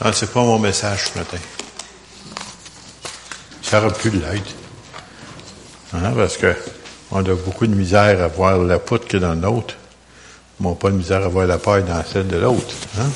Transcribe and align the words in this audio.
Ah, 0.00 0.12
c'est 0.12 0.30
pas 0.30 0.42
mon 0.42 0.58
message 0.58 1.10
ce 1.12 1.18
matin. 1.18 1.38
Ça 3.62 3.82
aurait 3.82 3.94
pu 3.94 4.10
l'être. 4.10 4.54
Hein, 5.94 6.12
parce 6.14 6.36
que 6.36 6.54
on 7.10 7.18
a 7.18 7.34
beaucoup 7.34 7.66
de 7.66 7.74
misère 7.74 8.22
à 8.22 8.28
voir 8.28 8.58
la 8.58 8.78
poutre 8.78 9.08
que 9.08 9.16
dans 9.16 9.34
l'autre. 9.34 9.74
Mais 10.60 10.66
on 10.66 10.70
n'a 10.70 10.76
pas 10.76 10.90
de 10.90 10.96
misère 10.96 11.24
à 11.24 11.28
voir 11.28 11.46
la 11.46 11.58
paille 11.58 11.84
dans 11.84 12.02
celle 12.04 12.26
de 12.26 12.36
l'autre. 12.36 12.74
Hein? 12.98 13.08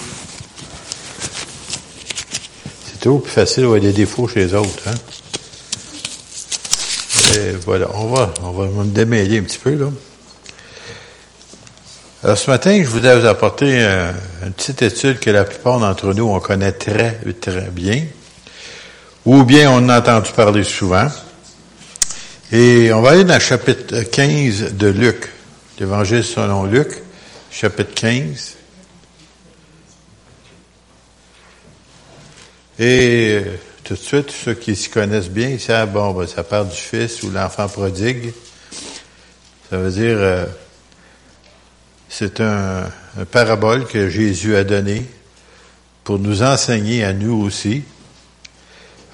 C'est 2.87 3.01
toujours 3.01 3.23
plus 3.23 3.33
facile 3.33 3.65
de 3.65 3.69
voir 3.69 3.81
des 3.81 3.93
défauts 3.93 4.29
chez 4.29 4.41
les 4.41 4.55
autres. 4.55 4.89
Hein? 4.89 4.95
Et 7.37 7.53
voilà, 7.65 7.89
on 7.95 8.07
va, 8.07 8.33
on 8.43 8.53
va 8.53 8.67
me 8.67 8.85
démêler 8.91 9.39
un 9.39 9.43
petit 9.43 9.59
peu, 9.59 9.75
là. 9.75 9.87
Alors, 12.23 12.37
ce 12.37 12.51
matin, 12.51 12.79
je 12.83 12.87
voudrais 12.87 13.19
vous 13.19 13.25
apporter 13.25 13.81
une 13.81 14.53
petite 14.53 14.83
étude 14.83 15.21
que 15.21 15.31
la 15.31 15.45
plupart 15.45 15.81
d'entre 15.81 16.13
nous, 16.13 16.29
on 16.29 16.39
connaît 16.39 16.73
très, 16.73 17.19
très 17.41 17.71
bien, 17.71 18.05
ou 19.25 19.43
bien 19.45 19.71
on 19.71 19.89
a 19.89 20.01
entendu 20.01 20.31
parler 20.33 20.63
souvent. 20.63 21.09
Et 22.53 22.93
on 22.93 23.01
va 23.01 23.13
aller 23.13 23.25
dans 23.25 23.35
le 23.35 23.41
chapitre 23.41 24.03
15 24.03 24.75
de 24.75 24.89
Luc, 24.89 25.31
l'Évangile 25.79 26.23
selon 26.23 26.65
Luc, 26.65 26.89
chapitre 27.51 27.95
15. 27.95 28.57
Et 32.81 33.41
euh, 33.47 33.59
tout 33.83 33.95
de 33.95 33.99
suite, 33.99 34.31
ceux 34.31 34.53
qui 34.53 34.77
s'y 34.77 34.91
connaissent 34.91 35.31
bien, 35.31 35.49
ils 35.49 35.61
savent, 35.61 35.93
bon, 35.93 36.11
ben, 36.13 36.27
ça 36.27 36.45
part 36.45 36.67
du 36.67 36.77
fils 36.77 37.23
ou 37.23 37.31
l'enfant 37.31 37.67
prodigue. 37.67 38.35
Ça 39.71 39.79
veut 39.79 39.91
dire, 39.91 40.17
euh, 40.19 40.45
c'est 42.11 42.41
un, 42.41 42.91
parabole 43.31 43.87
que 43.87 44.11
Jésus 44.11 44.57
a 44.57 44.65
donné 44.65 45.07
pour 46.03 46.19
nous 46.19 46.43
enseigner 46.43 47.05
à 47.05 47.13
nous 47.13 47.45
aussi. 47.45 47.85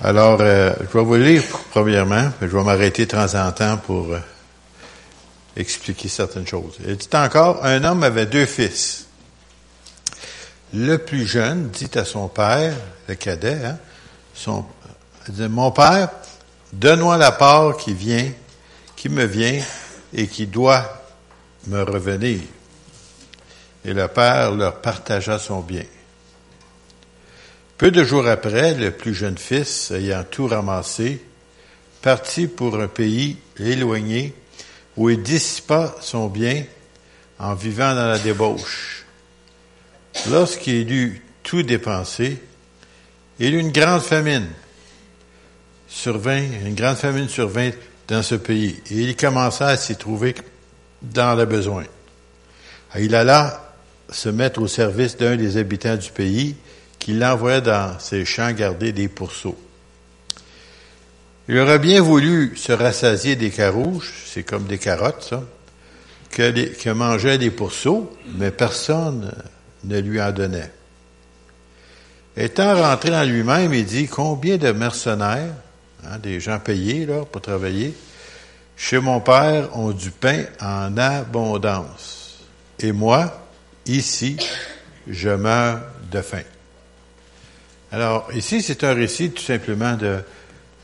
Alors, 0.00 0.38
euh, 0.40 0.72
je 0.80 0.98
vais 0.98 1.04
vous 1.04 1.14
lire 1.14 1.42
premièrement, 1.70 2.30
je 2.40 2.46
vais 2.46 2.62
m'arrêter 2.64 3.04
de 3.04 3.10
temps 3.10 3.34
en 3.34 3.52
temps 3.52 3.76
pour 3.76 4.12
euh, 4.12 4.18
expliquer 5.56 6.08
certaines 6.08 6.46
choses. 6.46 6.78
Il 6.86 6.96
dit 6.96 7.08
encore, 7.12 7.64
un 7.64 7.84
homme 7.84 8.02
avait 8.02 8.26
deux 8.26 8.46
fils. 8.46 9.06
Le 10.72 10.96
plus 10.96 11.26
jeune 11.26 11.68
dit 11.68 11.90
à 11.94 12.04
son 12.04 12.28
père, 12.28 12.74
le 13.08 13.14
cadet, 13.14 13.60
hein, 13.64 13.78
son, 14.34 14.64
mon 15.38 15.70
père, 15.70 16.08
donne-moi 16.72 17.18
la 17.18 17.32
part 17.32 17.76
qui 17.76 17.92
vient, 17.92 18.30
qui 18.96 19.10
me 19.10 19.24
vient 19.24 19.60
et 20.14 20.26
qui 20.28 20.46
doit 20.46 21.02
me 21.66 21.82
revenir 21.82 22.40
et 23.86 23.94
le 23.94 24.08
père 24.08 24.50
leur 24.50 24.80
partagea 24.80 25.38
son 25.38 25.60
bien. 25.60 25.84
Peu 27.78 27.92
de 27.92 28.02
jours 28.02 28.26
après, 28.26 28.74
le 28.74 28.90
plus 28.90 29.14
jeune 29.14 29.38
fils, 29.38 29.92
ayant 29.92 30.24
tout 30.28 30.48
ramassé, 30.48 31.22
partit 32.02 32.48
pour 32.48 32.80
un 32.80 32.88
pays 32.88 33.36
éloigné 33.58 34.34
où 34.96 35.08
il 35.08 35.22
dissipa 35.22 35.94
son 36.00 36.26
bien 36.26 36.64
en 37.38 37.54
vivant 37.54 37.94
dans 37.94 38.08
la 38.08 38.18
débauche. 38.18 39.04
Lorsqu'il 40.30 40.90
eut 40.90 41.22
tout 41.44 41.62
dépensé, 41.62 42.42
il 43.38 43.54
eut 43.54 43.60
une 43.60 43.72
grande 43.72 44.02
famine. 44.02 44.48
Survint, 45.86 46.42
une 46.64 46.74
grande 46.74 46.96
famine 46.96 47.28
survint 47.28 47.70
dans 48.08 48.22
ce 48.22 48.34
pays 48.34 48.82
et 48.90 48.94
il 48.94 49.16
commença 49.16 49.68
à 49.68 49.76
s'y 49.76 49.94
trouver 49.96 50.34
dans 51.02 51.36
le 51.36 51.44
besoin. 51.44 51.84
Il 52.98 53.14
alla 53.14 53.65
se 54.10 54.28
mettre 54.28 54.60
au 54.60 54.68
service 54.68 55.16
d'un 55.16 55.36
des 55.36 55.56
habitants 55.56 55.96
du 55.96 56.10
pays 56.10 56.56
qui 56.98 57.12
l'envoya 57.12 57.60
dans 57.60 57.98
ses 57.98 58.24
champs 58.24 58.52
garder 58.52 58.92
des 58.92 59.08
pourceaux. 59.08 59.56
Il 61.48 61.58
aurait 61.58 61.78
bien 61.78 62.00
voulu 62.00 62.56
se 62.56 62.72
rassasier 62.72 63.36
des 63.36 63.50
carouges, 63.50 64.12
c'est 64.26 64.42
comme 64.42 64.64
des 64.64 64.78
carottes, 64.78 65.22
ça, 65.22 65.44
que, 66.30 66.90
mangeaient 66.90 67.38
des 67.38 67.50
pourceaux, 67.50 68.12
mais 68.34 68.50
personne 68.50 69.32
ne 69.84 69.98
lui 70.00 70.20
en 70.20 70.32
donnait. 70.32 70.72
Étant 72.36 72.74
rentré 72.74 73.16
en 73.16 73.24
lui-même, 73.24 73.72
il 73.72 73.86
dit, 73.86 74.08
combien 74.08 74.56
de 74.56 74.72
mercenaires, 74.72 75.54
hein, 76.04 76.18
des 76.18 76.40
gens 76.40 76.58
payés 76.58 77.06
là, 77.06 77.24
pour 77.24 77.40
travailler, 77.40 77.94
chez 78.76 78.98
mon 78.98 79.20
père 79.20 79.74
ont 79.76 79.92
du 79.92 80.10
pain 80.10 80.44
en 80.60 80.96
abondance. 80.98 82.40
Et 82.80 82.92
moi, 82.92 83.45
Ici, 83.86 84.36
je 85.06 85.28
meurs 85.30 85.80
de 86.10 86.20
faim. 86.20 86.42
Alors, 87.92 88.28
ici, 88.34 88.62
c'est 88.62 88.82
un 88.82 88.94
récit 88.94 89.30
tout 89.30 89.42
simplement 89.42 89.94
de, 89.94 90.18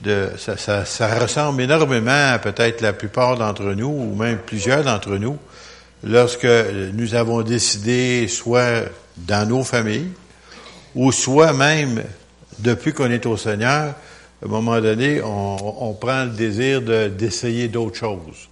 de 0.03 0.31
ça, 0.39 0.57
ça, 0.57 0.85
ça 0.85 1.19
ressemble 1.19 1.63
énormément 1.63 2.33
à 2.33 2.39
peut-être 2.39 2.81
la 2.81 2.93
plupart 2.93 3.37
d'entre 3.37 3.75
nous, 3.75 3.89
ou 3.89 4.15
même 4.15 4.39
plusieurs 4.39 4.85
d'entre 4.85 5.17
nous, 5.17 5.37
lorsque 6.05 6.47
nous 6.95 7.15
avons 7.15 7.43
décidé, 7.43 8.29
soit 8.29 8.85
dans 9.17 9.49
nos 9.49 9.65
familles, 9.65 10.11
ou 10.95 11.11
soit 11.11 11.53
même 11.53 12.03
depuis 12.61 12.93
qu'on 12.93 13.11
est 13.11 13.27
au 13.27 13.37
Seigneur, 13.37 13.95
à 14.43 14.45
un 14.45 14.49
moment 14.49 14.81
donné, 14.81 15.21
on, 15.23 15.89
on 15.91 15.95
prend 15.95 16.25
le 16.25 16.31
désir 16.31 16.83
d'essayer 16.83 17.69
d'autres 17.69 17.97
choses. 17.97 18.49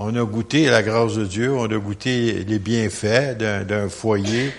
On 0.00 0.14
a 0.14 0.24
goûté 0.24 0.66
la 0.66 0.84
grâce 0.84 1.16
de 1.16 1.24
Dieu, 1.24 1.52
on 1.52 1.64
a 1.64 1.76
goûté 1.76 2.44
les 2.46 2.60
bienfaits 2.60 3.36
d'un 3.36 3.88
foyer, 3.88 4.52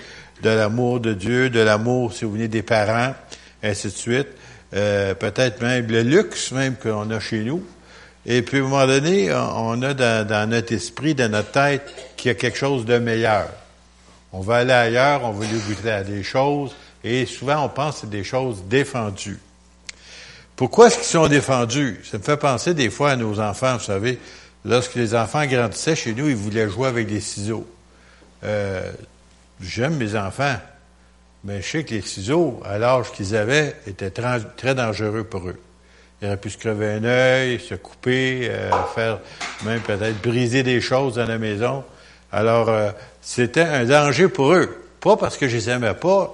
de 0.43 0.49
l'amour 0.49 0.99
de 0.99 1.13
Dieu, 1.13 1.49
de 1.49 1.61
l'amour, 1.61 2.11
si 2.11 2.25
vous 2.25 2.33
venez 2.33 2.49
des 2.49 2.61
parents, 2.61 3.15
ainsi 3.63 3.87
de 3.87 3.93
suite. 3.93 4.27
Euh, 4.75 5.13
peut-être 5.13 5.61
même 5.61 5.87
le 5.87 6.01
luxe 6.01 6.51
même 6.51 6.75
qu'on 6.75 7.09
a 7.09 7.21
chez 7.21 7.39
nous. 7.45 7.63
Et 8.25 8.41
puis, 8.41 8.57
à 8.57 8.59
un 8.59 8.63
moment 8.63 8.85
donné, 8.85 9.33
on 9.33 9.81
a 9.81 9.93
dans, 9.93 10.49
notre 10.49 10.73
esprit, 10.73 11.15
dans 11.15 11.31
notre 11.31 11.51
tête, 11.51 11.89
qu'il 12.17 12.27
y 12.27 12.31
a 12.31 12.35
quelque 12.35 12.57
chose 12.57 12.83
de 12.83 12.97
meilleur. 12.97 13.47
On 14.33 14.41
va 14.41 14.57
aller 14.57 14.73
ailleurs, 14.73 15.23
on 15.23 15.31
veut 15.31 15.47
goûter 15.69 15.89
à 15.89 16.03
des 16.03 16.21
choses, 16.21 16.75
et 17.01 17.25
souvent 17.25 17.63
on 17.63 17.69
pense 17.69 17.95
que 17.95 18.01
c'est 18.01 18.09
des 18.09 18.25
choses 18.25 18.63
défendues. 18.65 19.39
Pourquoi 20.57 20.87
est-ce 20.87 20.97
qu'ils 20.97 21.05
sont 21.05 21.29
défendus? 21.29 22.01
Ça 22.03 22.17
me 22.17 22.23
fait 22.23 22.35
penser 22.35 22.73
des 22.73 22.89
fois 22.89 23.11
à 23.11 23.15
nos 23.15 23.39
enfants, 23.39 23.77
vous 23.77 23.83
savez. 23.85 24.19
Lorsque 24.65 24.95
les 24.95 25.15
enfants 25.15 25.45
grandissaient 25.45 25.95
chez 25.95 26.13
nous, 26.13 26.29
ils 26.29 26.35
voulaient 26.35 26.69
jouer 26.69 26.87
avec 26.87 27.07
des 27.07 27.21
ciseaux. 27.21 27.67
Euh, 28.43 28.91
J'aime 29.61 29.97
mes 29.97 30.15
enfants, 30.15 30.55
mais 31.43 31.61
je 31.61 31.67
sais 31.67 31.83
que 31.83 31.93
les 31.93 32.01
ciseaux, 32.01 32.61
à 32.63 32.77
l'âge 32.77 33.11
qu'ils 33.11 33.35
avaient, 33.35 33.75
étaient 33.87 34.11
très 34.11 34.75
dangereux 34.75 35.25
pour 35.25 35.49
eux. 35.49 35.59
Ils 36.21 36.27
auraient 36.27 36.37
pu 36.37 36.49
se 36.49 36.57
crever 36.57 36.93
un 36.93 37.03
œil, 37.03 37.59
se 37.59 37.75
couper, 37.75 38.47
euh, 38.49 38.71
faire 38.95 39.19
même 39.65 39.81
peut-être 39.81 40.21
briser 40.21 40.63
des 40.63 40.79
choses 40.79 41.15
dans 41.15 41.25
la 41.25 41.37
maison. 41.37 41.83
Alors, 42.31 42.69
euh, 42.69 42.91
c'était 43.21 43.63
un 43.63 43.83
danger 43.83 44.29
pour 44.29 44.53
eux. 44.53 44.85
Pas 45.01 45.17
parce 45.17 45.37
que 45.37 45.47
je 45.47 45.57
les 45.57 45.69
aimais 45.69 45.93
pas. 45.93 46.33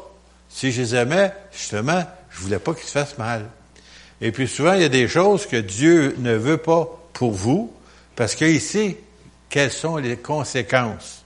Si 0.49 0.71
je 0.71 0.81
les 0.81 0.95
aimais, 0.95 1.33
justement, 1.51 2.03
je 2.29 2.41
voulais 2.41 2.59
pas 2.59 2.73
qu'ils 2.73 2.85
se 2.85 2.91
fassent 2.91 3.17
mal. 3.17 3.45
Et 4.21 4.31
puis 4.31 4.47
souvent, 4.47 4.73
il 4.73 4.81
y 4.81 4.85
a 4.85 4.89
des 4.89 5.07
choses 5.07 5.47
que 5.47 5.57
Dieu 5.57 6.15
ne 6.19 6.35
veut 6.35 6.57
pas 6.57 6.87
pour 7.13 7.31
vous, 7.31 7.73
parce 8.15 8.35
qu'il 8.35 8.61
sait 8.61 8.97
quelles 9.49 9.71
sont 9.71 9.97
les 9.97 10.17
conséquences. 10.17 11.23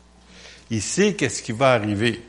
Il 0.70 0.82
sait 0.82 1.14
qu'est-ce 1.14 1.42
qui 1.42 1.52
va 1.52 1.72
arriver. 1.72 2.22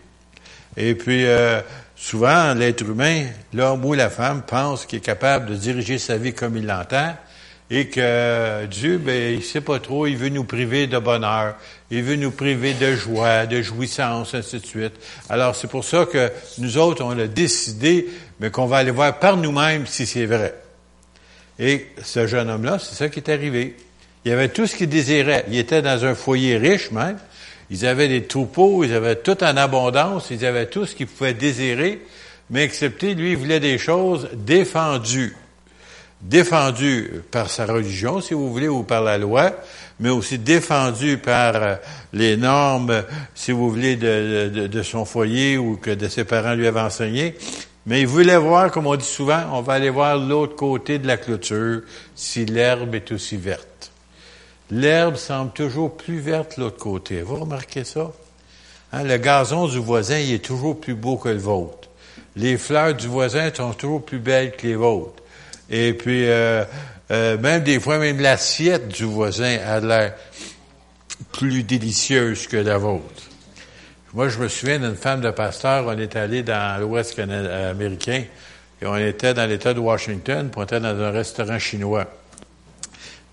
Et 0.77 0.95
puis, 0.95 1.27
euh, 1.27 1.61
souvent, 1.97 2.55
l'être 2.55 2.83
humain, 2.83 3.27
l'homme 3.53 3.85
ou 3.85 3.95
la 3.95 4.09
femme, 4.09 4.43
pense 4.43 4.87
qu'il 4.87 4.99
est 4.99 5.03
capable 5.03 5.51
de 5.51 5.55
diriger 5.57 5.99
sa 5.99 6.17
vie 6.17 6.33
comme 6.33 6.57
il 6.57 6.67
l'entend 6.67 7.15
et 7.71 7.89
que 7.89 8.67
Dieu, 8.67 8.99
ben, 8.99 9.35
il 9.35 9.45
sait 9.45 9.61
pas 9.61 9.79
trop, 9.79 10.07
il 10.07 10.17
veut 10.17 10.29
nous 10.29 10.43
priver 10.43 10.89
de 10.89 10.99
bonheur, 10.99 11.55
il 11.91 12.03
veut 12.03 12.17
nous 12.17 12.33
priver 12.33 12.75
de 12.75 12.95
joie, 12.95 13.47
de 13.47 13.63
jouissance, 13.63 14.35
ainsi 14.35 14.59
de 14.59 14.67
suite. 14.67 14.95
Alors, 15.29 15.55
c'est 15.55 15.69
pour 15.69 15.85
ça 15.85 16.05
que 16.05 16.33
nous 16.59 16.79
autres, 16.79 17.05
on 17.05 17.17
a 17.17 17.29
décidé, 17.29 18.09
mais 18.41 18.51
qu'on 18.51 18.67
va 18.67 18.79
aller 18.79 18.91
voir 18.91 19.21
par 19.21 19.37
nous-mêmes 19.37 19.87
si 19.87 20.05
c'est 20.05 20.27
vrai. 20.27 20.55
Et 21.61 21.87
ce 22.03 22.27
jeune 22.27 22.51
homme-là, 22.51 22.79
c'est 22.81 22.97
ça 22.97 23.09
qui 23.09 23.21
est 23.21 23.31
arrivé. 23.31 23.77
Il 24.25 24.33
avait 24.33 24.49
tout 24.49 24.67
ce 24.67 24.77
qu'il 24.77 24.89
désirait. 24.89 25.45
Il 25.49 25.57
était 25.57 25.83
dans 25.83 26.05
un 26.05 26.15
foyer 26.15 26.57
riche 26.57 26.91
même. 26.91 27.17
Ils 27.71 27.87
avaient 27.87 28.09
des 28.09 28.25
troupeaux, 28.25 28.83
ils 28.83 28.93
avaient 28.93 29.17
tout 29.17 29.43
en 29.45 29.57
abondance, 29.57 30.29
ils 30.31 30.45
avaient 30.45 30.67
tout 30.67 30.87
ce 30.87 30.95
qu'ils 30.95 31.07
pouvaient 31.07 31.35
désirer, 31.35 32.03
mais 32.51 32.65
excepté, 32.65 33.15
lui, 33.15 33.31
il 33.33 33.37
voulait 33.37 33.61
des 33.61 33.79
choses 33.79 34.29
défendues. 34.35 35.37
Défendues 36.21 37.23
par 37.31 37.49
sa 37.49 37.65
religion, 37.67 38.21
si 38.21 38.35
vous 38.35 38.53
voulez, 38.53 38.67
ou 38.67 38.83
par 38.83 39.03
la 39.03 39.19
loi, 39.19 39.53
mais 40.01 40.11
aussi 40.11 40.37
défendues 40.37 41.17
par 41.17 41.55
euh, 41.55 41.77
les 42.13 42.37
normes, 42.37 43.05
si 43.35 43.53
vous 43.53 43.71
voulez, 43.71 43.95
de, 43.97 44.51
de, 44.53 44.67
de 44.67 44.83
son 44.83 45.05
foyer 45.05 45.57
ou 45.57 45.77
que 45.77 45.91
de 45.91 46.09
ses 46.09 46.25
parents 46.25 46.55
lui 46.55 46.67
avaient 46.67 46.81
enseigné. 46.81 47.37
Mais 47.87 48.01
il 48.01 48.07
voulait 48.07 48.37
voir, 48.37 48.71
comme 48.71 48.89
on 48.89 48.97
dit 48.97 49.05
souvent, 49.05 49.45
on 49.53 49.63
va 49.63 49.75
aller 49.75 49.91
voir 49.91 50.19
l'autre 50.19 50.57
côté 50.57 50.99
de 50.99 51.07
la 51.07 51.17
clôture, 51.17 51.83
si 52.15 52.45
l'herbe 52.45 52.97
est 52.97 53.13
aussi 53.13 53.37
verte 53.37 53.70
l'herbe 54.71 55.17
semble 55.17 55.53
toujours 55.53 55.97
plus 55.97 56.21
verte 56.21 56.57
l'autre 56.57 56.79
côté. 56.79 57.23
Vous 57.23 57.37
remarquez 57.37 57.85
ça? 57.85 58.13
Hein, 58.93 59.05
le 59.05 59.17
gazon 59.19 59.69
du 59.69 59.79
voisin, 59.79 60.19
il 60.19 60.33
est 60.33 60.45
toujours 60.45 60.81
plus 60.81 60.95
beau 60.95 61.17
que 61.17 61.29
le 61.29 61.39
vôtre. 61.39 61.89
les 62.37 62.57
fleurs 62.59 62.95
du 62.95 63.07
voisin 63.07 63.53
sont 63.53 63.73
toujours 63.73 64.05
plus 64.05 64.19
belles 64.19 64.53
que 64.57 64.67
les 64.67 64.77
vôtres. 64.77 65.23
Et 65.69 65.95
puis, 65.95 66.29
euh, 66.29 66.65
euh, 67.11 67.39
même 67.39 67.63
des 67.63 67.79
fois, 67.79 67.99
même 67.99 68.21
l'assiette 68.21 68.89
du 68.89 69.05
voisin 69.05 69.59
a 69.65 69.81
l'air 69.81 70.15
plus 71.33 71.63
délicieuse 71.63 72.47
que 72.47 72.57
la 72.57 72.79
vôtre. 72.79 73.23
Moi, 74.13 74.29
je 74.29 74.39
me 74.39 74.49
souviens 74.49 74.81
d'une 74.81 74.97
femme 74.97 75.21
de 75.21 75.31
pasteur, 75.31 75.85
on 75.87 75.97
est 75.97 76.17
allé 76.17 76.43
dans 76.43 76.81
l'Ouest 76.81 77.17
américain, 77.19 78.25
et 78.83 78.87
on 78.87 78.97
était 78.97 79.35
dans 79.35 79.47
l'État 79.47 79.73
de 79.73 79.79
Washington, 79.79 80.49
puis 80.51 80.61
on 80.61 80.65
était 80.65 80.81
dans 80.81 81.01
un 81.01 81.11
restaurant 81.11 81.59
chinois. 81.59 82.07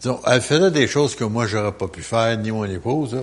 Disons, 0.02 0.20
elle 0.26 0.42
faisait 0.42 0.72
des 0.72 0.88
choses 0.88 1.16
que 1.16 1.24
moi, 1.24 1.48
j'aurais 1.48 1.72
pas 1.72 1.88
pu 1.88 2.02
faire, 2.02 2.38
ni 2.38 2.52
mon 2.52 2.66
épouse. 2.66 3.18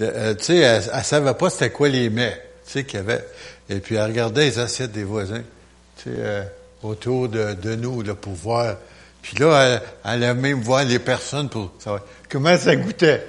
Euh, 0.00 0.34
tu 0.34 0.44
sais, 0.44 0.56
elle, 0.56 0.82
elle, 0.92 1.04
savait 1.04 1.34
pas 1.34 1.50
c'était 1.50 1.70
quoi 1.70 1.88
les 1.88 2.10
mets, 2.10 2.40
tu 2.66 2.72
sais, 2.72 2.84
qu'il 2.84 2.98
y 2.98 3.02
avait. 3.02 3.24
Et 3.68 3.76
puis, 3.76 3.96
elle 3.96 4.06
regardait 4.06 4.46
les 4.46 4.58
assiettes 4.58 4.92
des 4.92 5.04
voisins, 5.04 5.42
tu 5.96 6.04
sais, 6.04 6.16
euh, 6.18 6.42
autour 6.82 7.28
de, 7.28 7.54
de 7.54 7.74
nous, 7.76 8.02
là, 8.02 8.14
pour 8.14 8.32
voir. 8.32 8.76
Puis 9.22 9.36
là, 9.36 9.62
elle, 9.62 9.82
elle 10.04 10.24
a 10.24 10.34
même 10.34 10.60
voir 10.62 10.84
les 10.84 10.98
personnes 10.98 11.48
pour 11.48 11.72
savoir 11.78 12.02
comment 12.28 12.56
ça 12.56 12.74
goûtait. 12.76 13.24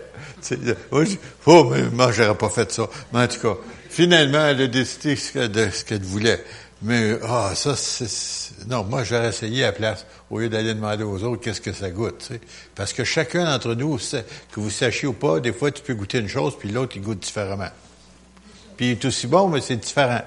oh, 1.46 1.64
mais 1.66 1.84
moi, 1.92 2.12
j'aurais 2.12 2.38
pas 2.38 2.50
fait 2.50 2.72
ça. 2.72 2.88
Mais 3.12 3.20
en 3.20 3.28
tout 3.28 3.40
cas, 3.40 3.58
finalement, 3.90 4.46
elle 4.48 4.62
a 4.62 4.68
décidé 4.68 5.16
de 5.16 5.70
ce 5.70 5.84
qu'elle 5.84 6.02
voulait. 6.02 6.44
Mais, 6.84 7.20
ah, 7.24 7.52
ça, 7.54 7.76
c'est, 7.76 8.08
non, 8.68 8.84
moi, 8.84 9.04
j'aurais 9.04 9.30
essayé 9.30 9.64
à 9.64 9.68
la 9.68 9.72
place, 9.72 10.06
au 10.32 10.40
lieu 10.40 10.50
d'aller 10.50 10.74
demander 10.74 11.04
aux 11.04 11.24
autres 11.24 11.42
qu'est-ce 11.42 11.62
que 11.62 11.74
ça 11.74 11.92
goûte. 11.92 12.30
Parce 12.74 12.92
que 12.92 13.04
chacun 13.04 13.46
d'entre 13.46 13.76
nous, 13.76 13.98
que 13.98 14.60
vous 14.60 14.72
sachiez 14.72 15.08
ou 15.08 15.14
pas, 15.14 15.40
des 15.40 15.54
fois, 15.54 15.70
tu 15.70 15.84
peux 15.84 15.94
goûter 15.94 16.18
une 16.18 16.28
chose, 16.28 16.58
puis 16.58 16.70
l'autre, 16.70 16.94
il 16.96 17.04
goûte 17.04 17.20
différemment. 17.20 17.70
Puis 18.78 18.88
il 18.88 18.92
est 18.92 19.06
aussi 19.06 19.28
bon, 19.28 19.48
mais 19.48 19.62
c'est 19.62 19.76
différent. 19.76 20.22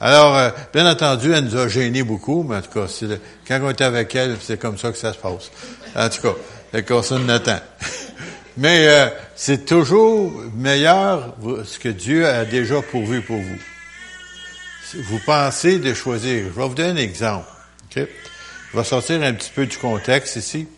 Alors, 0.00 0.36
euh, 0.36 0.50
bien 0.72 0.90
entendu, 0.90 1.32
elle 1.32 1.44
nous 1.44 1.56
a 1.56 1.68
gênés 1.68 2.02
beaucoup, 2.02 2.42
mais 2.42 2.56
en 2.56 2.62
tout 2.62 2.70
cas, 2.70 2.86
quand 3.48 3.60
on 3.62 3.70
était 3.70 3.84
avec 3.84 4.14
elle, 4.14 4.36
c'est 4.40 4.58
comme 4.58 4.76
ça 4.76 4.92
que 4.92 4.98
ça 4.98 5.14
se 5.14 5.18
passe. 5.18 5.50
En 5.96 6.08
tout 6.10 6.20
cas, 6.20 6.82
comme 6.82 7.02
ça 7.02 7.16
attend. 7.28 7.60
mais 8.58 8.86
euh, 8.86 9.08
c'est 9.34 9.64
toujours 9.64 10.30
meilleur 10.54 11.36
ce 11.64 11.78
que 11.78 11.88
Dieu 11.88 12.26
a 12.26 12.44
déjà 12.44 12.82
pourvu 12.82 13.22
pour 13.22 13.38
vous 13.38 13.58
vous 14.94 15.20
pensez 15.24 15.78
de 15.78 15.94
choisir. 15.94 16.44
Je 16.44 16.60
vais 16.60 16.68
vous 16.68 16.74
donner 16.74 16.90
un 16.90 17.02
exemple. 17.02 17.46
Okay? 17.90 18.08
Je 18.72 18.78
vais 18.78 18.84
sortir 18.84 19.22
un 19.22 19.32
petit 19.32 19.50
peu 19.54 19.66
du 19.66 19.76
contexte 19.76 20.36
ici. 20.36 20.68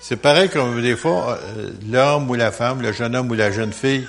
C'est 0.00 0.16
pareil 0.16 0.48
comme 0.48 0.82
des 0.82 0.96
fois, 0.96 1.38
euh, 1.56 1.70
l'homme 1.90 2.30
ou 2.30 2.34
la 2.34 2.52
femme, 2.52 2.82
le 2.82 2.92
jeune 2.92 3.16
homme 3.16 3.30
ou 3.30 3.34
la 3.34 3.50
jeune 3.50 3.72
fille, 3.72 4.06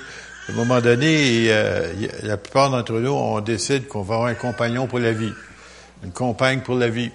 à 0.48 0.52
un 0.52 0.54
moment 0.54 0.80
donné, 0.80 1.46
euh, 1.48 1.92
la 2.22 2.36
plupart 2.36 2.70
d'entre 2.70 2.94
nous, 2.94 3.10
on 3.10 3.40
décide 3.40 3.88
qu'on 3.88 4.02
va 4.02 4.14
avoir 4.14 4.28
un 4.30 4.34
compagnon 4.34 4.86
pour 4.86 4.98
la 4.98 5.12
vie, 5.12 5.32
une 6.04 6.12
compagne 6.12 6.60
pour 6.60 6.76
la 6.76 6.88
vie. 6.88 7.10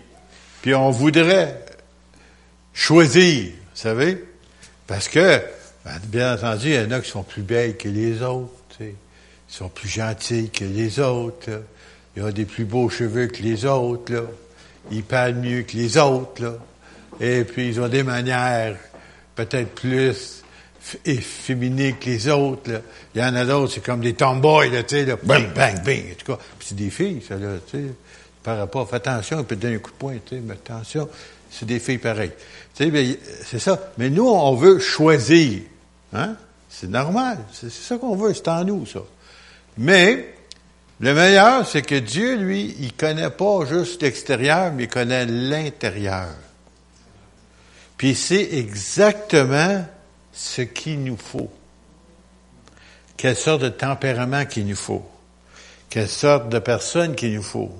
Puis 0.61 0.73
on 0.75 0.91
voudrait 0.91 1.63
choisir, 2.73 3.51
vous 3.51 3.55
savez, 3.73 4.23
parce 4.87 5.07
que, 5.07 5.41
ben, 5.85 5.99
bien 6.05 6.33
entendu, 6.33 6.69
il 6.69 6.75
y 6.75 6.79
en 6.79 6.91
a 6.91 6.99
qui 6.99 7.09
sont 7.09 7.23
plus 7.23 7.41
belles 7.41 7.77
que 7.77 7.87
les 7.87 8.21
autres, 8.21 8.51
ils 8.79 8.95
sont 9.47 9.69
plus 9.69 9.89
gentils 9.89 10.49
que 10.49 10.65
les 10.65 10.99
autres. 10.99 11.49
Il 12.15 12.23
a 12.23 12.31
des 12.31 12.45
plus 12.45 12.65
beaux 12.65 12.89
cheveux 12.89 13.27
que 13.27 13.41
les 13.41 13.65
autres, 13.65 14.13
là. 14.13 14.21
Ils 14.91 15.03
parlent 15.03 15.35
mieux 15.35 15.63
que 15.63 15.75
les 15.77 15.97
autres, 15.97 16.43
là. 16.43 16.53
Et 17.19 17.43
puis, 17.43 17.69
ils 17.69 17.81
ont 17.81 17.87
des 17.87 18.03
manières 18.03 18.75
peut-être 19.35 19.73
plus 19.73 20.43
féminines 20.81 21.95
que 21.97 22.05
les 22.05 22.27
autres, 22.29 22.71
là. 22.71 22.81
Il 23.15 23.21
y 23.21 23.23
en 23.23 23.35
a 23.35 23.45
d'autres, 23.45 23.73
c'est 23.73 23.83
comme 23.83 24.01
des 24.01 24.13
tomboys, 24.13 24.69
là, 24.69 24.83
tu 24.83 24.95
sais, 24.95 25.05
là. 25.05 25.17
Bang, 25.23 25.53
bang, 25.53 25.83
bang. 25.83 26.11
En 26.11 26.15
tout 26.15 26.33
cas, 26.33 26.39
c'est 26.59 26.75
des 26.75 26.89
filles, 26.89 27.23
ça, 27.27 27.35
là, 27.35 27.55
tu 27.65 27.77
sais. 27.77 27.83
Par 28.43 28.57
rapport, 28.57 28.89
fais 28.89 28.97
attention, 28.97 29.39
il 29.39 29.45
peut 29.45 29.55
te 29.55 29.61
donner 29.61 29.75
un 29.75 29.79
coup 29.79 29.91
de 29.91 29.95
poing, 29.95 30.15
tu 30.25 30.35
sais, 30.35 30.41
mais 30.45 30.53
attention, 30.53 31.07
c'est 31.49 31.65
des 31.65 31.79
filles 31.79 31.97
pareilles. 31.97 32.33
Tu 32.75 32.83
sais, 32.83 32.91
ben, 32.91 33.15
c'est 33.45 33.59
ça. 33.59 33.91
Mais 33.97 34.09
nous, 34.09 34.27
on 34.27 34.55
veut 34.55 34.79
choisir. 34.79 35.61
Hein? 36.11 36.35
C'est 36.69 36.89
normal. 36.89 37.37
C'est 37.53 37.71
ça 37.71 37.97
qu'on 37.97 38.15
veut, 38.15 38.33
c'est 38.33 38.47
en 38.47 38.65
nous, 38.65 38.85
ça. 38.85 38.99
Mais, 39.77 40.35
le 40.99 41.13
meilleur, 41.13 41.67
c'est 41.67 41.81
que 41.81 41.95
Dieu, 41.95 42.37
lui, 42.37 42.75
il 42.79 42.93
connaît 42.93 43.29
pas 43.29 43.65
juste 43.65 44.01
l'extérieur, 44.01 44.71
mais 44.73 44.83
il 44.83 44.89
connaît 44.89 45.25
l'intérieur. 45.25 46.29
Puis 47.97 48.15
c'est 48.15 48.53
exactement 48.53 49.85
ce 50.31 50.61
qu'il 50.61 51.03
nous 51.03 51.17
faut. 51.17 51.51
Quelle 53.17 53.35
sorte 53.35 53.61
de 53.61 53.69
tempérament 53.69 54.45
qu'il 54.45 54.67
nous 54.67 54.75
faut. 54.75 55.05
Quelle 55.89 56.09
sorte 56.09 56.49
de 56.49 56.59
personne 56.59 57.15
qu'il 57.15 57.33
nous 57.35 57.43
faut. 57.43 57.71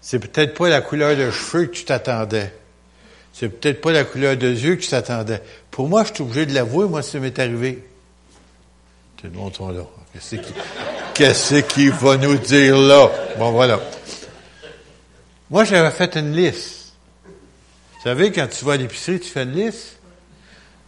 C'est 0.00 0.18
peut-être 0.18 0.56
pas 0.56 0.68
la 0.68 0.80
couleur 0.80 1.16
de 1.16 1.30
cheveux 1.30 1.66
que 1.66 1.72
tu 1.72 1.84
t'attendais. 1.84 2.54
C'est 3.32 3.48
peut-être 3.48 3.80
pas 3.80 3.90
la 3.90 4.04
couleur 4.04 4.36
de 4.36 4.48
yeux 4.48 4.76
que 4.76 4.82
tu 4.82 4.88
t'attendais. 4.88 5.42
Pour 5.70 5.88
moi, 5.88 6.04
je 6.04 6.14
suis 6.14 6.22
obligé 6.22 6.46
de 6.46 6.54
l'avouer, 6.54 6.86
moi, 6.86 7.02
ça 7.02 7.18
m'est 7.18 7.38
arrivé. 7.38 7.84
Tout 9.16 9.26
le 9.26 9.32
monde 9.32 9.52
là. 9.60 9.84
Qu'il 11.14 11.92
va 11.92 12.16
nous 12.16 12.36
dire 12.36 12.76
là? 12.76 13.10
Bon, 13.38 13.52
voilà. 13.52 13.80
Moi, 15.50 15.64
j'avais 15.64 15.90
fait 15.90 16.16
une 16.16 16.32
liste. 16.34 16.92
Vous 17.24 18.02
savez, 18.02 18.32
quand 18.32 18.48
tu 18.48 18.64
vas 18.64 18.72
à 18.72 18.76
l'épicerie, 18.76 19.20
tu 19.20 19.30
fais 19.30 19.44
une 19.44 19.52
liste? 19.52 19.96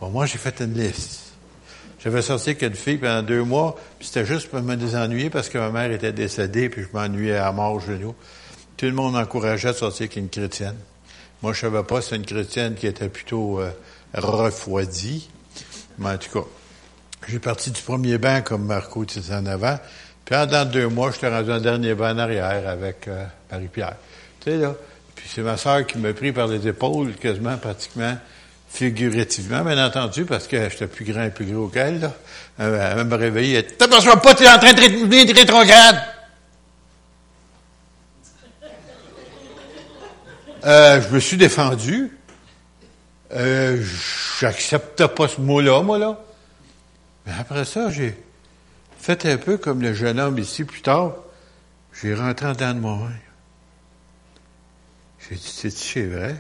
Bon, 0.01 0.11
moi, 0.11 0.27
j'ai 0.27 0.39
fait 0.39 0.61
une 0.61 0.75
liste. 0.75 1.21
J'avais 2.03 2.23
sorti 2.23 2.51
avec 2.51 2.63
une 2.63 2.75
fille 2.75 2.99
pendant 2.99 3.23
deux 3.23 3.43
mois, 3.43 3.77
puis 3.99 4.07
c'était 4.09 4.27
juste 4.27 4.49
pour 4.49 4.61
me 4.61 4.77
désennuyer 4.77 5.31
parce 5.31 5.49
que 5.49 5.59
ma 5.59 5.71
mère 5.71 5.91
était 5.91 6.13
décédée, 6.13 6.69
puis 6.69 6.83
je 6.83 6.89
m'ennuyais 6.93 7.37
à 7.37 7.53
mort 7.53 7.75
au 7.75 7.81
genou. 7.81 8.15
Tout 8.77 8.87
le 8.87 8.93
monde 8.93 9.15
m'encourageait 9.15 9.69
à 9.69 9.75
sortir 9.75 10.03
avec 10.05 10.17
une 10.17 10.29
chrétienne. 10.29 10.77
Moi, 11.43 11.53
je 11.53 11.61
savais 11.61 11.83
pas, 11.83 12.03
c'est 12.03 12.17
une 12.17 12.27
chrétienne 12.27 12.75
qui 12.75 12.87
était 12.87 13.09
plutôt 13.09 13.61
euh, 13.61 13.71
refroidie. 14.15 15.29
Mais 15.99 16.11
en 16.11 16.19
tout 16.19 16.31
cas, 16.31 16.47
j'ai 17.29 17.39
parti 17.39 17.71
du 17.71 17.81
premier 17.81 18.19
banc 18.19 18.43
comme 18.43 18.67
Marco 18.67 19.03
était 19.03 19.33
en 19.33 19.47
avant. 19.47 19.79
Puis 20.27 20.35
en 20.35 20.45
dans 20.45 20.69
deux 20.69 20.89
mois, 20.89 21.13
je 21.13 21.19
suis 21.19 21.27
rendu 21.29 21.53
un 21.53 21.61
dernier 21.61 21.95
banc 21.95 22.11
en 22.11 22.19
arrière 22.19 22.69
avec 22.69 23.07
euh, 23.07 23.25
Marie-Pierre. 23.51 23.95
Tu 24.41 24.51
sais, 24.51 24.57
là. 24.57 24.75
Puis 25.15 25.31
c'est 25.33 25.41
ma 25.41 25.57
sœur 25.57 25.87
qui 25.87 25.99
m'a 25.99 26.13
pris 26.13 26.33
par 26.33 26.49
les 26.49 26.67
épaules, 26.67 27.15
quasiment, 27.15 27.57
pratiquement, 27.57 28.17
figurativement, 28.69 29.63
bien 29.63 29.87
entendu, 29.87 30.25
parce 30.25 30.49
que 30.49 30.69
j'étais 30.69 30.89
plus 30.89 31.05
grand 31.05 31.23
et 31.23 31.31
plus 31.31 31.47
gros 31.47 31.69
qu'elle, 31.69 32.01
là. 32.01 32.13
Elle, 32.59 33.05
me 33.05 33.15
réveillait. 33.15 33.63
T'aperçois 33.63 34.21
pas, 34.21 34.35
t'es 34.35 34.49
en 34.49 34.59
train 34.59 34.73
de 34.73 34.81
venir 34.81 35.27
de 35.27 35.33
rétrograde! 35.33 36.03
Euh, 40.65 41.01
je 41.01 41.15
me 41.15 41.21
suis 41.21 41.37
défendu. 41.37 42.19
Euh, 43.33 43.81
j'acceptais 44.41 45.07
pas 45.07 45.29
ce 45.29 45.41
mot-là, 45.41 45.83
moi, 45.83 45.99
là. 45.99 46.19
Mais 47.25 47.33
après 47.39 47.65
ça, 47.65 47.91
j'ai 47.91 48.17
fait 49.07 49.25
un 49.27 49.39
peu 49.39 49.57
comme 49.57 49.83
le 49.83 49.95
jeune 49.95 50.19
homme 50.19 50.37
ici 50.37 50.65
plus 50.65 50.83
tard. 50.83 51.15
J'ai 51.93 52.13
rentré 52.13 52.47
en 52.47 52.53
dedans 52.55 52.75
de 52.75 52.81
moi-même. 52.81 53.21
J'ai 55.21 55.37
dit, 55.37 55.71
c'est 55.71 56.07
vrai? 56.07 56.35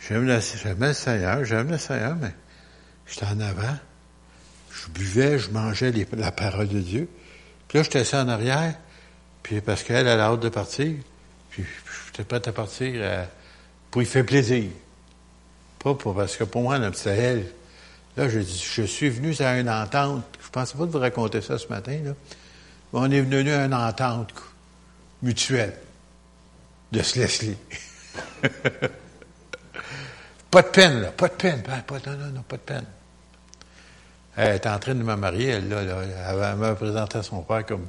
J'aime 0.00 0.26
le 0.26 0.40
Seigneur, 0.40 1.44
j'aime 1.44 1.70
le 1.70 1.78
Seigneur, 1.78 2.16
mais 2.16 2.34
j'étais 3.06 3.26
en 3.26 3.38
avant. 3.38 3.76
Je 4.72 4.88
buvais, 4.88 5.38
je 5.38 5.50
mangeais 5.50 5.92
la 6.14 6.32
parole 6.32 6.66
de 6.66 6.80
Dieu. 6.80 7.08
Puis 7.68 7.78
là, 7.78 7.84
j'étais 7.84 8.00
assis 8.00 8.16
en 8.16 8.28
arrière, 8.28 8.74
puis 9.44 9.60
parce 9.60 9.84
qu'elle 9.84 10.08
a 10.08 10.18
hâte 10.18 10.40
de 10.40 10.48
partir, 10.48 10.96
puis 11.50 11.64
j'étais 12.06 12.24
prêt 12.24 12.42
à 12.44 12.52
partir 12.52 12.92
euh, 12.96 13.24
pour 13.88 14.02
y 14.02 14.06
faire 14.06 14.26
plaisir. 14.26 14.68
Pas 15.78 15.94
pour, 15.94 16.16
parce 16.16 16.36
que 16.36 16.42
pour 16.42 16.62
moi, 16.62 16.80
c'était 16.92 17.16
elle. 17.16 17.52
Là, 18.16 18.28
je 18.28 18.40
je 18.40 18.82
suis 18.82 19.08
venu 19.08 19.34
à 19.40 19.58
une 19.58 19.70
entente. 19.70 20.24
Je 20.44 20.50
pensais 20.50 20.76
pas 20.76 20.84
de 20.84 20.90
vous 20.90 20.98
raconter 20.98 21.40
ça 21.40 21.58
ce 21.58 21.66
matin, 21.68 21.98
là. 22.04 22.12
Mais 22.92 23.00
on 23.00 23.10
est 23.10 23.20
venu 23.22 23.50
à 23.50 23.64
une 23.64 23.74
entente 23.74 24.32
mutuelle 25.22 25.74
de 26.92 27.02
se 27.02 27.20
pas 30.50 30.62
de 30.62 30.68
peine, 30.68 31.00
là. 31.00 31.08
Pas 31.08 31.28
de 31.28 31.32
peine. 31.32 31.62
Pas, 31.62 31.82
non, 32.06 32.18
non, 32.18 32.26
non, 32.34 32.42
pas 32.42 32.56
de 32.56 32.62
peine. 32.62 32.84
Elle 34.36 34.56
était 34.56 34.68
en 34.68 34.78
train 34.78 34.94
de 34.94 35.02
me 35.02 35.14
marier, 35.16 35.48
elle, 35.48 35.68
là, 35.70 35.82
là. 35.82 35.96
Elle 36.52 36.56
m'a 36.56 36.74
présenté 36.74 37.18
à 37.18 37.22
son 37.22 37.40
père 37.42 37.64
comme 37.64 37.86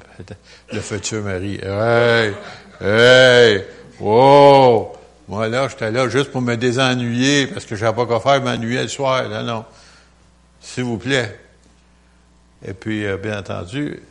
le 0.72 0.80
futur 0.80 1.22
mari. 1.24 1.60
Hey! 1.62 2.34
Hey! 2.80 3.66
Wow! 4.00 4.94
Moi, 5.28 5.50
là, 5.50 5.68
j'étais 5.68 5.92
là 5.92 6.08
juste 6.08 6.32
pour 6.32 6.42
me 6.42 6.56
désennuyer 6.56 7.48
parce 7.48 7.66
que 7.66 7.76
je 7.76 7.84
n'avais 7.84 7.96
pas 7.96 8.06
quoi 8.06 8.22
faire, 8.22 8.42
m'ennuyer 8.42 8.84
le 8.84 8.88
soir. 8.88 9.28
Là, 9.28 9.44
non 9.44 9.66
s'il 10.64 10.86
vous 10.86 10.98
plaît. 10.98 11.40
Et 12.66 12.74
puis, 12.74 13.06
euh, 13.06 13.18
bien 13.18 13.40
entendu, 13.40 14.02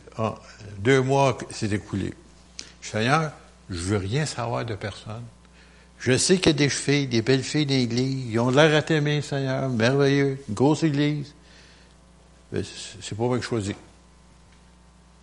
deux 0.77 1.01
mois 1.01 1.37
s'est 1.49 1.71
écoulé. 1.71 2.13
Seigneur, 2.81 3.31
je 3.69 3.79
veux 3.79 3.97
rien 3.97 4.25
savoir 4.25 4.63
de 4.63 4.75
personne. 4.75 5.23
Je 5.99 6.17
sais 6.17 6.37
qu'il 6.37 6.47
y 6.47 6.49
a 6.49 6.53
des 6.53 6.69
filles, 6.69 7.07
des 7.07 7.21
belles 7.21 7.43
filles 7.43 7.65
d'église, 7.65 8.31
ils 8.31 8.39
ont 8.39 8.49
l'air 8.49 8.75
à 8.75 8.81
t'aimer, 8.81 9.21
Seigneur, 9.21 9.69
merveilleux, 9.69 10.37
une 10.47 10.53
grosse 10.53 10.83
église. 10.83 11.33
C'est 12.53 13.17
pas 13.17 13.23
moi 13.23 13.37
que 13.37 13.43
je 13.43 13.47
choisis. 13.47 13.75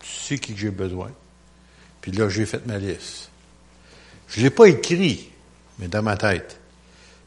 Tu 0.00 0.08
sais 0.08 0.38
qui 0.38 0.56
j'ai 0.56 0.70
besoin. 0.70 1.10
Puis 2.00 2.12
là, 2.12 2.28
j'ai 2.28 2.46
fait 2.46 2.66
ma 2.66 2.78
liste. 2.78 3.30
Je 4.28 4.40
l'ai 4.40 4.50
pas 4.50 4.66
écrit, 4.66 5.28
mais 5.78 5.86
dans 5.86 6.02
ma 6.02 6.16
tête. 6.16 6.58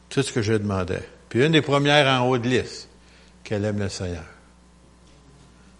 Tout 0.10 0.24
ce 0.24 0.34
que 0.34 0.42
je 0.42 0.54
demandais. 0.54 1.08
Puis 1.30 1.46
une 1.46 1.52
des 1.52 1.62
premières 1.62 2.08
en 2.08 2.28
haut 2.28 2.38
de 2.38 2.50
liste, 2.50 2.90
qu'elle 3.44 3.66
aime 3.66 3.80
le 3.80 3.90
Seigneur. 3.90 4.24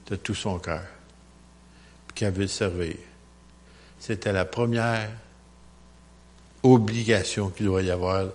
De 0.10 0.16
tout 0.16 0.36
son 0.36 0.60
cœur. 0.60 0.84
Puis 2.08 2.16
qu'elle 2.16 2.34
veut 2.34 2.42
le 2.42 2.48
servir. 2.48 2.96
C'était 4.00 4.34
la 4.34 4.46
première 4.46 5.10
obligation 6.62 7.50
qu'il 7.50 7.68
doit 7.68 7.82
y 7.82 7.92
avoir 7.92 8.26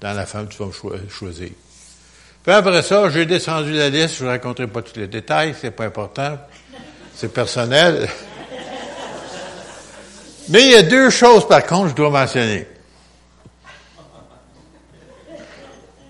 dans 0.00 0.12
la 0.12 0.26
femme 0.26 0.48
que 0.48 0.54
tu 0.54 0.62
vas 0.62 0.98
choisir. 1.08 1.50
Puis 2.42 2.52
après 2.52 2.82
ça, 2.82 3.10
j'ai 3.10 3.26
descendu 3.26 3.72
la 3.72 3.90
liste, 3.90 4.16
je 4.18 4.24
ne 4.24 4.30
raconterai 4.30 4.66
pas 4.66 4.80
tous 4.80 4.98
les 4.98 5.08
détails, 5.08 5.54
c'est 5.60 5.70
pas 5.70 5.84
important, 5.84 6.38
c'est 7.14 7.32
personnel. 7.32 8.08
Mais 10.48 10.64
il 10.64 10.70
y 10.72 10.74
a 10.74 10.82
deux 10.82 11.10
choses, 11.10 11.46
par 11.46 11.64
contre, 11.64 11.90
je 11.90 11.94
dois 11.94 12.10
mentionner. 12.10 12.66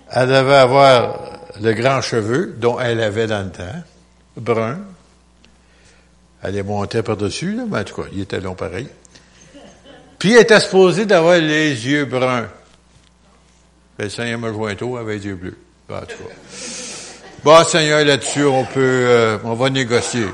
Elle 0.09 0.29
devait 0.29 0.55
avoir 0.55 1.40
le 1.61 1.73
grand 1.73 2.01
cheveu, 2.01 2.55
dont 2.57 2.79
elle 2.79 3.01
avait 3.01 3.27
dans 3.27 3.43
le 3.43 3.51
temps, 3.51 3.83
brun. 4.35 4.79
Elle 6.43 6.57
est 6.57 6.63
montée 6.63 7.03
par-dessus, 7.03 7.59
mais 7.69 7.79
en 7.79 7.83
tout 7.83 8.01
cas, 8.01 8.07
il 8.11 8.21
était 8.21 8.39
long 8.39 8.55
pareil. 8.55 8.87
Puis 10.17 10.33
elle 10.33 10.41
était 10.41 10.59
supposée 10.59 11.05
d'avoir 11.05 11.37
les 11.37 11.87
yeux 11.87 12.05
bruns. 12.05 12.49
Ben, 13.97 14.05
le 14.05 14.09
Seigneur 14.09 14.39
m'a 14.39 14.51
joint 14.51 14.75
tôt 14.75 14.97
avec 14.97 15.19
les 15.19 15.27
yeux 15.27 15.35
bleus. 15.35 15.57
Ben, 15.87 15.97
en 15.97 16.01
tout 16.01 16.17
cas. 16.17 16.33
Bon, 17.43 17.63
Seigneur, 17.63 18.03
là-dessus, 18.03 18.43
on 18.43 18.65
peut, 18.65 18.79
euh, 18.79 19.37
on 19.43 19.53
va 19.53 19.69
négocier. 19.69 20.25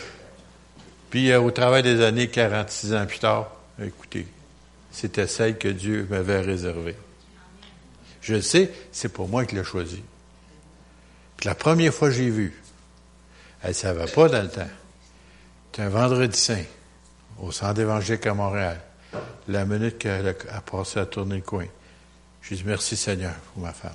Puis, 1.10 1.30
euh, 1.30 1.40
au 1.40 1.50
travail 1.50 1.82
des 1.82 2.02
années, 2.02 2.28
46 2.28 2.94
ans 2.94 3.06
plus 3.06 3.18
tard, 3.18 3.52
écoutez, 3.82 4.26
c'était 4.90 5.26
celle 5.26 5.56
que 5.56 5.68
Dieu 5.68 6.06
m'avait 6.10 6.40
réservée. 6.40 6.96
Je 8.20 8.40
sais, 8.40 8.70
c'est 8.92 9.10
pour 9.10 9.28
moi 9.28 9.44
qu'il 9.44 9.58
l'a 9.58 9.64
choisi. 9.64 10.02
Puis 11.36 11.48
la 11.48 11.54
première 11.54 11.92
fois 11.92 12.08
que 12.08 12.14
j'ai 12.14 12.30
vu, 12.30 12.54
elle 13.62 13.70
ne 13.70 13.74
savait 13.74 14.06
pas 14.06 14.28
dans 14.28 14.42
le 14.42 14.48
temps. 14.48 14.68
C'était 15.70 15.82
un 15.82 15.88
vendredi 15.88 16.38
saint, 16.38 16.64
au 17.38 17.52
centre 17.52 17.80
évangélique 17.80 18.26
à 18.26 18.34
Montréal, 18.34 18.80
la 19.48 19.64
minute 19.64 19.98
qu'elle 19.98 20.28
a, 20.28 20.60
passé 20.60 21.00
à 21.00 21.06
tourner 21.06 21.36
le 21.36 21.42
coin. 21.42 21.66
J'ai 22.42 22.56
dit 22.56 22.64
merci 22.64 22.96
Seigneur 22.96 23.34
pour 23.52 23.62
ma 23.62 23.72
femme. 23.72 23.92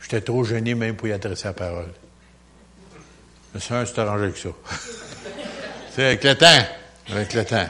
J'étais 0.00 0.20
trop 0.20 0.44
gêné 0.44 0.74
même 0.74 0.96
pour 0.96 1.08
y 1.08 1.12
adresser 1.12 1.48
la 1.48 1.52
parole. 1.52 1.92
Mais 3.52 3.60
ça, 3.60 3.84
c'est 3.84 3.98
arrangé 3.98 4.24
avec 4.24 4.36
ça. 4.36 4.48
c'est 5.94 6.04
avec 6.04 6.24
le 6.24 6.34
temps. 6.36 6.66
Avec 7.10 7.34
le 7.34 7.44
temps. 7.44 7.68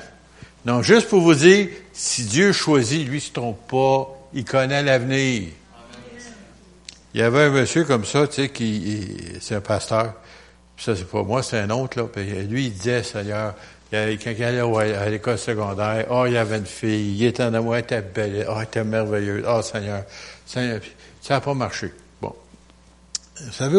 Non, 0.67 0.83
juste 0.83 1.09
pour 1.09 1.23
vous 1.23 1.35
dire, 1.35 1.69
si 1.93 2.25
Dieu 2.25 2.53
choisit, 2.53 3.07
lui 3.07 3.17
ne 3.17 3.21
se 3.21 3.33
trompe 3.33 3.67
pas, 3.67 4.09
il 4.35 4.45
connaît 4.45 4.83
l'avenir. 4.83 5.49
Il 7.15 7.21
y 7.21 7.23
avait 7.23 7.45
un 7.45 7.51
monsieur 7.51 7.85
comme 7.85 8.05
ça, 8.05 8.27
tu 8.29 8.35
sais, 8.35 8.49
qui, 8.51 9.09
c'est 9.41 9.57
un 9.57 9.61
pasteur. 9.61 10.15
ça, 10.77 10.95
c'est 10.95 11.09
pas 11.09 11.23
moi, 11.23 11.43
c'est 11.43 11.59
un 11.59 11.71
autre, 11.71 11.99
là. 11.99 12.05
Puis 12.07 12.25
lui, 12.25 12.67
il 12.67 12.73
disait, 12.73 13.03
Seigneur, 13.03 13.55
il 13.93 14.19
quand 14.23 14.31
il 14.31 14.45
allait 14.45 14.95
à 14.95 15.09
l'école 15.09 15.39
secondaire, 15.39 16.07
oh, 16.11 16.25
il 16.27 16.35
y 16.35 16.37
avait 16.37 16.59
une 16.59 16.67
fille, 16.67 17.17
il 17.17 17.25
était 17.25 17.43
en 17.43 17.55
amour, 17.55 17.75
elle 17.77 17.83
était 17.83 18.03
belle, 18.03 18.47
oh, 18.49 18.55
elle 18.57 18.63
était 18.63 18.85
merveilleuse, 18.85 19.45
oh, 19.49 19.61
Seigneur. 19.63 20.05
Ça 20.47 20.61
n'a 21.31 21.41
pas 21.41 21.55
marché. 21.55 21.93
Bon. 22.21 22.35
Vous 23.41 23.53
savez, 23.53 23.79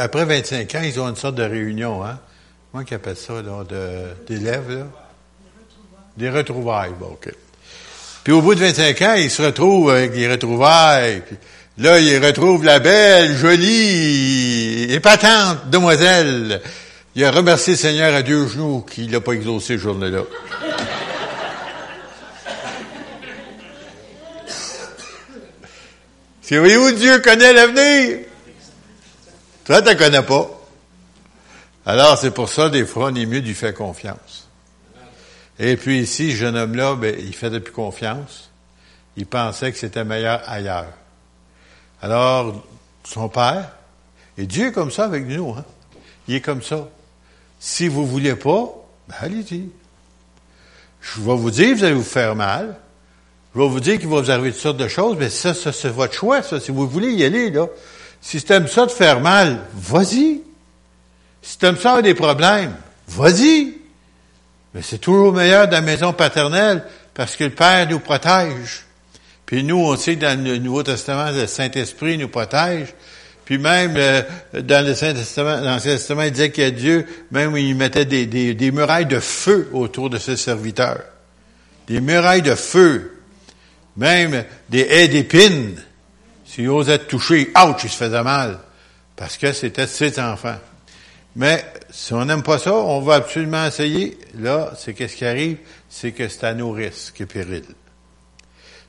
après 0.00 0.24
25 0.24 0.74
ans, 0.74 0.82
ils 0.82 0.98
ont 0.98 1.08
une 1.08 1.16
sorte 1.16 1.34
de 1.34 1.44
réunion, 1.44 2.04
hein. 2.04 2.18
Comment 2.72 2.84
ils 2.90 2.94
appellent 2.94 3.16
ça, 3.16 3.34
là, 3.42 3.62
d'élèves, 4.26 4.70
là? 4.70 4.86
Des 6.16 6.30
retrouvailles. 6.30 6.92
Bon, 6.98 7.06
OK. 7.12 7.32
Puis 8.24 8.32
au 8.32 8.40
bout 8.40 8.54
de 8.54 8.60
25 8.60 9.02
ans, 9.02 9.14
il 9.16 9.30
se 9.30 9.42
retrouve 9.42 9.90
avec 9.90 10.12
des 10.12 10.30
retrouvailles. 10.30 11.20
Puis 11.20 11.36
là, 11.78 11.98
il 11.98 12.24
retrouve 12.24 12.64
la 12.64 12.78
belle, 12.78 13.34
jolie, 13.36 14.92
épatante 14.92 15.68
demoiselle. 15.70 16.60
Il 17.14 17.24
a 17.24 17.30
remercié 17.30 17.74
le 17.74 17.78
Seigneur 17.78 18.14
à 18.14 18.22
deux 18.22 18.48
genoux 18.48 18.80
qu'il 18.82 19.10
n'a 19.10 19.20
pas 19.20 19.32
exaucé 19.32 19.76
ce 19.76 19.82
journée-là. 19.82 20.22
C'est 26.42 26.58
où 26.58 26.90
Dieu 26.92 27.20
connaît 27.20 27.52
l'avenir? 27.52 28.18
Toi, 29.64 29.80
tu 29.80 29.88
ne 29.88 29.94
connais 29.94 30.22
pas. 30.22 30.50
Alors, 31.86 32.18
c'est 32.18 32.32
pour 32.32 32.48
ça, 32.48 32.68
des 32.68 32.84
fois, 32.84 33.10
on 33.10 33.14
est 33.14 33.26
mieux 33.26 33.40
du 33.40 33.54
fait 33.54 33.72
confiance. 33.72 34.48
Et 35.58 35.76
puis 35.76 36.00
ici, 36.00 36.32
ce 36.32 36.36
jeune 36.36 36.56
homme-là, 36.56 36.96
ben, 36.96 37.14
il 37.18 37.34
fait 37.34 37.60
plus 37.60 37.72
confiance. 37.72 38.50
Il 39.16 39.26
pensait 39.26 39.70
que 39.70 39.78
c'était 39.78 40.04
meilleur 40.04 40.42
ailleurs. 40.46 40.92
Alors, 42.04 42.62
son 43.04 43.30
père, 43.30 43.70
et 44.36 44.44
Dieu 44.44 44.66
est 44.66 44.72
comme 44.72 44.90
ça 44.90 45.06
avec 45.06 45.26
nous, 45.26 45.52
hein? 45.52 45.64
Il 46.28 46.34
est 46.34 46.42
comme 46.42 46.60
ça. 46.60 46.86
Si 47.58 47.88
vous 47.88 48.06
voulez 48.06 48.34
pas, 48.34 48.74
ben 49.08 49.14
allez-y. 49.20 49.70
Je 51.00 51.20
vais 51.22 51.34
vous 51.34 51.50
dire, 51.50 51.74
vous 51.74 51.82
allez 51.82 51.94
vous 51.94 52.02
faire 52.02 52.36
mal. 52.36 52.76
Je 53.54 53.60
vais 53.60 53.68
vous 53.68 53.80
dire 53.80 53.98
qu'il 53.98 54.10
va 54.10 54.20
vous 54.20 54.30
arriver 54.30 54.52
toutes 54.52 54.60
sortes 54.60 54.76
de 54.76 54.86
choses, 54.86 55.16
mais 55.18 55.30
ça, 55.30 55.54
ça 55.54 55.72
c'est 55.72 55.88
votre 55.88 56.12
choix, 56.12 56.42
ça. 56.42 56.60
Si 56.60 56.70
vous 56.70 56.86
voulez 56.86 57.10
y 57.10 57.24
aller, 57.24 57.48
là. 57.48 57.68
Si 58.20 58.42
tu 58.42 58.52
aimes 58.52 58.68
ça 58.68 58.84
de 58.84 58.90
faire 58.90 59.20
mal, 59.20 59.62
vas-y. 59.72 60.42
Si 61.40 61.56
tu 61.56 61.64
aimes 61.64 61.78
ça 61.78 61.92
avoir 61.92 62.02
des 62.02 62.12
problèmes, 62.12 62.76
vas-y. 63.08 63.78
Mais 64.74 64.82
c'est 64.82 64.98
toujours 64.98 65.32
meilleur 65.32 65.68
de 65.68 65.72
la 65.72 65.80
maison 65.80 66.12
paternelle 66.12 66.84
parce 67.14 67.34
que 67.34 67.44
le 67.44 67.54
Père 67.54 67.88
nous 67.88 68.00
protège. 68.00 68.83
Puis 69.46 69.62
nous, 69.62 69.76
on 69.76 69.96
sait 69.96 70.16
dans 70.16 70.42
le 70.42 70.58
Nouveau 70.58 70.82
Testament, 70.82 71.30
le 71.30 71.46
Saint-Esprit 71.46 72.18
nous 72.18 72.28
protège. 72.28 72.94
Puis 73.44 73.58
même 73.58 73.94
euh, 73.96 74.22
dans 74.54 74.84
le 74.84 74.94
Saint-Testament, 74.94 75.60
dans 75.60 75.78
Testament, 75.78 76.22
il 76.22 76.32
disait 76.32 76.50
qu'il 76.50 76.64
y 76.64 76.66
a 76.66 76.70
Dieu, 76.70 77.06
même 77.30 77.56
il 77.56 77.76
mettait 77.76 78.06
des, 78.06 78.26
des, 78.26 78.54
des, 78.54 78.70
murailles 78.70 79.06
de 79.06 79.20
feu 79.20 79.68
autour 79.72 80.08
de 80.08 80.18
ses 80.18 80.36
serviteurs. 80.36 81.02
Des 81.86 82.00
murailles 82.00 82.42
de 82.42 82.54
feu. 82.54 83.18
Même 83.96 84.44
des 84.70 84.80
haies 84.80 85.08
d'épines. 85.08 85.76
S'il 86.46 86.68
osait 86.70 86.98
toucher, 86.98 87.50
ouch, 87.56 87.84
il 87.84 87.90
se 87.90 87.96
faisait 87.96 88.22
mal. 88.22 88.58
Parce 89.14 89.36
que 89.36 89.52
c'était 89.52 89.86
ses 89.86 90.18
enfants. 90.18 90.58
Mais 91.36 91.64
si 91.90 92.14
on 92.14 92.24
n'aime 92.24 92.42
pas 92.42 92.58
ça, 92.58 92.72
on 92.72 93.00
va 93.00 93.16
absolument 93.16 93.66
essayer. 93.66 94.18
Là, 94.38 94.72
c'est 94.78 94.94
qu'est-ce 94.94 95.16
qui 95.16 95.26
arrive? 95.26 95.58
C'est 95.88 96.12
que 96.12 96.28
c'est 96.28 96.44
à 96.44 96.54
nos 96.54 96.70
risques 96.70 97.20
et 97.20 97.26
périls. 97.26 97.64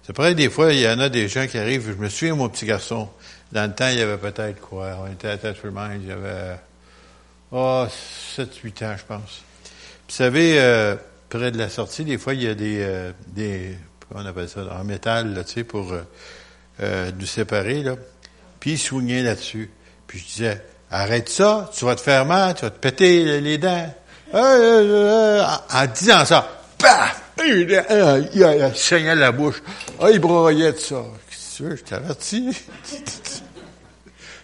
C'est 0.06 0.16
vrai, 0.16 0.36
des 0.36 0.50
fois, 0.50 0.72
il 0.72 0.82
y 0.82 0.88
en 0.88 1.00
a 1.00 1.10
des 1.10 1.28
gens 1.28 1.48
qui 1.48 1.58
arrivent. 1.58 1.88
Je 1.88 2.02
me 2.02 2.10
souviens, 2.10 2.36
mon 2.36 2.50
petit 2.50 2.66
garçon, 2.66 3.10
dans 3.52 3.68
le 3.68 3.74
temps, 3.74 3.88
il 3.88 3.98
y 3.98 4.02
avait 4.02 4.18
peut-être 4.18 4.60
quoi? 4.62 5.00
On 5.02 5.12
était 5.12 5.30
à 5.30 5.38
Tatterman, 5.38 6.00
il 6.02 6.08
y 6.08 6.12
avait, 6.12 6.58
oh, 7.52 7.86
7, 8.36 8.56
8 8.58 8.84
ans, 8.84 8.96
je 8.98 9.04
pense. 9.06 9.42
Puis, 9.64 9.72
vous 10.10 10.16
savez, 10.16 10.60
euh, 10.60 10.96
près 11.30 11.52
de 11.52 11.58
la 11.58 11.70
sortie, 11.70 12.06
des 12.06 12.18
fois, 12.18 12.36
il 12.36 12.44
y 12.44 12.48
a 12.48 12.54
des, 12.54 12.78
euh, 12.82 13.12
des 13.28 13.78
on 14.14 14.24
appelle 14.26 14.48
ça, 14.48 14.62
en 14.80 14.84
métal, 14.84 15.34
là, 15.34 15.44
tu 15.44 15.54
sais, 15.54 15.64
pour 15.64 15.92
euh, 15.92 16.04
euh 16.82 17.12
nous 17.18 17.26
séparer, 17.26 17.82
là. 17.82 17.96
Puis, 18.60 18.74
il 18.74 18.78
soignait 18.78 19.24
là-dessus. 19.24 19.72
Puis, 20.06 20.20
je 20.20 20.26
disais, 20.26 20.62
Arrête 20.92 21.30
ça, 21.30 21.70
tu 21.76 21.84
vas 21.84 21.96
te 21.96 22.02
faire 22.02 22.26
mal, 22.26 22.54
tu 22.54 22.62
vas 22.62 22.70
te 22.70 22.80
péter 22.80 23.42
les 23.42 23.58
dents. 23.58 23.94
Euh, 24.34 24.38
euh, 24.38 25.42
euh, 25.42 25.46
en 25.74 25.86
disant 25.88 26.24
ça, 26.26 26.48
paf! 26.78 27.25
Il 27.44 28.72
saignait 28.76 29.16
la 29.16 29.32
bouche. 29.32 29.62
Ah, 30.00 30.12
il 30.12 30.20
broyait 30.20 30.72
de 30.72 30.78
ça. 30.78 31.04
Qu'est-ce 31.30 31.52
que 31.52 31.58
tu 31.58 31.64
veux, 31.64 31.76
je 31.76 31.84
t'avertis. 31.84 32.50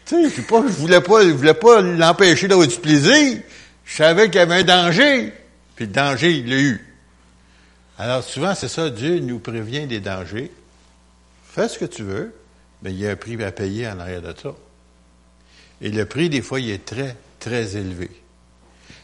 tu 0.05 0.29
sais, 0.29 0.29
je 0.29 0.41
pas, 0.41 0.61
je 0.67 0.73
voulais 0.73 1.01
pas, 1.01 1.23
je 1.23 1.29
voulais 1.29 1.53
pas 1.53 1.81
l'empêcher 1.81 2.47
d'avoir 2.47 2.67
du 2.67 2.77
plaisir. 2.77 3.41
Je 3.85 3.95
savais 3.95 4.29
qu'il 4.29 4.39
y 4.39 4.39
avait 4.39 4.55
un 4.55 4.63
danger. 4.63 5.33
Puis 5.75 5.85
le 5.85 5.91
danger, 5.91 6.31
il 6.31 6.49
l'a 6.49 6.59
eu. 6.59 6.87
Alors 7.97 8.23
souvent, 8.23 8.55
c'est 8.55 8.67
ça, 8.67 8.89
Dieu 8.89 9.19
nous 9.19 9.39
prévient 9.39 9.87
des 9.87 9.99
dangers. 9.99 10.51
Fais 11.53 11.67
ce 11.67 11.77
que 11.77 11.85
tu 11.85 12.03
veux, 12.03 12.33
mais 12.81 12.91
il 12.91 12.99
y 12.99 13.07
a 13.07 13.11
un 13.11 13.15
prix 13.15 13.41
à 13.43 13.51
payer 13.51 13.87
en 13.87 13.99
arrière 13.99 14.21
de 14.21 14.33
ça. 14.41 14.55
Et 15.81 15.89
le 15.89 16.05
prix, 16.05 16.29
des 16.29 16.41
fois, 16.41 16.59
il 16.59 16.69
est 16.69 16.85
très, 16.85 17.15
très 17.39 17.75
élevé. 17.75 18.09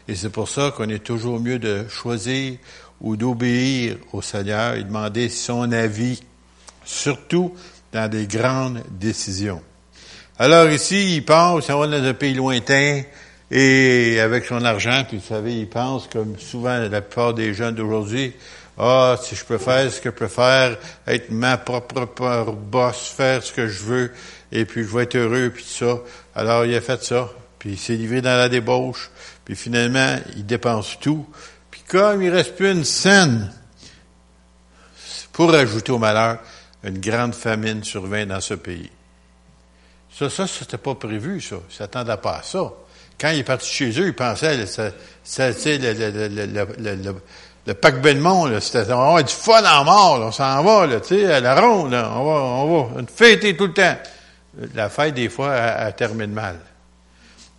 Et 0.08 0.14
c'est 0.14 0.30
pour 0.30 0.48
ça 0.48 0.72
qu'on 0.74 0.88
est 0.88 1.04
toujours 1.04 1.38
mieux 1.38 1.58
de 1.58 1.86
choisir 1.88 2.56
ou 3.00 3.16
d'obéir 3.16 3.96
au 4.12 4.22
Seigneur 4.22 4.74
et 4.74 4.84
demander 4.84 5.28
son 5.28 5.70
avis, 5.72 6.20
surtout 6.84 7.54
dans 7.92 8.08
des 8.08 8.26
grandes 8.26 8.82
décisions. 8.90 9.62
Alors 10.38 10.70
ici, 10.70 11.16
il 11.16 11.24
pense, 11.24 11.66
il 11.68 11.74
va 11.74 11.86
dans 11.86 12.04
un 12.04 12.14
pays 12.14 12.34
lointain 12.34 13.02
et 13.50 14.20
avec 14.20 14.44
son 14.44 14.64
argent, 14.64 15.04
puis 15.06 15.18
vous 15.18 15.26
savez, 15.26 15.58
il 15.58 15.68
pense, 15.68 16.06
comme 16.06 16.38
souvent 16.38 16.78
la 16.78 17.00
plupart 17.00 17.34
des 17.34 17.54
jeunes 17.54 17.74
d'aujourd'hui, 17.74 18.34
ah, 18.78 19.16
si 19.20 19.34
je 19.34 19.44
peux 19.44 19.58
faire 19.58 19.90
ce 19.92 20.00
que 20.00 20.10
je 20.10 20.14
peux 20.14 20.28
faire, 20.28 20.76
être 21.06 21.30
ma 21.30 21.56
propre 21.56 22.52
boss, 22.52 23.12
faire 23.16 23.42
ce 23.42 23.52
que 23.52 23.66
je 23.66 23.82
veux, 23.82 24.12
et 24.52 24.64
puis 24.64 24.84
je 24.84 24.88
vais 24.94 25.02
être 25.02 25.16
heureux, 25.16 25.50
puis 25.52 25.64
ça. 25.64 25.98
Alors 26.34 26.64
il 26.64 26.74
a 26.76 26.80
fait 26.80 27.02
ça, 27.02 27.28
puis 27.58 27.70
il 27.70 27.78
s'est 27.78 27.96
livré 27.96 28.20
dans 28.20 28.36
la 28.36 28.48
débauche, 28.48 29.10
puis 29.44 29.56
finalement, 29.56 30.16
il 30.36 30.46
dépense 30.46 30.96
tout. 31.00 31.26
Comme 31.88 32.22
il 32.22 32.30
reste 32.30 32.54
plus 32.54 32.70
une 32.70 32.84
scène, 32.84 33.50
pour 35.32 35.54
ajouter 35.54 35.92
au 35.92 35.98
malheur, 35.98 36.38
une 36.82 36.98
grande 36.98 37.34
famine 37.34 37.82
survint 37.84 38.26
dans 38.26 38.40
ce 38.40 38.54
pays. 38.54 38.90
Ça, 40.12 40.28
ça, 40.28 40.46
c'était 40.46 40.78
pas 40.78 40.96
prévu, 40.96 41.40
ça. 41.40 41.56
Ils 41.70 41.74
s'attendaient 41.74 42.16
pas 42.16 42.38
à 42.38 42.42
ça. 42.42 42.72
Quand 43.20 43.30
il 43.30 43.38
est 43.38 43.44
parti 43.44 43.68
chez 43.68 43.90
eux, 44.00 44.06
il 44.06 44.14
pensait, 44.14 44.66
c'était, 45.22 45.78
le, 45.78 45.92
le, 45.92 46.74
le, 46.76 47.14
le, 47.66 47.74
Pâques 47.74 48.00
Belmont, 48.00 48.48
c'était, 48.60 48.92
on 48.92 49.14
va 49.14 49.22
du 49.22 49.32
fun 49.32 49.62
en 49.64 49.84
mort, 49.84 50.20
on 50.20 50.32
s'en 50.32 50.62
va, 50.62 50.88
tu 51.00 51.06
sais, 51.06 51.32
à 51.32 51.40
la 51.40 51.60
ronde, 51.60 51.94
on 51.94 52.24
va, 52.24 52.32
on 52.32 52.84
va, 52.84 53.00
une 53.00 53.06
fête 53.06 53.56
tout 53.56 53.66
le 53.66 53.72
temps. 53.74 53.96
La 54.74 54.88
fête, 54.88 55.14
des 55.14 55.28
fois, 55.28 55.54
elle, 55.54 55.94
termine 55.94 56.32
mal. 56.32 56.58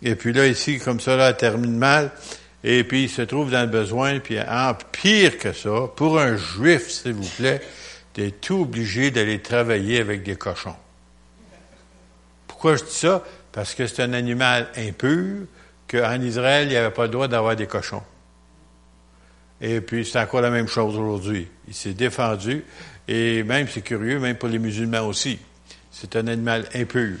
Et 0.02 0.14
puis 0.16 0.32
là, 0.32 0.46
ici, 0.46 0.78
comme 0.78 1.00
ça, 1.00 1.12
elle 1.12 1.36
termine 1.36 1.78
mal. 1.78 2.10
Et 2.62 2.84
puis, 2.84 3.04
il 3.04 3.08
se 3.08 3.22
trouve 3.22 3.50
dans 3.50 3.62
le 3.62 3.66
besoin. 3.66 4.18
Puis, 4.18 4.38
en 4.40 4.74
pire 4.92 5.38
que 5.38 5.52
ça, 5.52 5.88
pour 5.96 6.18
un 6.18 6.36
juif, 6.36 6.90
s'il 6.90 7.14
vous 7.14 7.28
plaît, 7.36 7.60
t'es 8.12 8.30
tout 8.30 8.62
obligé 8.62 9.10
d'aller 9.10 9.40
travailler 9.40 10.00
avec 10.00 10.22
des 10.22 10.36
cochons. 10.36 10.76
Pourquoi 12.46 12.76
je 12.76 12.84
dis 12.84 12.94
ça? 12.94 13.24
Parce 13.52 13.74
que 13.74 13.86
c'est 13.86 14.02
un 14.02 14.12
animal 14.12 14.68
impur, 14.76 15.46
qu'en 15.88 16.20
Israël, 16.20 16.68
il 16.68 16.70
n'y 16.70 16.76
avait 16.76 16.90
pas 16.90 17.04
le 17.04 17.08
droit 17.08 17.28
d'avoir 17.28 17.56
des 17.56 17.66
cochons. 17.66 18.02
Et 19.60 19.80
puis, 19.80 20.06
c'est 20.06 20.20
encore 20.20 20.40
la 20.40 20.50
même 20.50 20.68
chose 20.68 20.96
aujourd'hui. 20.96 21.48
Il 21.68 21.74
s'est 21.74 21.94
défendu. 21.94 22.64
Et 23.08 23.42
même, 23.42 23.66
c'est 23.68 23.82
curieux, 23.82 24.18
même 24.18 24.36
pour 24.36 24.48
les 24.48 24.58
musulmans 24.58 25.06
aussi. 25.06 25.38
C'est 25.90 26.16
un 26.16 26.26
animal 26.28 26.68
impur. 26.74 27.16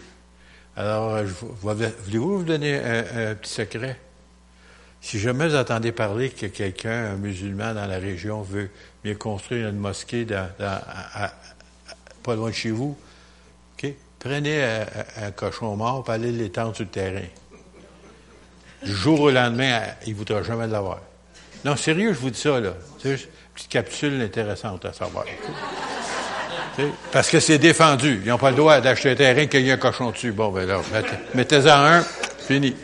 Alors, 0.76 1.18
voulez-vous 1.62 2.38
vous 2.38 2.44
donner 2.44 2.76
un, 2.76 3.34
petit 3.34 3.52
secret? 3.52 3.98
Si 5.00 5.18
jamais 5.18 5.48
vous 5.48 5.56
entendez 5.56 5.92
parler 5.92 6.30
que 6.30 6.46
quelqu'un, 6.46 7.12
un 7.12 7.16
musulman 7.16 7.74
dans 7.74 7.86
la 7.86 7.98
région, 7.98 8.42
veut 8.42 8.70
bien 9.02 9.14
construire 9.14 9.68
une 9.68 9.78
mosquée 9.78 10.26
pas 12.22 12.34
loin 12.36 12.50
de 12.50 12.54
chez 12.54 12.70
vous? 12.70 12.96
Prenez 14.20 14.62
un, 14.62 15.30
cochon 15.30 15.76
mort 15.76 16.04
et 16.06 16.10
allez 16.10 16.30
l'étendre 16.30 16.76
sur 16.76 16.84
le 16.84 16.90
terrain. 16.90 17.26
Du 18.84 18.92
jour 18.94 19.18
au 19.18 19.30
lendemain, 19.30 19.80
il 20.06 20.12
ne 20.12 20.18
voudra 20.18 20.42
jamais 20.42 20.66
l'avoir. 20.66 21.00
Non, 21.64 21.74
sérieux, 21.74 22.12
je 22.12 22.18
vous 22.18 22.28
dis 22.28 22.38
ça, 22.38 22.60
là. 22.60 22.74
C'est 23.02 23.12
une 23.12 23.18
petite 23.54 23.70
capsule 23.70 24.20
intéressante 24.20 24.84
à 24.84 24.92
savoir. 24.92 25.24
Parce 27.12 27.30
que 27.30 27.40
c'est 27.40 27.56
défendu. 27.56 28.20
Ils 28.22 28.28
n'ont 28.28 28.38
pas 28.38 28.50
le 28.50 28.56
droit 28.56 28.78
d'acheter 28.80 29.10
un 29.10 29.14
terrain 29.14 29.46
qu'il 29.46 29.66
y 29.66 29.70
a 29.70 29.74
un 29.74 29.78
cochon 29.78 30.10
dessus. 30.10 30.32
Bon, 30.32 30.50
ben 30.50 30.66
là, 30.66 30.82
mettez-en 31.34 31.70
un, 31.70 32.02
fini. 32.46 32.76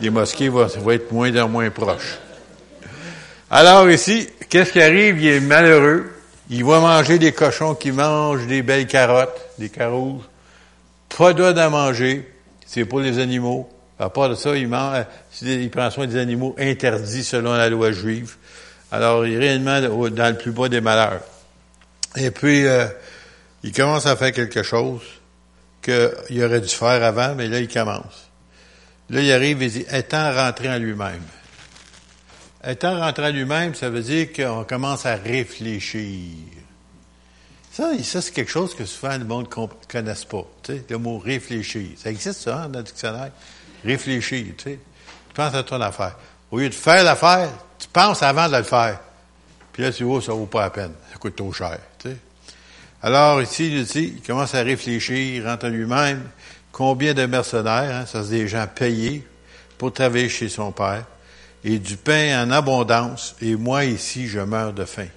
Les 0.00 0.10
mosquées 0.10 0.48
vont, 0.48 0.66
être 0.90 1.12
moins 1.12 1.34
en 1.36 1.48
moins 1.48 1.70
proches. 1.70 2.18
Alors 3.50 3.90
ici, 3.90 4.28
qu'est-ce 4.48 4.72
qui 4.72 4.82
arrive? 4.82 5.20
Il 5.20 5.28
est 5.28 5.40
malheureux. 5.40 6.12
Il 6.50 6.64
va 6.64 6.80
manger 6.80 7.18
des 7.18 7.32
cochons 7.32 7.74
qui 7.74 7.92
mangent 7.92 8.46
des 8.46 8.62
belles 8.62 8.86
carottes, 8.86 9.40
des 9.58 9.68
carouges. 9.68 10.22
Pas 11.16 11.32
droit 11.32 11.52
d'en 11.52 11.70
manger. 11.70 12.32
C'est 12.66 12.84
pour 12.84 13.00
les 13.00 13.18
animaux. 13.18 13.68
À 13.98 14.10
part 14.10 14.28
de 14.28 14.34
ça, 14.34 14.56
il, 14.56 14.68
mange, 14.68 15.04
il 15.42 15.70
prend 15.70 15.90
soin 15.90 16.06
des 16.06 16.18
animaux 16.18 16.54
interdits 16.58 17.24
selon 17.24 17.54
la 17.54 17.68
loi 17.68 17.90
juive. 17.90 18.36
Alors, 18.92 19.26
il 19.26 19.34
est 19.34 19.38
réellement 19.38 19.80
dans 19.80 20.28
le 20.28 20.36
plus 20.36 20.52
bas 20.52 20.68
des 20.68 20.80
malheurs. 20.80 21.22
Et 22.16 22.30
puis, 22.30 22.66
euh, 22.66 22.86
il 23.62 23.72
commence 23.72 24.06
à 24.06 24.16
faire 24.16 24.32
quelque 24.32 24.62
chose 24.62 25.02
qu'il 25.82 26.44
aurait 26.44 26.60
dû 26.60 26.68
faire 26.68 27.02
avant, 27.02 27.34
mais 27.34 27.48
là, 27.48 27.60
il 27.60 27.68
commence. 27.68 28.27
Là, 29.10 29.22
il 29.22 29.32
arrive 29.32 29.62
et 29.62 29.68
dit, 29.68 29.84
étant 29.90 30.34
rentré 30.34 30.68
en 30.68 30.78
lui-même. 30.78 31.22
Étant 32.66 32.98
rentré 32.98 33.26
en 33.26 33.30
lui-même, 33.30 33.74
ça 33.74 33.88
veut 33.88 34.02
dire 34.02 34.32
qu'on 34.32 34.64
commence 34.64 35.06
à 35.06 35.14
réfléchir. 35.16 36.34
Ça, 37.72 37.92
ça 38.02 38.20
c'est 38.20 38.32
quelque 38.32 38.50
chose 38.50 38.74
que 38.74 38.84
souvent 38.84 39.16
le 39.16 39.24
monde 39.24 39.48
ne 39.56 39.66
connaisse 39.90 40.24
pas. 40.24 40.44
Le 40.68 40.96
mot 40.98 41.18
réfléchir. 41.18 41.90
Ça 41.96 42.10
existe, 42.10 42.40
ça, 42.40 42.62
hein, 42.62 42.68
dans 42.68 42.80
le 42.80 42.84
dictionnaire? 42.84 43.30
Réfléchir, 43.84 44.46
tu 44.56 44.78
penses 45.32 45.54
à 45.54 45.62
ton 45.62 45.80
affaire. 45.80 46.16
Au 46.50 46.58
lieu 46.58 46.68
de 46.68 46.74
faire 46.74 47.04
l'affaire, 47.04 47.50
tu 47.78 47.86
penses 47.88 48.22
avant 48.22 48.48
de 48.48 48.56
le 48.56 48.62
faire. 48.64 49.00
Puis 49.72 49.82
là, 49.84 49.92
tu 49.92 50.02
vois, 50.04 50.20
ça 50.20 50.32
vaut 50.32 50.46
pas 50.46 50.62
la 50.62 50.70
peine. 50.70 50.92
Ça 51.12 51.18
coûte 51.18 51.36
trop 51.36 51.52
cher. 51.52 51.78
Alors, 53.00 53.40
ici, 53.40 53.72
il, 53.72 53.84
dit, 53.84 54.14
il 54.16 54.22
commence 54.22 54.54
à 54.56 54.62
réfléchir, 54.62 55.44
rentre 55.44 55.66
en 55.66 55.68
lui-même. 55.68 56.28
Combien 56.78 57.12
de 57.12 57.26
mercenaires, 57.26 57.92
hein, 57.92 58.06
ça 58.06 58.22
c'est 58.22 58.30
des 58.30 58.46
gens 58.46 58.68
payés 58.72 59.26
pour 59.78 59.92
travailler 59.92 60.28
chez 60.28 60.48
son 60.48 60.70
père, 60.70 61.06
et 61.64 61.80
du 61.80 61.96
pain 61.96 62.40
en 62.40 62.52
abondance, 62.52 63.34
et 63.42 63.56
moi 63.56 63.84
ici, 63.84 64.28
je 64.28 64.38
meurs 64.38 64.72
de 64.72 64.84
faim. 64.84 65.08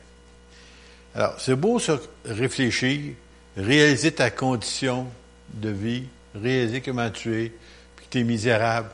Alors, 1.14 1.40
c'est 1.40 1.56
beau 1.56 1.78
ça, 1.78 2.00
réfléchir, 2.26 3.14
réaliser 3.56 4.12
ta 4.12 4.32
condition 4.32 5.06
de 5.54 5.70
vie, 5.70 6.06
réaliser 6.34 6.82
comment 6.82 7.12
tu 7.12 7.44
es, 7.44 7.52
puis 7.96 8.08
que 8.08 8.12
tu 8.12 8.20
es 8.22 8.24
misérable. 8.24 8.90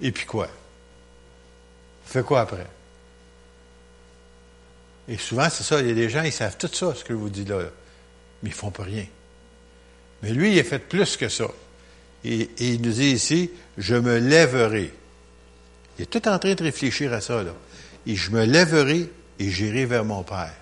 Et 0.00 0.10
puis 0.10 0.26
quoi? 0.26 0.48
Fais 2.04 2.24
quoi 2.24 2.40
après? 2.40 2.66
Et 5.06 5.18
souvent, 5.18 5.48
c'est 5.50 5.62
ça, 5.62 5.80
il 5.80 5.86
y 5.86 5.90
a 5.92 5.94
des 5.94 6.10
gens, 6.10 6.24
ils 6.24 6.32
savent 6.32 6.56
tout 6.56 6.66
ça, 6.72 6.96
ce 6.96 7.04
que 7.04 7.14
je 7.14 7.18
vous 7.18 7.30
dis 7.30 7.44
là, 7.44 7.60
mais 8.42 8.50
ils 8.50 8.52
font 8.52 8.72
pas 8.72 8.82
rien. 8.82 9.06
Mais 10.26 10.32
lui, 10.32 10.54
il 10.54 10.58
a 10.58 10.64
fait 10.64 10.80
plus 10.80 11.16
que 11.16 11.28
ça. 11.28 11.46
Et, 12.24 12.50
il 12.58 12.82
nous 12.82 12.90
dit 12.90 13.10
ici, 13.10 13.48
je 13.78 13.94
me 13.94 14.18
lèverai. 14.18 14.92
Il 15.96 16.02
est 16.02 16.06
tout 16.06 16.26
en 16.26 16.36
train 16.40 16.54
de 16.54 16.64
réfléchir 16.64 17.12
à 17.12 17.20
ça, 17.20 17.44
là. 17.44 17.54
Et 18.08 18.16
je 18.16 18.32
me 18.32 18.44
lèverai 18.44 19.08
et 19.38 19.50
j'irai 19.50 19.84
vers 19.84 20.04
mon 20.04 20.24
Père. 20.24 20.54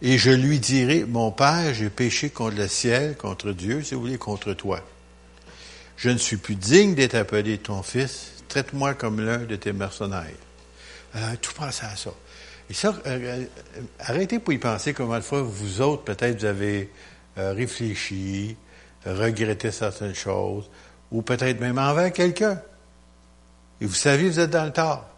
Et 0.00 0.16
je 0.16 0.30
lui 0.30 0.58
dirai, 0.60 1.04
mon 1.04 1.30
Père, 1.30 1.74
j'ai 1.74 1.90
péché 1.90 2.30
contre 2.30 2.56
le 2.56 2.68
ciel, 2.68 3.18
contre 3.18 3.52
Dieu, 3.52 3.82
si 3.82 3.94
vous 3.94 4.00
voulez, 4.00 4.16
contre 4.16 4.54
toi. 4.54 4.80
Je 5.98 6.08
ne 6.08 6.16
suis 6.16 6.38
plus 6.38 6.54
digne 6.54 6.94
d'être 6.94 7.16
appelé 7.16 7.58
ton 7.58 7.82
fils. 7.82 8.32
Traite-moi 8.48 8.94
comme 8.94 9.20
l'un 9.20 9.40
de 9.40 9.56
tes 9.56 9.74
mercenaires. 9.74 10.24
Euh, 11.16 11.34
tout 11.42 11.52
pense 11.52 11.82
à 11.82 11.94
ça. 11.96 12.14
Et 12.70 12.72
ça, 12.72 12.94
euh, 13.06 13.18
euh, 13.18 13.44
arrêtez 13.98 14.38
pour 14.38 14.54
y 14.54 14.58
penser 14.58 14.94
comment 14.94 15.16
de 15.16 15.22
fois 15.22 15.42
vous 15.42 15.82
autres, 15.82 16.04
peut-être, 16.04 16.38
vous 16.38 16.44
avez 16.46 16.88
euh, 17.38 17.52
réfléchi, 17.52 18.56
regretté 19.04 19.70
certaines 19.70 20.14
choses, 20.14 20.70
ou 21.10 21.22
peut-être 21.22 21.60
même 21.60 21.78
envers 21.78 22.12
quelqu'un. 22.12 22.60
Et 23.80 23.86
vous 23.86 23.94
savez, 23.94 24.28
vous 24.28 24.40
êtes 24.40 24.50
dans 24.50 24.64
le 24.64 24.72
tort. 24.72 25.08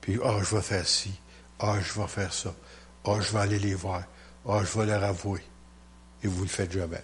Puis, 0.00 0.18
ah, 0.22 0.34
oh, 0.36 0.42
je 0.42 0.56
vais 0.56 0.62
faire 0.62 0.86
ci, 0.86 1.12
ah, 1.60 1.74
oh, 1.74 1.80
je 1.80 2.00
vais 2.00 2.08
faire 2.08 2.32
ça, 2.32 2.52
ah, 3.04 3.10
oh, 3.10 3.20
je 3.20 3.32
vais 3.32 3.38
aller 3.38 3.58
les 3.58 3.74
voir, 3.74 4.02
ah, 4.48 4.62
je 4.64 4.78
vais 4.78 4.86
leur 4.86 5.04
avouer. 5.04 5.42
Et 6.24 6.28
vous 6.28 6.38
ne 6.38 6.42
le 6.42 6.48
faites 6.48 6.72
jamais. 6.72 7.02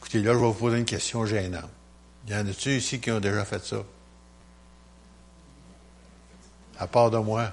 Écoutez, 0.00 0.22
là, 0.22 0.32
je 0.32 0.38
vais 0.38 0.44
vous 0.44 0.54
poser 0.54 0.78
une 0.78 0.84
question 0.84 1.24
gênante. 1.24 1.70
Y 2.28 2.34
en 2.34 2.46
a-tu 2.46 2.70
ici 2.70 3.00
qui 3.00 3.10
ont 3.10 3.20
déjà 3.20 3.44
fait 3.44 3.64
ça? 3.64 3.82
À 6.80 6.86
part 6.86 7.10
de 7.10 7.18
moi. 7.18 7.52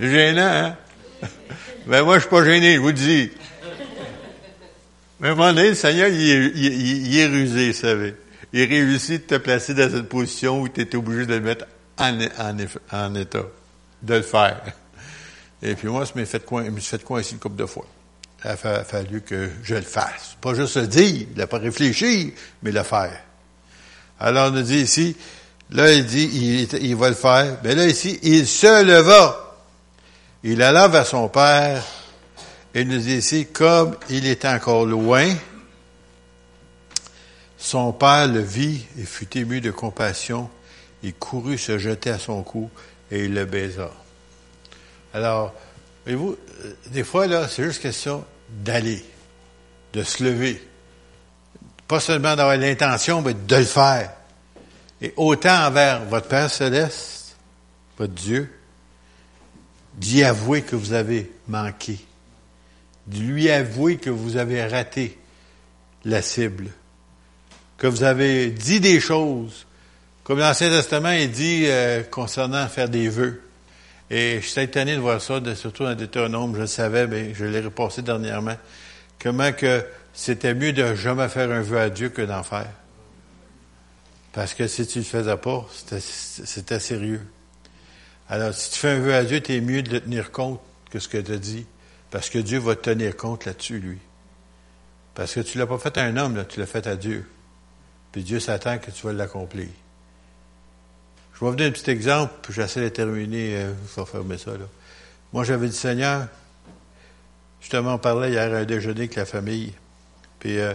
Gênant, 0.00 0.40
hein? 0.42 0.76
Ben 1.86 2.02
moi, 2.02 2.16
je 2.16 2.20
suis 2.20 2.30
pas 2.30 2.44
gêné, 2.44 2.74
je 2.74 2.80
vous 2.80 2.88
le 2.88 2.92
dis. 2.94 3.30
Mais 5.20 5.28
à 5.28 5.32
un 5.32 5.34
moment 5.34 5.52
donné, 5.52 5.68
le 5.68 5.74
Seigneur, 5.74 6.08
il 6.08 7.18
est, 7.18 7.26
rusé, 7.26 7.72
vous 7.72 7.76
savez. 7.76 8.14
Il 8.52 8.66
réussit 8.66 9.28
de 9.28 9.36
te 9.36 9.42
placer 9.42 9.74
dans 9.74 9.90
une 9.90 10.06
position 10.06 10.60
où 10.62 10.68
tu 10.68 10.80
étais 10.80 10.96
obligé 10.96 11.26
de 11.26 11.34
le 11.34 11.40
mettre 11.40 11.66
en, 11.98 12.18
en, 12.90 13.14
état, 13.14 13.44
de 14.02 14.14
le 14.14 14.22
faire. 14.22 14.62
Et 15.62 15.74
puis 15.74 15.88
moi, 15.88 16.04
je 16.06 16.18
me 16.18 16.24
suis 16.24 16.32
fait, 16.32 16.44
coin, 16.44 16.64
fait 16.80 17.04
coincer 17.04 17.32
une 17.32 17.38
couple 17.38 17.56
de 17.56 17.66
fois 17.66 17.86
il 18.44 18.50
a 18.50 18.84
fallu 18.84 19.20
que 19.20 19.50
je 19.62 19.74
le 19.74 19.82
fasse. 19.82 20.36
Pas 20.40 20.54
juste 20.54 20.76
le 20.76 20.86
dire, 20.86 21.26
n'a 21.36 21.46
pas 21.46 21.58
réfléchi, 21.58 22.32
mais 22.62 22.72
le 22.72 22.82
faire. 22.82 23.20
Alors, 24.20 24.48
on 24.48 24.50
nous 24.50 24.62
dit 24.62 24.80
ici, 24.80 25.16
là, 25.70 25.92
il 25.92 26.06
dit, 26.06 26.68
il, 26.80 26.96
va 26.96 27.08
le 27.08 27.14
faire. 27.14 27.58
Mais 27.64 27.74
là, 27.74 27.86
ici, 27.86 28.18
il 28.22 28.46
se 28.46 28.84
leva. 28.84 29.56
Il 30.44 30.62
alla 30.62 30.88
vers 30.88 31.06
son 31.06 31.28
père. 31.28 31.82
Et 32.74 32.84
nous 32.84 32.98
dit 32.98 33.16
ici, 33.16 33.46
comme 33.46 33.96
il 34.08 34.26
était 34.26 34.48
encore 34.48 34.86
loin, 34.86 35.34
son 37.58 37.92
père 37.92 38.28
le 38.28 38.40
vit 38.40 38.84
et 38.98 39.04
fut 39.04 39.36
ému 39.36 39.60
de 39.60 39.70
compassion. 39.70 40.48
Il 41.02 41.14
courut 41.14 41.58
se 41.58 41.78
jeter 41.78 42.10
à 42.10 42.18
son 42.18 42.42
cou 42.42 42.70
et 43.10 43.24
il 43.24 43.34
le 43.34 43.44
baisa. 43.44 43.90
Alors, 45.12 45.52
Voyez-vous, 46.04 46.36
euh, 46.64 46.72
des 46.86 47.04
fois, 47.04 47.26
là, 47.26 47.46
c'est 47.48 47.62
juste 47.62 47.82
question 47.82 48.24
d'aller, 48.48 49.04
de 49.92 50.02
se 50.02 50.24
lever. 50.24 50.62
Pas 51.90 51.98
seulement 51.98 52.36
d'avoir 52.36 52.56
l'intention, 52.56 53.20
mais 53.20 53.34
de 53.34 53.56
le 53.56 53.64
faire. 53.64 54.12
Et 55.02 55.12
autant 55.16 55.66
envers 55.66 56.04
votre 56.04 56.28
Père 56.28 56.48
céleste, 56.48 57.36
votre 57.98 58.12
Dieu, 58.12 58.48
d'y 59.94 60.22
avouer 60.22 60.62
que 60.62 60.76
vous 60.76 60.92
avez 60.92 61.32
manqué, 61.48 61.98
de 63.08 63.18
lui 63.18 63.50
avouer 63.50 63.96
que 63.96 64.08
vous 64.08 64.36
avez 64.36 64.64
raté, 64.66 65.18
la 66.04 66.22
cible. 66.22 66.68
Que 67.76 67.88
vous 67.88 68.04
avez 68.04 68.52
dit 68.52 68.78
des 68.78 69.00
choses. 69.00 69.66
Comme 70.22 70.38
l'Ancien 70.38 70.70
Testament, 70.70 71.10
il 71.10 71.32
dit 71.32 71.64
euh, 71.66 72.04
concernant 72.04 72.68
faire 72.68 72.88
des 72.88 73.08
vœux. 73.08 73.42
Et 74.10 74.38
je 74.40 74.46
suis 74.46 74.60
étonné 74.60 74.94
de 74.94 75.00
voir 75.00 75.20
ça, 75.20 75.40
surtout 75.56 75.82
dans 75.82 75.96
Deutéronome, 75.96 76.54
je 76.54 76.60
le 76.60 76.66
savais, 76.68 77.08
mais 77.08 77.34
je 77.34 77.46
l'ai 77.46 77.58
repassé 77.58 78.02
dernièrement. 78.02 78.56
Comment 79.18 79.50
que 79.50 79.84
c'était 80.12 80.54
mieux 80.54 80.72
de 80.72 80.94
jamais 80.94 81.28
faire 81.28 81.50
un 81.50 81.62
vœu 81.62 81.78
à 81.78 81.90
Dieu 81.90 82.08
que 82.08 82.22
d'en 82.22 82.42
faire. 82.42 82.70
Parce 84.32 84.54
que 84.54 84.66
si 84.66 84.86
tu 84.86 84.98
ne 84.98 85.04
le 85.04 85.08
faisais 85.08 85.36
pas, 85.36 85.66
c'était 86.44 86.80
sérieux. 86.80 87.26
Alors, 88.28 88.54
si 88.54 88.70
tu 88.70 88.78
fais 88.78 88.90
un 88.90 89.00
vœu 89.00 89.14
à 89.14 89.24
Dieu, 89.24 89.42
es 89.48 89.60
mieux 89.60 89.82
de 89.82 89.90
le 89.90 90.00
tenir 90.00 90.30
compte 90.30 90.60
que 90.90 90.98
ce 90.98 91.08
que 91.08 91.18
tu 91.18 91.32
as 91.32 91.38
dit. 91.38 91.66
Parce 92.10 92.30
que 92.30 92.38
Dieu 92.38 92.58
va 92.58 92.76
te 92.76 92.82
tenir 92.82 93.16
compte 93.16 93.44
là-dessus, 93.44 93.78
lui. 93.78 93.98
Parce 95.14 95.34
que 95.34 95.40
tu 95.40 95.58
ne 95.58 95.62
l'as 95.62 95.66
pas 95.66 95.78
fait 95.78 95.96
à 95.98 96.04
un 96.04 96.16
homme, 96.16 96.36
là, 96.36 96.44
tu 96.44 96.60
l'as 96.60 96.66
fait 96.66 96.86
à 96.86 96.96
Dieu. 96.96 97.28
Puis 98.12 98.22
Dieu 98.22 98.40
s'attend 98.40 98.78
que 98.78 98.90
tu 98.90 99.06
vas 99.06 99.12
l'accomplir. 99.12 99.68
Je 101.34 101.40
vais 101.40 101.50
vous 101.50 101.56
donner 101.56 101.70
un 101.70 101.72
petit 101.72 101.90
exemple, 101.90 102.34
puis 102.42 102.52
j'essaie 102.52 102.82
de 102.82 102.88
terminer, 102.88 103.56
euh, 103.56 103.72
je 103.94 104.00
vais 104.00 104.06
fermer 104.06 104.38
ça. 104.38 104.52
Là. 104.52 104.66
Moi, 105.32 105.44
j'avais 105.44 105.68
dit, 105.68 105.76
Seigneur, 105.76 106.26
justement, 107.60 107.94
on 107.94 107.98
parlait 107.98 108.30
hier 108.30 108.52
à 108.52 108.58
un 108.58 108.64
déjeuner 108.64 109.00
avec 109.00 109.14
la 109.14 109.24
famille. 109.24 109.72
Puis 110.40 110.58
euh, 110.58 110.74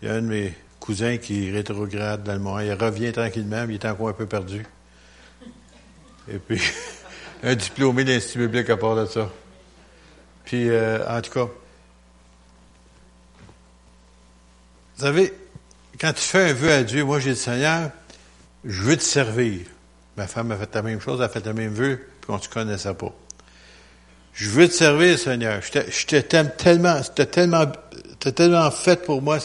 il 0.00 0.08
y 0.08 0.10
a 0.10 0.14
un 0.14 0.22
de 0.22 0.26
mes 0.26 0.54
cousins 0.78 1.18
qui 1.18 1.50
rétrograde 1.50 2.22
dans 2.22 2.32
le 2.32 2.38
monde. 2.38 2.62
Il 2.64 2.72
revient 2.72 3.12
tranquillement, 3.12 3.66
mais 3.66 3.74
il 3.74 3.80
est 3.80 3.86
encore 3.86 4.08
un 4.08 4.14
peu 4.14 4.26
perdu. 4.26 4.64
Et 6.32 6.38
puis, 6.38 6.60
un 7.42 7.54
diplômé 7.54 8.04
d'Institut 8.04 8.38
biblique 8.38 8.70
à 8.70 8.76
part 8.76 8.96
de 8.96 9.06
ça. 9.06 9.30
Puis, 10.44 10.68
euh, 10.68 11.06
en 11.08 11.20
tout 11.20 11.30
cas, 11.32 11.48
vous 14.96 15.04
savez, 15.06 15.32
quand 16.00 16.12
tu 16.12 16.22
fais 16.22 16.50
un 16.50 16.52
vœu 16.52 16.72
à 16.72 16.82
Dieu, 16.82 17.04
moi 17.04 17.20
j'ai 17.20 17.32
dit, 17.32 17.38
Seigneur, 17.38 17.90
je 18.64 18.82
veux 18.82 18.96
te 18.96 19.02
servir. 19.02 19.60
Ma 20.16 20.26
femme 20.26 20.50
a 20.52 20.56
fait 20.56 20.74
la 20.74 20.82
même 20.82 21.00
chose, 21.00 21.20
elle 21.20 21.26
a 21.26 21.28
fait 21.28 21.44
le 21.44 21.54
même 21.54 21.72
vœu, 21.72 22.00
puis 22.20 22.30
on 22.30 22.36
ne 22.36 22.42
se 22.42 22.48
connaissait 22.48 22.94
pas. 22.94 23.12
Je 24.34 24.48
veux 24.50 24.68
te 24.68 24.72
servir, 24.72 25.18
Seigneur. 25.18 25.60
Je 25.62 26.18
t'aime 26.20 26.50
tellement, 26.56 27.00
tu 27.00 27.26
tellement, 27.26 27.66
tellement 28.20 28.70
fait 28.70 29.04
pour 29.04 29.22
moi. 29.22 29.38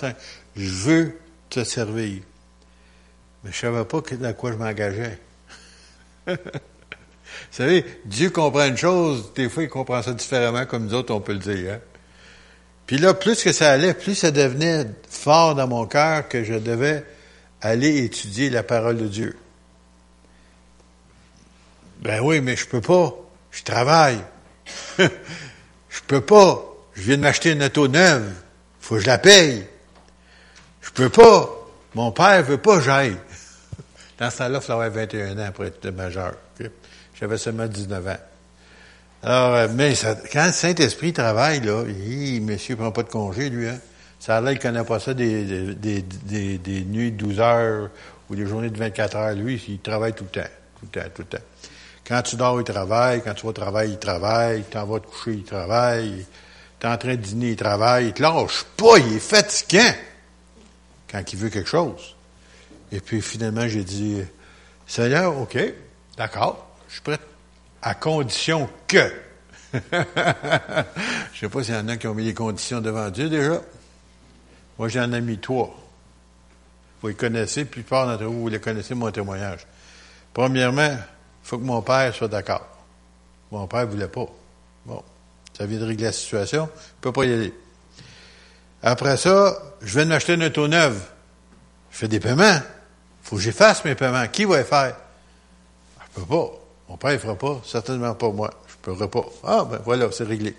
Je 0.55 0.69
veux 0.69 1.19
te 1.49 1.63
servir. 1.63 2.21
Mais 3.43 3.51
je 3.51 3.57
savais 3.57 3.85
pas 3.85 4.01
dans 4.01 4.33
quoi 4.33 4.51
je 4.51 4.57
m'engageais. 4.57 5.19
Vous 6.27 6.33
savez, 7.51 7.85
Dieu 8.05 8.29
comprend 8.29 8.65
une 8.65 8.77
chose, 8.77 9.31
des 9.35 9.49
fois 9.49 9.63
il 9.63 9.69
comprend 9.69 10.01
ça 10.01 10.13
différemment 10.13 10.65
comme 10.65 10.85
nous 10.85 10.93
autres, 10.93 11.13
on 11.13 11.21
peut 11.21 11.33
le 11.33 11.39
dire. 11.39 11.73
Hein? 11.73 11.79
Puis 12.87 12.97
là, 12.97 13.13
plus 13.13 13.43
que 13.43 13.51
ça 13.51 13.71
allait, 13.71 13.93
plus 13.93 14.15
ça 14.15 14.31
devenait 14.31 14.85
fort 15.09 15.55
dans 15.55 15.67
mon 15.67 15.85
cœur 15.85 16.27
que 16.27 16.43
je 16.43 16.53
devais 16.53 17.03
aller 17.61 18.03
étudier 18.03 18.49
la 18.49 18.63
parole 18.63 18.97
de 18.97 19.07
Dieu. 19.07 19.37
Ben 22.01 22.21
oui, 22.21 22.41
mais 22.41 22.55
je 22.55 22.67
peux 22.67 22.81
pas. 22.81 23.13
Je 23.51 23.63
travaille. 23.63 24.19
je 24.99 25.07
peux 26.07 26.21
pas. 26.21 26.63
Je 26.93 27.01
viens 27.01 27.17
de 27.17 27.21
m'acheter 27.21 27.51
une 27.51 27.63
auto 27.63 27.87
neuve. 27.87 28.31
Faut 28.85 28.97
que 28.97 29.01
je 29.01 29.07
la 29.07 29.17
paye. 29.17 29.65
Je 30.83 30.91
peux 30.91 31.09
pas. 31.09 31.49
Mon 31.95 32.11
père 32.11 32.43
veut 32.43 32.59
pas 32.59 32.77
que 32.77 32.83
j'aille. 32.83 33.17
Dans 34.19 34.29
ce 34.29 34.37
temps-là, 34.37 34.59
il 34.59 34.61
fallait 34.61 34.85
avoir 34.85 34.91
21 34.91 35.39
ans 35.39 35.51
pour 35.51 35.65
être 35.65 35.89
majeur. 35.89 36.35
J'avais 37.19 37.39
seulement 37.39 37.65
19 37.65 38.07
ans. 38.07 38.17
Alors, 39.23 39.55
euh, 39.55 39.67
mais 39.73 39.95
quand 40.31 40.45
le 40.45 40.51
Saint-Esprit 40.51 41.13
travaille, 41.13 41.61
là, 41.61 41.83
il, 41.87 42.43
monsieur 42.43 42.75
prend 42.75 42.91
pas 42.91 43.01
de 43.01 43.09
congé, 43.09 43.49
lui, 43.49 43.67
hein? 43.67 43.79
Ça 44.19 44.39
l'air 44.39 44.51
qu'il 44.51 44.61
connaît 44.61 44.83
pas 44.83 44.99
ça 44.99 45.15
des, 45.15 45.73
des, 45.73 46.03
des, 46.03 46.57
des, 46.59 46.81
nuits 46.83 47.11
de 47.11 47.17
12 47.17 47.39
heures 47.39 47.89
ou 48.29 48.35
des 48.35 48.45
journées 48.45 48.69
de 48.69 48.77
24 48.77 49.15
heures. 49.15 49.33
Lui, 49.33 49.59
il 49.67 49.79
travaille 49.79 50.13
tout 50.13 50.25
le 50.25 50.41
temps. 50.41 50.49
Tout 50.79 50.85
le 50.93 51.01
temps, 51.01 51.09
tout 51.11 51.21
le 51.23 51.39
temps. 51.39 51.43
Quand 52.07 52.21
tu 52.21 52.35
dors, 52.35 52.61
il 52.61 52.63
travaille. 52.63 53.23
Quand 53.23 53.33
tu 53.33 53.41
vas 53.41 53.49
au 53.49 53.53
travail, 53.53 53.89
il 53.93 53.97
travaille. 53.97 54.63
Quand 54.71 54.85
tu 54.85 54.91
vas 54.91 54.99
te 54.99 55.07
coucher, 55.07 55.31
il 55.31 55.43
travaille. 55.43 56.25
Tu 56.79 56.87
es 56.87 56.89
en 56.89 56.97
train 56.97 57.15
de 57.15 57.21
dîner, 57.21 57.49
il 57.51 57.55
travaille. 57.55 58.07
Il 58.07 58.13
te 58.13 58.21
lâche 58.21 58.63
pas. 58.77 58.97
Il 58.99 59.13
est 59.13 59.19
fatiguant 59.19 59.93
quand 61.09 61.33
il 61.33 61.39
veut 61.39 61.49
quelque 61.49 61.69
chose. 61.69 62.15
Et 62.91 62.99
puis, 62.99 63.21
finalement, 63.21 63.67
j'ai 63.67 63.83
dit, 63.83 64.21
Seigneur, 64.87 65.37
OK, 65.37 65.57
d'accord, 66.17 66.67
je 66.87 66.93
suis 66.93 67.01
prêt 67.01 67.19
à 67.81 67.93
condition 67.95 68.69
que. 68.87 69.11
Je 71.33 71.39
sais 71.39 71.49
pas 71.49 71.63
s'il 71.63 71.75
y 71.75 71.77
en 71.77 71.87
a 71.89 71.97
qui 71.97 72.07
ont 72.07 72.13
mis 72.13 72.23
les 72.23 72.33
conditions 72.33 72.79
devant 72.79 73.09
Dieu 73.09 73.29
déjà. 73.29 73.61
Moi, 74.77 74.87
j'en 74.87 75.11
ai 75.11 75.19
mis 75.19 75.37
trois. 75.37 75.75
Vous 77.01 77.09
les 77.09 77.13
connaissez, 77.13 77.61
la 77.61 77.65
plupart 77.65 78.07
d'entre 78.07 78.23
vous, 78.23 78.41
vous 78.41 78.47
les 78.47 78.59
connaissez, 78.59 78.95
mon 78.95 79.11
témoignage. 79.11 79.67
Premièrement, 80.33 80.91
il 80.91 81.47
faut 81.47 81.57
que 81.57 81.63
mon 81.63 81.81
père 81.81 82.13
soit 82.15 82.27
d'accord. 82.27 82.67
Mon 83.51 83.67
père 83.67 83.85
ne 83.85 83.91
voulait 83.91 84.07
pas. 84.07 84.27
Bon, 84.85 85.03
ça 85.57 85.65
vient 85.65 85.79
de 85.79 85.85
régler 85.85 86.05
la 86.05 86.11
situation, 86.11 86.69
il 86.73 86.97
ne 86.97 87.01
peut 87.01 87.11
pas 87.11 87.25
y 87.25 87.33
aller. 87.33 87.53
Après 88.83 89.17
ça, 89.17 89.57
je 89.81 89.93
viens 89.93 90.03
de 90.03 90.09
m'acheter 90.09 90.33
une 90.33 90.43
auto 90.43 90.67
neuve. 90.67 91.01
Je 91.91 91.97
fais 91.97 92.07
des 92.07 92.19
paiements. 92.19 92.43
Il 92.43 93.27
faut 93.27 93.37
que 93.37 93.41
j'efface 93.41 93.83
mes 93.85 93.95
paiements. 93.95 94.27
Qui 94.27 94.45
va 94.45 94.57
les 94.57 94.63
faire? 94.63 94.97
Je 95.97 96.21
ne 96.21 96.25
peux 96.25 96.35
pas. 96.35 96.51
Mon 96.89 96.97
père 96.97 97.13
ne 97.13 97.17
fera 97.17 97.35
pas, 97.35 97.61
certainement 97.65 98.13
pas 98.13 98.29
moi. 98.29 98.51
Je 98.67 98.91
ne 98.91 98.95
pourrais 98.95 99.09
pas. 99.09 99.25
Ah, 99.43 99.65
ben 99.69 99.79
voilà, 99.83 100.11
c'est 100.11 100.25
réglé. 100.25 100.55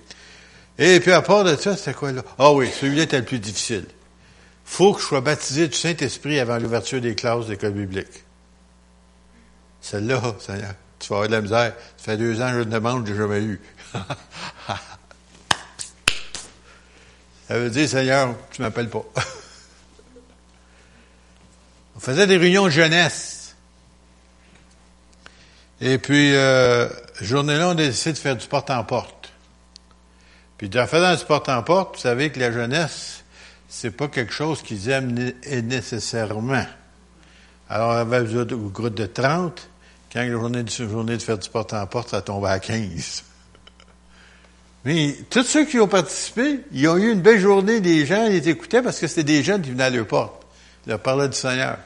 Et 0.78 0.98
puis 1.00 1.12
à 1.12 1.22
part 1.22 1.44
de 1.44 1.54
ça, 1.56 1.76
c'était 1.76 1.94
quoi 1.94 2.12
là? 2.12 2.22
Ah 2.38 2.52
oui, 2.52 2.68
celui-là 2.80 3.04
était 3.04 3.18
le 3.18 3.24
plus 3.24 3.38
difficile. 3.38 3.86
faut 4.64 4.92
que 4.94 5.00
je 5.00 5.06
sois 5.06 5.20
baptisé 5.20 5.68
du 5.68 5.76
Saint-Esprit 5.76 6.40
avant 6.40 6.58
l'ouverture 6.58 7.00
des 7.00 7.14
classes 7.14 7.46
d'école 7.46 7.72
biblique. 7.72 8.24
Celle-là, 9.80 10.20
Seigneur, 10.40 10.74
tu 10.98 11.08
vas 11.08 11.16
avoir 11.16 11.28
de 11.28 11.34
la 11.34 11.40
misère. 11.40 11.72
Ça 11.96 12.04
fait 12.04 12.16
deux 12.16 12.40
ans 12.40 12.46
que 12.48 12.54
je 12.54 12.58
le 12.58 12.64
demande, 12.66 13.06
je 13.06 13.12
l'ai 13.12 13.18
jamais 13.18 13.42
eu. 13.42 13.60
ça 17.48 17.58
veut 17.58 17.70
dire, 17.70 17.88
Seigneur, 17.88 18.34
tu 18.50 18.62
m'appelles 18.62 18.90
pas. 18.90 19.04
On 21.96 22.00
faisait 22.00 22.26
des 22.26 22.36
réunions 22.36 22.66
de 22.66 22.70
jeunesse. 22.70 23.54
Et 25.80 25.98
puis, 25.98 26.34
euh, 26.34 26.88
journée-là, 27.20 27.68
on 27.68 27.72
a 27.72 27.74
décidé 27.74 28.12
de 28.12 28.18
faire 28.18 28.36
du 28.36 28.46
porte-en-porte. 28.46 29.32
Puis, 30.56 30.70
en 30.76 30.86
faisant 30.86 31.14
du 31.14 31.24
porte-en-porte, 31.24 31.96
vous 31.96 32.02
savez 32.02 32.30
que 32.30 32.40
la 32.40 32.50
jeunesse, 32.50 33.24
c'est 33.68 33.90
pas 33.90 34.08
quelque 34.08 34.32
chose 34.32 34.62
qu'ils 34.62 34.88
aiment 34.88 35.32
nécessairement. 35.64 36.66
Alors, 37.68 37.90
on 37.90 37.96
avait 37.96 38.18
un 38.18 38.44
groupe 38.44 38.94
de 38.94 39.06
30. 39.06 39.68
Quand 40.16 40.22
la 40.22 40.30
journée 40.30 40.62
de, 40.62 40.70
journée 40.70 41.16
de 41.18 41.22
faire 41.22 41.36
du 41.36 41.50
porte-en-porte, 41.50 42.08
ça 42.08 42.22
tombait 42.22 42.48
à 42.48 42.58
15. 42.58 43.22
Mais 44.86 45.14
tous 45.28 45.42
ceux 45.42 45.66
qui 45.66 45.78
ont 45.78 45.88
participé, 45.88 46.60
ils 46.72 46.88
ont 46.88 46.96
eu 46.96 47.12
une 47.12 47.20
belle 47.20 47.38
journée. 47.38 47.80
Les 47.80 48.06
gens 48.06 48.26
les 48.26 48.48
écoutaient 48.48 48.80
parce 48.80 48.98
que 48.98 49.08
c'était 49.08 49.24
des 49.24 49.42
jeunes 49.42 49.60
qui 49.60 49.72
venaient 49.72 49.84
à 49.84 49.90
leur 49.90 50.06
porte. 50.06 50.42
Ils 50.86 50.90
leur 50.90 51.00
parlaient 51.00 51.28
du 51.28 51.36
Seigneur. 51.36 51.76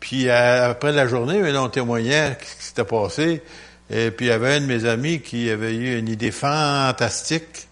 Puis 0.00 0.28
euh, 0.28 0.70
après 0.70 0.90
la 0.90 1.06
journée, 1.06 1.40
on 1.56 1.68
témoignait 1.68 2.36
ce 2.40 2.56
qui 2.56 2.64
s'était 2.64 2.82
passé. 2.82 3.42
Et 3.90 4.10
puis 4.10 4.26
il 4.26 4.30
y 4.30 4.32
avait 4.32 4.54
un 4.54 4.60
de 4.60 4.66
mes 4.66 4.84
amis 4.84 5.20
qui 5.20 5.48
avait 5.48 5.76
eu 5.76 6.00
une 6.00 6.08
idée 6.08 6.32
fantastique. 6.32 7.68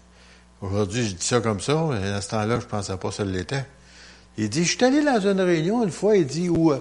Aujourd'hui, 0.61 1.05
je 1.05 1.15
dis 1.15 1.25
ça 1.25 1.41
comme 1.41 1.59
ça, 1.59 1.85
mais 1.91 2.11
à 2.11 2.21
ce 2.21 2.29
temps-là, 2.29 2.61
je 2.61 2.65
pensais 2.65 2.95
pas 2.95 3.09
que 3.09 3.13
ça 3.13 3.25
l'était. 3.25 3.65
Il 4.37 4.49
dit, 4.49 4.63
je 4.63 4.77
suis 4.77 4.85
allé 4.85 5.03
dans 5.03 5.19
une 5.19 5.41
réunion 5.41 5.83
une 5.83 5.91
fois, 5.91 6.15
il 6.15 6.27
dit, 6.27 6.47
où 6.47 6.71
euh, 6.71 6.79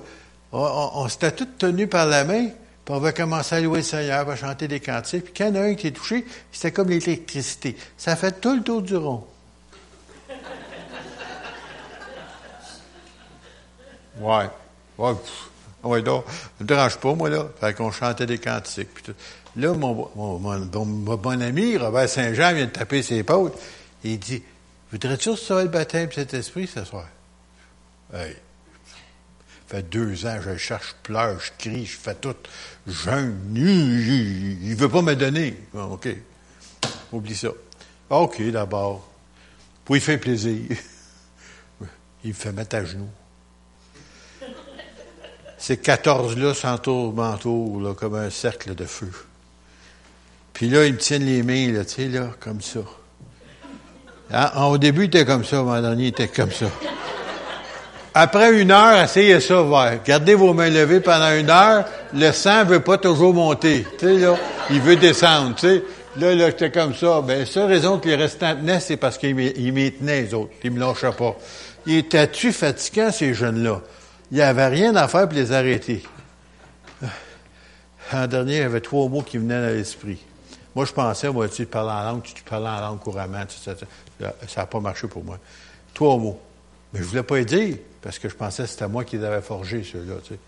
on, 0.52 1.08
s'était 1.08 1.32
tous 1.32 1.48
tenus 1.58 1.90
par 1.90 2.06
la 2.06 2.22
main, 2.22 2.50
puis 2.86 2.94
on 2.94 3.00
va 3.00 3.10
commencer 3.10 3.56
à 3.56 3.60
louer 3.60 3.78
le 3.78 3.84
Seigneur, 3.84 4.30
à 4.30 4.36
chanter 4.36 4.68
des 4.68 4.78
cantiques. 4.78 5.24
Puis 5.24 5.32
quand 5.36 5.48
il 5.48 5.56
y 5.56 5.58
en 5.58 5.62
a 5.62 5.64
un 5.64 5.74
qui 5.74 5.88
est 5.88 5.90
touché, 5.90 6.24
c'était 6.52 6.70
comme 6.70 6.88
l'électricité. 6.88 7.76
Ça 7.98 8.14
fait 8.14 8.40
tout 8.40 8.54
le 8.54 8.62
tour 8.62 8.80
du 8.80 8.96
rond. 8.96 9.26
Ouais. 14.20 14.48
Ouais, 14.98 15.12
ouais, 15.82 16.02
donc, 16.02 16.26
ne 16.60 16.64
me 16.64 16.68
dérange 16.68 16.96
pas, 16.98 17.12
moi, 17.12 17.28
là. 17.28 17.48
Fait 17.60 17.74
qu'on 17.74 17.90
chantait 17.90 18.24
des 18.24 18.38
cantiques. 18.38 18.94
Puis 18.94 19.02
tout. 19.02 19.14
Là, 19.56 19.74
mon, 19.74 20.08
mon, 20.14 20.38
mon, 20.38 21.16
bon 21.16 21.42
ami, 21.42 21.76
Robert 21.76 22.08
Saint-Jean, 22.08 22.54
vient 22.54 22.66
de 22.66 22.70
taper 22.70 23.02
ses. 23.02 23.18
Et 23.18 23.24
il 24.04 24.18
dit, 24.20 24.44
voudrais-tu 24.92 25.30
recevoir 25.30 25.64
le 25.64 25.70
baptême 25.70 26.06
de 26.06 26.14
cet 26.14 26.34
esprit 26.34 26.68
ce 26.68 26.84
soir? 26.84 27.08
Hey. 28.14 28.36
Fait 29.66 29.82
deux 29.82 30.26
ans, 30.26 30.38
je 30.44 30.56
cherche, 30.56 30.90
je 30.90 31.02
pleure, 31.02 31.40
je 31.40 31.50
crie, 31.58 31.86
je 31.86 31.96
fais 31.96 32.14
tout. 32.14 32.36
Jeune, 32.86 33.36
il 33.54 34.70
ne 34.70 34.74
veut 34.76 34.88
pas 34.88 35.02
me 35.02 35.14
donner. 35.14 35.56
OK. 35.74 36.08
Oublie 37.12 37.34
ça. 37.34 37.48
OK, 38.10 38.42
d'abord. 38.50 39.10
Pour 39.84 39.94
lui 39.96 40.00
faire 40.00 40.20
plaisir. 40.20 40.62
Il 42.24 42.30
me 42.30 42.34
fait 42.34 42.52
mettre 42.52 42.76
à 42.76 42.84
genoux. 42.84 43.08
Ces 45.58 45.76
14-là 45.76 46.54
s'entourent 46.54 47.80
là, 47.80 47.94
comme 47.94 48.14
un 48.14 48.30
cercle 48.30 48.74
de 48.74 48.84
feu. 48.84 49.10
Puis 50.52 50.68
là, 50.68 50.86
ils 50.86 50.94
me 50.94 50.98
tiennent 50.98 51.24
les 51.24 51.42
mains, 51.42 51.72
là, 51.72 51.84
tu 51.84 51.94
sais, 51.94 52.08
là, 52.08 52.30
comme 52.40 52.60
ça. 52.60 52.80
Ah, 54.30 54.68
au 54.68 54.78
début, 54.78 55.02
il 55.02 55.06
était 55.06 55.24
comme 55.24 55.44
ça, 55.44 55.60
au 55.60 55.64
moment 55.64 55.80
dernier, 55.80 56.04
il 56.04 56.08
était 56.08 56.28
comme 56.28 56.50
ça. 56.50 56.66
Après 58.18 58.58
une 58.58 58.70
heure, 58.70 58.98
essayez 58.98 59.40
ça, 59.40 59.62
ouais. 59.62 60.00
Gardez 60.02 60.34
vos 60.34 60.54
mains 60.54 60.70
levées 60.70 61.00
pendant 61.00 61.36
une 61.36 61.50
heure. 61.50 61.84
Le 62.14 62.32
sang 62.32 62.64
veut 62.64 62.80
pas 62.80 62.96
toujours 62.96 63.34
monter. 63.34 63.86
Là, 64.00 64.36
il 64.70 64.80
veut 64.80 64.96
descendre. 64.96 65.54
Là, 66.16 66.34
là, 66.34 66.46
j'étais 66.46 66.70
comme 66.70 66.94
ça. 66.94 67.20
Ben, 67.20 67.44
seule 67.44 67.66
raison 67.66 67.98
que 67.98 68.08
les 68.08 68.14
restants 68.14 68.56
tenaient, 68.56 68.80
c'est 68.80 68.96
parce 68.96 69.18
qu'ils 69.18 69.34
m'y 69.34 69.92
tenaient, 69.92 70.22
les 70.22 70.32
autres. 70.32 70.52
Ils 70.64 70.70
me 70.70 70.80
lâchaient 70.80 71.12
pas. 71.12 71.36
Ils 71.84 71.98
étaient-tu 71.98 72.54
fatigants, 72.54 73.12
ces 73.12 73.34
jeunes-là? 73.34 73.82
Il 74.30 74.38
n'y 74.38 74.42
avait 74.42 74.68
rien 74.68 74.96
à 74.96 75.08
faire 75.08 75.28
pour 75.28 75.36
les 75.36 75.52
arrêter. 75.52 76.02
En 78.14 78.26
dernier, 78.26 78.54
il 78.54 78.60
y 78.60 78.62
avait 78.62 78.80
trois 78.80 79.10
mots 79.10 79.20
qui 79.20 79.36
venaient 79.36 79.56
à 79.56 79.72
l'esprit. 79.72 80.24
Moi, 80.74 80.86
je 80.86 80.92
pensais, 80.92 81.28
moi, 81.28 81.48
tu 81.50 81.66
parles 81.66 81.90
en 81.90 82.02
langue, 82.02 82.22
tu 82.22 82.42
parles 82.44 82.66
en 82.66 82.80
langue 82.80 83.00
couramment. 83.00 83.44
Ça 83.50 83.74
n'a 84.56 84.66
pas 84.66 84.80
marché 84.80 85.06
pour 85.06 85.22
moi. 85.22 85.38
Trois 85.92 86.16
mots. 86.16 86.40
Mais 86.94 87.00
je 87.00 87.04
ne 87.04 87.10
voulais 87.10 87.22
pas 87.22 87.36
les 87.36 87.44
dire, 87.44 87.76
parce 88.06 88.20
que 88.20 88.28
je 88.28 88.36
pensais 88.36 88.62
que 88.62 88.68
c'était 88.68 88.86
moi 88.86 89.02
qui 89.04 89.18
les 89.18 89.24
avais 89.24 89.42
forgés, 89.42 89.82
ceux-là. 89.82 90.14
Tu 90.22 90.34
sais. 90.34 90.38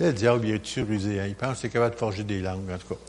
le 0.00 0.12
diable, 0.12 0.48
il 0.48 0.54
est-tu? 0.56 0.80
Hein? 0.80 1.26
Il 1.28 1.36
pense 1.36 1.60
qu'il 1.60 1.68
est 1.68 1.72
capable 1.72 1.94
de 1.94 2.00
forger 2.00 2.24
des 2.24 2.40
langues, 2.40 2.68
en 2.68 2.76
tout 2.76 2.92
cas. 2.92 3.00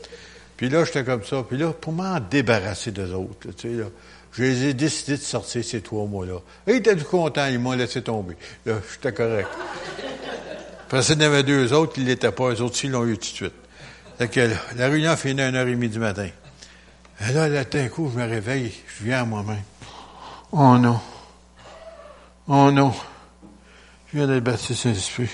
Puis 0.56 0.68
là, 0.68 0.84
j'étais 0.84 1.02
comme 1.02 1.24
ça. 1.24 1.42
Puis 1.42 1.58
là, 1.58 1.72
pour 1.72 1.92
m'en 1.92 2.20
débarrasser 2.20 2.92
d'eux 2.92 3.12
autres, 3.12 3.48
tu 3.56 3.68
sais, 3.68 3.74
là, 3.74 3.86
j'ai 4.32 4.74
décidé 4.74 5.16
de 5.16 5.22
sortir 5.22 5.64
ces 5.64 5.80
trois 5.80 6.06
mots-là. 6.06 6.38
Et 6.68 6.74
ils 6.74 6.76
étaient 6.76 6.94
tout 6.94 7.04
contents, 7.04 7.46
ils 7.46 7.58
m'ont 7.58 7.72
laissé 7.72 8.00
tomber. 8.00 8.36
Là, 8.64 8.74
j'étais 8.92 9.12
correct. 9.12 9.48
Après 10.86 11.02
ça, 11.02 11.14
il 11.14 11.20
y 11.20 11.24
en 11.24 11.26
avait 11.26 11.42
deux 11.42 11.72
autres 11.72 11.94
qui 11.94 12.02
ne 12.02 12.06
l'étaient 12.06 12.30
pas. 12.30 12.52
Eux 12.52 12.60
autres, 12.60 12.78
ils 12.84 12.92
l'ont 12.92 13.04
eu 13.06 13.18
tout 13.18 13.44
de 13.44 13.50
suite. 13.50 13.54
La 14.76 14.88
réunion 14.88 15.16
finit 15.16 15.42
à 15.42 15.50
1h30 15.50 15.88
du 15.88 15.98
matin. 15.98 16.28
Et 17.28 17.32
là, 17.32 17.48
là, 17.48 17.64
d'un 17.64 17.88
coup, 17.88 18.08
je 18.14 18.20
me 18.20 18.24
réveille, 18.24 18.72
je 18.86 19.04
viens 19.04 19.22
à 19.22 19.24
moi-même. 19.24 19.64
Oh 20.52 20.78
non. 20.78 21.00
Oh 22.46 22.70
non. 22.70 22.94
Je 24.08 24.18
viens 24.18 24.26
d'être 24.26 24.44
baptisé 24.44 24.74
Saint-Esprit. 24.74 25.28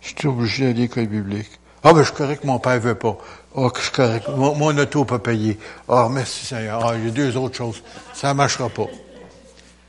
Je 0.00 0.08
suis 0.16 0.28
obligé 0.28 0.64
d'aller 0.64 0.78
à 0.78 0.82
l'école 0.82 1.06
biblique. 1.06 1.50
Ah, 1.82 1.92
ben, 1.92 2.00
je 2.00 2.04
suis 2.04 2.14
correct, 2.14 2.44
mon 2.44 2.58
père 2.58 2.78
veut 2.78 2.94
pas. 2.94 3.18
Ah, 3.56 3.68
je 3.76 3.80
suis 3.82 3.90
correct. 3.90 4.28
Mon, 4.28 4.78
auto 4.78 5.04
pas 5.04 5.18
payé. 5.18 5.58
Ah, 5.88 6.08
merci 6.10 6.46
Seigneur. 6.46 6.84
Ah, 6.84 6.96
il 6.96 7.06
y 7.06 7.08
a 7.08 7.10
deux 7.10 7.36
autres 7.36 7.56
choses. 7.56 7.82
Ça 8.12 8.28
ne 8.28 8.34
marchera 8.34 8.68
pas. 8.68 8.86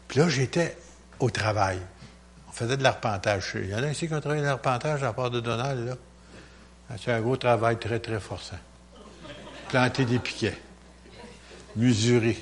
Puis 0.07 0.19
là, 0.19 0.27
j'étais 0.27 0.75
au 1.19 1.29
travail. 1.29 1.79
On 2.49 2.51
faisait 2.51 2.75
de 2.75 2.83
l'arpentage. 2.83 3.53
Il 3.55 3.69
y 3.69 3.75
en 3.75 3.83
a 3.83 3.89
ici 3.89 4.07
qui 4.07 4.13
ont 4.13 4.19
travaillé 4.19 4.41
de 4.41 4.47
l'arpentage 4.47 5.03
à 5.03 5.13
part 5.13 5.29
de 5.29 5.39
Donald, 5.39 5.87
là. 5.87 5.95
Ah, 6.89 6.95
c'est 7.03 7.11
un 7.11 7.21
gros 7.21 7.37
travail 7.37 7.77
très, 7.77 7.99
très 7.99 8.19
forçant. 8.19 8.59
Planter 9.69 10.05
des 10.05 10.19
piquets. 10.19 10.57
Mesurer. 11.75 12.37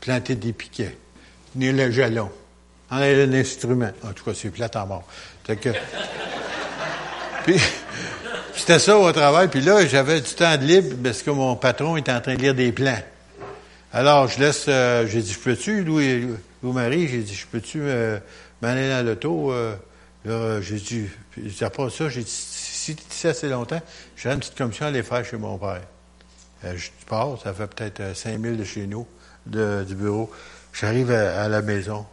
Planter 0.00 0.36
des 0.36 0.52
piquets. 0.52 0.96
Tenir 1.52 1.72
le 1.72 1.90
jalon. 1.90 2.30
En 2.90 2.96
un 2.96 3.32
instrument. 3.32 3.90
En 4.04 4.12
tout 4.12 4.24
cas, 4.24 4.32
c'est 4.34 4.50
plate 4.50 4.76
en 4.76 4.86
mort. 4.86 5.04
Que... 5.46 5.54
Puis, 7.44 7.60
c'était 8.54 8.78
ça 8.78 8.98
au 8.98 9.12
travail. 9.12 9.48
Puis 9.48 9.60
là, 9.60 9.86
j'avais 9.86 10.20
du 10.20 10.34
temps 10.34 10.56
de 10.56 10.64
libre 10.64 10.96
parce 11.02 11.22
que 11.22 11.30
mon 11.30 11.56
patron 11.56 11.96
était 11.96 12.12
en 12.12 12.20
train 12.20 12.34
de 12.34 12.42
lire 12.42 12.54
des 12.54 12.72
plans. 12.72 13.00
Alors, 13.92 14.28
je 14.28 14.38
laisse, 14.38 14.66
euh, 14.68 15.06
j'ai 15.06 15.22
dit, 15.22 15.32
je 15.32 15.38
peux-tu, 15.38 15.82
Louis, 15.82 16.26
Louis-Marie, 16.62 17.08
j'ai 17.08 17.22
dit, 17.22 17.34
je 17.34 17.46
peux-tu 17.46 17.80
euh, 17.82 18.18
m'aller 18.60 18.88
dans 18.88 19.06
l'auto? 19.06 19.52
Euh, 19.52 19.74
là, 20.24 20.60
j'ai 20.60 20.76
dit, 20.76 21.06
puis 21.30 21.56
après 21.62 21.88
ça, 21.90 22.08
j'ai 22.08 22.22
dit, 22.22 22.30
si 22.30 22.96
tu 22.96 23.04
dis 23.08 23.26
assez 23.26 23.48
longtemps, 23.48 23.80
j'ai 24.16 24.30
une 24.30 24.40
petite 24.40 24.56
commission 24.56 24.86
à 24.86 24.88
aller 24.88 25.02
faire 25.02 25.24
chez 25.24 25.36
mon 25.36 25.56
père. 25.56 25.80
Euh, 26.64 26.74
je 26.76 26.90
pars, 27.06 27.38
ça 27.42 27.52
fait 27.52 27.66
peut-être 27.68 28.16
5000 28.16 28.56
de 28.56 28.64
chez 28.64 28.86
nous, 28.86 29.06
du 29.46 29.94
bureau. 29.94 30.30
J'arrive 30.72 31.10
à 31.10 31.48
la 31.48 31.62
maison. 31.62 32.04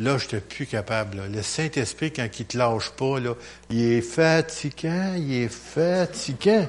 Là, 0.00 0.18
je 0.18 0.24
n'étais 0.24 0.40
plus 0.40 0.66
capable. 0.66 1.22
Le 1.30 1.42
Saint-Esprit, 1.42 2.12
quand 2.12 2.26
il 2.38 2.42
ne 2.42 2.46
te 2.46 2.58
lâche 2.58 2.90
pas, 2.90 3.20
là, 3.20 3.34
il 3.70 3.80
est 3.80 4.00
fatigant, 4.00 5.14
il 5.16 5.32
est 5.32 5.48
fatigant. 5.48 6.68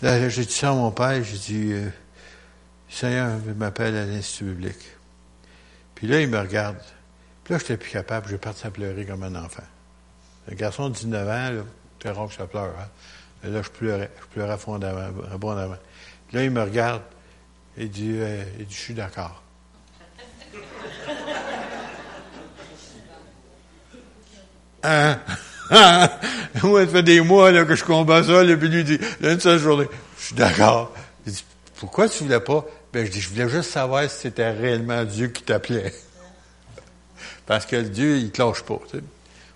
Là, 0.00 0.28
j'ai 0.28 0.44
dit 0.44 0.52
ça 0.52 0.70
à 0.70 0.74
mon 0.74 0.90
père, 0.90 1.22
j'ai 1.22 1.38
dit, 1.38 1.72
euh, 1.72 1.88
Seigneur 2.88 3.38
m'appelle 3.56 3.96
à 3.96 4.06
l'Institut 4.06 4.44
biblique. 4.44 4.96
Puis 5.94 6.06
là, 6.06 6.20
il 6.20 6.28
me 6.28 6.38
regarde. 6.38 6.78
Puis 7.44 7.52
là, 7.52 7.58
je 7.58 7.64
n'étais 7.64 7.76
plus 7.76 7.90
capable, 7.90 8.28
je 8.28 8.36
parti 8.36 8.66
à 8.66 8.70
pleurer 8.70 9.04
comme 9.04 9.22
un 9.22 9.34
enfant. 9.34 9.62
Un 10.50 10.54
garçon 10.54 10.88
de 10.88 10.94
19 10.94 11.28
ans, 11.28 11.64
c'est 12.02 12.10
rare 12.10 12.28
que 12.28 12.34
ça 12.34 12.46
pleure. 12.46 12.74
Hein. 12.78 13.48
là, 13.48 13.62
je 13.62 13.70
pleurais, 13.70 14.10
je 14.20 14.26
pleurais 14.26 14.54
abondamment. 15.32 15.76
Puis 16.28 16.36
là, 16.36 16.44
il 16.44 16.50
me 16.50 16.62
regarde 16.62 17.02
et 17.76 17.86
dit, 17.86 18.14
euh, 18.14 18.42
il 18.58 18.66
dit, 18.66 18.74
je 18.74 18.80
suis 18.80 18.94
d'accord. 18.94 19.42
Hein? 24.82 25.18
Moi, 26.62 26.84
ça 26.84 26.92
fait 26.92 27.02
des 27.02 27.20
mois 27.20 27.50
là, 27.50 27.64
que 27.64 27.74
je 27.74 27.84
combats 27.84 28.22
ça, 28.22 28.42
puis 28.44 28.68
lui 28.68 28.84
dit, 28.84 28.98
une 29.22 29.40
seule 29.40 29.58
journée, 29.58 29.86
je 30.18 30.26
suis 30.26 30.34
d'accord. 30.34 30.92
Il 31.26 31.32
dit, 31.32 31.44
pourquoi 31.76 32.08
tu 32.08 32.24
voulais 32.24 32.40
pas? 32.40 32.64
Ben, 32.92 33.06
je 33.06 33.10
dis, 33.10 33.20
je 33.20 33.30
voulais 33.30 33.48
juste 33.48 33.70
savoir 33.70 34.08
si 34.10 34.18
c'était 34.18 34.50
réellement 34.50 35.04
Dieu 35.04 35.28
qui 35.28 35.42
t'appelait. 35.42 35.94
Parce 37.46 37.64
que 37.64 37.76
Dieu, 37.76 38.18
il 38.18 38.30
te 38.30 38.42
lâche 38.42 38.62
pas. 38.62 38.78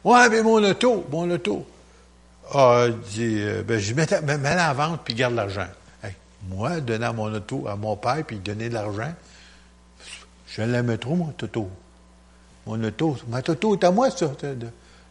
Ouais, 0.04 0.28
mais 0.30 0.42
mon 0.42 0.62
auto, 0.62 1.06
mon 1.10 1.30
auto. 1.30 1.66
Ah, 2.54 2.86
il 2.88 2.98
dit, 3.10 3.36
euh, 3.40 3.62
ben, 3.62 3.78
je 3.78 3.92
mets, 3.92 4.06
mets, 4.22 4.38
mets 4.38 4.54
la 4.54 4.72
vente 4.72 5.00
puis 5.04 5.14
garde 5.14 5.34
l'argent. 5.34 5.66
moi, 6.48 6.80
donner 6.80 7.10
mon 7.12 7.32
auto 7.34 7.66
à 7.68 7.76
mon 7.76 7.96
père 7.96 8.22
puis 8.26 8.38
donner 8.38 8.68
de 8.68 8.74
l'argent, 8.74 9.12
je 10.46 10.62
l'aime 10.62 10.96
trop, 10.96 11.16
mon 11.16 11.34
auto. 11.42 11.68
Mon 12.66 12.82
auto, 12.82 13.16
ma 13.28 13.40
auto 13.40 13.74
est 13.74 13.84
à 13.84 13.90
moi, 13.90 14.10
ça. 14.10 14.30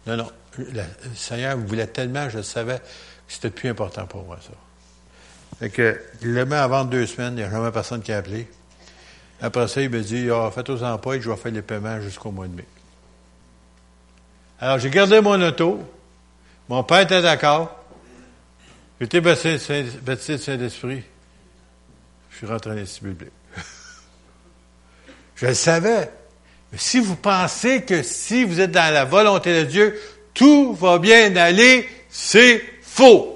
Non, 0.07 0.17
non. 0.17 0.31
Le 0.57 0.83
Seigneur 1.15 1.57
voulait 1.57 1.87
tellement, 1.87 2.29
je 2.29 2.41
savais 2.41 2.79
que 2.79 2.83
c'était 3.27 3.49
plus 3.49 3.69
important 3.69 4.05
pour 4.05 4.23
moi, 4.23 4.37
ça. 4.41 4.53
Fait 5.59 5.69
que, 5.69 6.01
mis 6.23 6.53
à 6.53 6.67
vendre 6.67 6.89
deux 6.89 7.05
semaines, 7.05 7.33
il 7.33 7.37
n'y 7.37 7.43
a 7.43 7.49
jamais 7.49 7.71
personne 7.71 8.01
qui 8.01 8.11
a 8.11 8.17
appelé. 8.17 8.47
Après 9.41 9.67
ça, 9.67 9.81
il 9.81 9.89
me 9.89 10.01
dit, 10.01 10.29
ah, 10.29 10.49
faites-en 10.53 10.97
pas 10.97 11.13
et 11.13 11.21
je 11.21 11.29
vais 11.29 11.35
faire 11.35 11.51
les 11.51 11.61
paiements 11.61 11.99
jusqu'au 12.01 12.31
mois 12.31 12.47
de 12.47 12.55
mai. 12.55 12.65
Alors, 14.59 14.79
j'ai 14.79 14.89
gardé 14.89 15.19
mon 15.21 15.41
auto. 15.41 15.83
Mon 16.69 16.83
père 16.83 17.01
était 17.01 17.21
d'accord. 17.21 17.83
J'étais 18.99 19.21
baptisé 19.21 19.57
de 19.57 20.37
Saint-Esprit. 20.37 21.03
Je 22.31 22.37
suis 22.37 22.47
rentré 22.47 22.69
dans 22.69 22.75
l'Institut 22.75 23.09
biblique. 23.09 23.33
je 25.35 25.45
le 25.47 25.53
savais. 25.53 26.09
Si 26.77 26.99
vous 26.99 27.15
pensez 27.15 27.81
que 27.81 28.03
si 28.03 28.43
vous 28.43 28.59
êtes 28.59 28.71
dans 28.71 28.93
la 28.93 29.05
volonté 29.05 29.63
de 29.63 29.63
Dieu, 29.63 29.99
tout 30.33 30.73
va 30.73 30.99
bien 30.99 31.35
aller, 31.35 31.88
c'est 32.09 32.63
faux. 32.81 33.31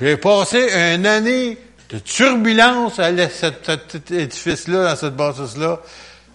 J'ai 0.00 0.16
passé 0.16 0.68
une 0.94 1.06
année 1.06 1.56
de 1.88 1.98
turbulence 1.98 2.98
à 2.98 3.10
cet, 3.28 4.10
édifice-là, 4.10 4.90
dans 4.90 4.96
cette 4.96 5.16
bâtisse-là, 5.16 5.80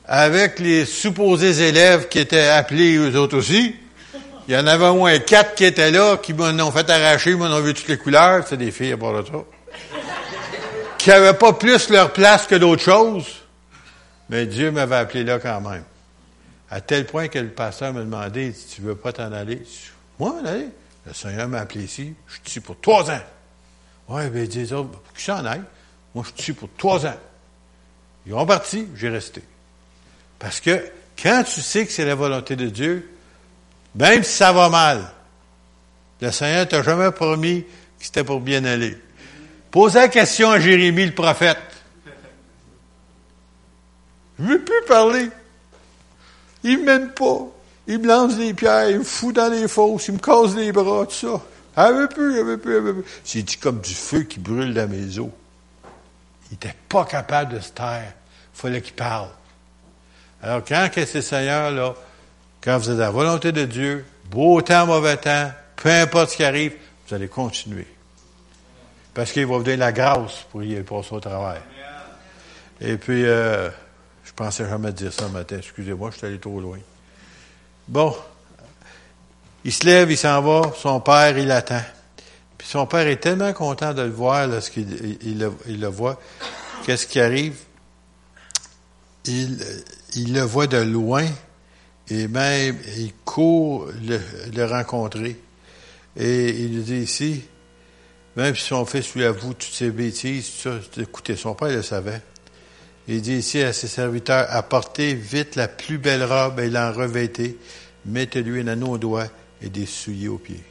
avec 0.07 0.59
les 0.59 0.85
supposés 0.85 1.67
élèves 1.67 2.07
qui 2.07 2.19
étaient 2.19 2.47
appelés 2.47 2.95
eux 2.95 3.15
autres 3.17 3.37
aussi. 3.37 3.75
Il 4.47 4.55
y 4.55 4.57
en 4.57 4.65
avait 4.65 4.87
au 4.87 4.95
moins 4.95 5.19
quatre 5.19 5.55
qui 5.55 5.65
étaient 5.65 5.91
là, 5.91 6.17
qui 6.17 6.33
m'ont 6.33 6.71
fait 6.71 6.89
arracher, 6.89 7.35
m'ont 7.35 7.59
vu 7.59 7.73
toutes 7.73 7.87
les 7.87 7.97
couleurs. 7.97 8.43
C'est 8.49 8.57
des 8.57 8.71
filles 8.71 8.93
à 8.93 8.97
bord 8.97 9.21
de 9.21 9.27
ça. 9.27 9.33
qui 10.97 11.09
n'avaient 11.09 11.33
pas 11.33 11.53
plus 11.53 11.89
leur 11.89 12.11
place 12.11 12.47
que 12.47 12.55
d'autres 12.55 12.81
choses. 12.81 13.40
Mais 14.31 14.45
Dieu 14.45 14.71
m'avait 14.71 14.95
appelé 14.95 15.25
là 15.25 15.39
quand 15.39 15.59
même. 15.59 15.83
À 16.69 16.79
tel 16.79 17.05
point 17.05 17.27
que 17.27 17.37
le 17.37 17.49
pasteur 17.49 17.93
m'a 17.93 17.99
demandé, 17.99 18.55
tu 18.73 18.81
veux 18.81 18.95
pas 18.95 19.11
t'en 19.11 19.31
aller? 19.33 19.61
Moi, 20.17 20.37
aller? 20.45 20.69
Le 21.05 21.13
Seigneur 21.13 21.49
m'a 21.49 21.59
appelé 21.59 21.83
ici, 21.83 22.13
je 22.27 22.49
suis 22.49 22.61
pour 22.61 22.79
trois 22.79 23.11
ans. 23.11 23.21
Oui, 24.07 24.29
bien, 24.29 24.43
il 24.43 24.47
dit, 24.47 24.65
pour 24.67 24.89
qu'ils 25.13 25.23
s'en 25.23 25.45
aillent. 25.45 25.63
Moi, 26.15 26.23
je 26.37 26.43
suis 26.43 26.53
pour 26.53 26.69
trois 26.77 27.05
ans. 27.05 27.17
Ils 28.25 28.33
ont 28.33 28.45
parti, 28.45 28.87
j'ai 28.95 29.09
resté. 29.09 29.43
Parce 30.39 30.61
que 30.61 30.81
quand 31.21 31.43
tu 31.43 31.59
sais 31.59 31.85
que 31.85 31.91
c'est 31.91 32.05
la 32.05 32.15
volonté 32.15 32.55
de 32.55 32.69
Dieu, 32.69 33.09
même 33.95 34.23
si 34.23 34.31
ça 34.31 34.53
va 34.53 34.69
mal, 34.69 35.11
le 36.21 36.31
Seigneur 36.31 36.67
t'a 36.69 36.83
jamais 36.83 37.11
promis 37.11 37.63
que 37.63 38.05
c'était 38.05 38.23
pour 38.23 38.39
bien 38.39 38.63
aller. 38.63 38.97
Pose 39.71 39.95
la 39.95 40.07
question 40.07 40.51
à 40.51 40.59
Jérémie, 40.59 41.05
le 41.05 41.15
prophète. 41.15 41.70
Je 44.41 44.47
ne 44.47 44.53
veux 44.53 44.63
plus 44.63 44.85
parler. 44.87 45.29
Il 46.63 46.79
ne 46.79 46.83
m'aime 46.83 47.11
pas. 47.11 47.47
Il 47.87 47.99
me 47.99 48.07
lance 48.07 48.37
des 48.37 48.53
pierres, 48.53 48.89
il 48.89 48.99
me 48.99 49.03
fout 49.03 49.35
dans 49.35 49.51
les 49.51 49.67
fosses, 49.67 50.07
il 50.07 50.15
me 50.15 50.19
casse 50.19 50.55
les 50.55 50.71
bras, 50.71 51.05
tout 51.05 51.11
ça. 51.11 51.41
Elle 51.75 51.95
veut 51.95 52.07
plus, 52.07 52.37
elle 52.37 52.45
veut 52.45 52.57
plus, 52.57 52.75
elle 52.75 52.83
veut 52.83 53.01
plus. 53.01 53.11
C'est 53.23 53.41
dit 53.41 53.57
comme 53.57 53.79
du 53.81 53.93
feu 53.93 54.21
qui 54.23 54.39
brûle 54.39 54.73
dans 54.73 54.87
mes 54.89 55.19
os. 55.19 55.29
Il 56.49 56.53
n'était 56.53 56.75
pas 56.89 57.05
capable 57.05 57.55
de 57.55 57.59
se 57.59 57.71
taire. 57.71 58.13
Il 58.53 58.59
fallait 58.59 58.81
qu'il 58.81 58.93
parle. 58.93 59.29
Alors, 60.43 60.63
quand 60.67 60.89
c'est 60.93 61.21
Seigneur, 61.21 61.71
là, 61.71 61.93
quand 62.61 62.77
vous 62.77 62.89
êtes 62.89 62.97
à 62.97 63.01
la 63.01 63.11
volonté 63.11 63.51
de 63.51 63.65
Dieu, 63.65 64.05
beau 64.29 64.61
temps, 64.61 64.85
mauvais 64.85 65.17
temps, 65.17 65.51
peu 65.75 65.89
importe 65.89 66.31
ce 66.31 66.37
qui 66.37 66.43
arrive, 66.43 66.73
vous 67.07 67.15
allez 67.15 67.27
continuer. 67.27 67.87
Parce 69.13 69.31
qu'il 69.31 69.45
va 69.45 69.57
vous 69.57 69.63
donner 69.63 69.77
la 69.77 69.91
grâce 69.91 70.45
pour 70.51 70.63
y 70.63 70.81
passer 70.81 71.13
au 71.13 71.19
travail. 71.19 71.59
Et 72.79 72.97
puis, 72.97 73.25
euh, 73.25 73.69
Je 74.31 74.35
pensais 74.35 74.67
jamais 74.67 74.93
dire 74.93 75.11
ça 75.11 75.27
matin. 75.27 75.57
Excusez-moi, 75.57 76.09
je 76.11 76.17
suis 76.17 76.27
allé 76.27 76.39
trop 76.39 76.59
loin. 76.61 76.79
Bon. 77.87 78.15
Il 79.65 79.73
se 79.73 79.85
lève, 79.85 80.09
il 80.09 80.17
s'en 80.17 80.41
va. 80.41 80.73
Son 80.77 81.01
père, 81.01 81.37
il 81.37 81.51
attend. 81.51 81.81
Puis 82.57 82.67
son 82.67 82.87
père 82.87 83.05
est 83.07 83.17
tellement 83.17 83.51
content 83.51 83.93
de 83.93 84.03
le 84.03 84.09
voir 84.09 84.47
lorsqu'il 84.47 85.17
il, 85.21 85.39
le, 85.39 85.87
voit. 85.87 86.19
Qu'est-ce 86.85 87.05
qui 87.05 87.19
arrive? 87.19 87.57
Il, 89.25 89.63
il 90.15 90.33
le 90.33 90.41
voit 90.41 90.67
de 90.67 90.77
loin 90.77 91.25
et 92.09 92.27
même 92.27 92.77
il 92.97 93.13
court 93.25 93.89
le, 94.01 94.65
rencontrer. 94.65 95.39
Et 96.17 96.49
il 96.49 96.75
lui 96.75 96.83
dit 96.83 96.97
ici, 96.97 97.43
même 98.35 98.55
si 98.55 98.63
son 98.63 98.85
fils 98.85 99.13
lui 99.13 99.23
avoue 99.23 99.53
toutes 99.53 99.73
ses 99.73 99.91
bêtises, 99.91 100.51
tout 100.61 100.69
ça, 100.69 101.01
écoutez, 101.01 101.35
son 101.35 101.53
père 101.53 101.69
le 101.69 101.81
savait. 101.81 102.21
Il 103.07 103.21
dit 103.21 103.35
ici 103.35 103.61
à 103.61 103.73
ses 103.73 103.87
serviteurs, 103.87 104.45
apportez 104.49 105.13
vite 105.13 105.55
la 105.55 105.67
plus 105.67 105.97
belle 105.97 106.23
robe 106.23 106.59
et 106.59 106.69
l'en 106.69 106.91
revêtez, 106.91 107.57
mettez-lui 108.05 108.61
un 108.61 108.67
anneau 108.67 108.91
au 108.91 108.97
doigt 108.97 109.27
et 109.61 109.69
des 109.69 109.85
souliers 109.85 110.27
aux 110.27 110.37
pieds. 110.37 110.63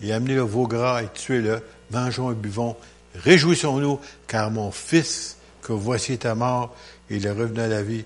Et 0.00 0.12
amenez 0.12 0.34
le 0.34 0.42
veau 0.42 0.66
gras 0.66 1.02
et 1.02 1.08
tuez-le, 1.12 1.62
mangeons 1.90 2.32
et 2.32 2.34
buvons, 2.34 2.76
réjouissons-nous, 3.14 4.00
car 4.26 4.50
mon 4.50 4.70
fils, 4.70 5.36
que 5.62 5.72
voici 5.72 6.12
est 6.12 6.34
mort, 6.34 6.76
il 7.10 7.26
est 7.26 7.30
revenu 7.30 7.60
à 7.60 7.68
la 7.68 7.82
vie, 7.82 8.04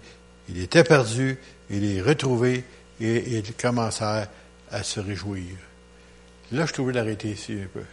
il 0.48 0.60
était 0.62 0.84
perdu, 0.84 1.38
il 1.70 1.84
est 1.84 2.00
retrouvé, 2.00 2.64
et 3.00 3.38
il 3.38 3.54
commença 3.54 4.28
à 4.70 4.82
se 4.82 5.00
réjouir. 5.00 5.44
Là, 6.52 6.66
je 6.66 6.72
trouvais 6.72 6.92
l'arrêter 6.92 7.28
ici 7.28 7.58
un 7.62 7.68
peu. 7.68 7.84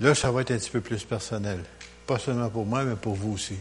Là, 0.00 0.14
ça 0.14 0.30
va 0.30 0.40
être 0.40 0.50
un 0.50 0.56
petit 0.56 0.70
peu 0.70 0.80
plus 0.80 1.04
personnel. 1.04 1.60
Pas 2.06 2.18
seulement 2.18 2.50
pour 2.50 2.66
moi, 2.66 2.84
mais 2.84 2.96
pour 2.96 3.14
vous 3.14 3.32
aussi. 3.32 3.56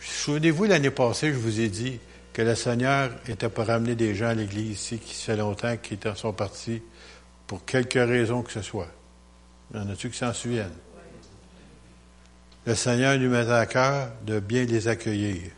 Souvenez-vous, 0.00 0.64
l'année 0.64 0.90
passée, 0.90 1.32
je 1.32 1.38
vous 1.38 1.60
ai 1.60 1.68
dit 1.68 2.00
que 2.32 2.42
le 2.42 2.54
Seigneur 2.54 3.10
était 3.28 3.50
pour 3.50 3.66
ramener 3.66 3.94
des 3.94 4.14
gens 4.14 4.28
à 4.28 4.34
l'Église 4.34 4.70
ici 4.70 4.98
qui 4.98 5.14
fait 5.14 5.36
longtemps 5.36 5.76
qui 5.76 5.98
sont 6.16 6.32
partis 6.32 6.82
pour 7.46 7.64
quelque 7.64 7.98
raison 7.98 8.42
que 8.42 8.50
ce 8.50 8.62
soit. 8.62 8.88
Il 9.72 9.76
y 9.76 9.80
en 9.80 9.88
a-tu 9.90 10.10
qui 10.10 10.16
s'en 10.16 10.32
souviennent? 10.32 10.72
Le 12.64 12.74
Seigneur 12.74 13.18
nous 13.18 13.28
met 13.28 13.50
à 13.50 13.66
cœur 13.66 14.10
de 14.24 14.40
bien 14.40 14.64
les 14.64 14.88
accueillir. 14.88 15.50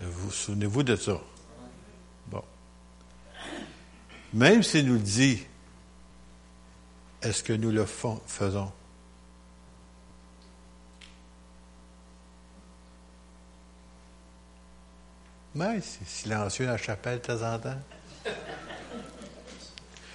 Vous 0.00 0.30
souvenez-vous 0.30 0.82
de 0.82 0.96
ça? 0.96 1.20
Bon. 2.28 2.44
Même 4.32 4.62
s'il 4.62 4.86
nous 4.86 4.94
le 4.94 5.00
dit, 5.00 5.42
est-ce 7.22 7.42
que 7.42 7.52
nous 7.52 7.70
le 7.70 7.84
faisons? 7.84 8.70
Mais 15.54 15.80
c'est 15.80 16.06
silencieux 16.06 16.66
dans 16.66 16.72
la 16.72 16.78
chapelle 16.78 17.18
de 17.18 17.26
temps 17.26 17.54
en 17.54 17.58
temps. 17.58 17.78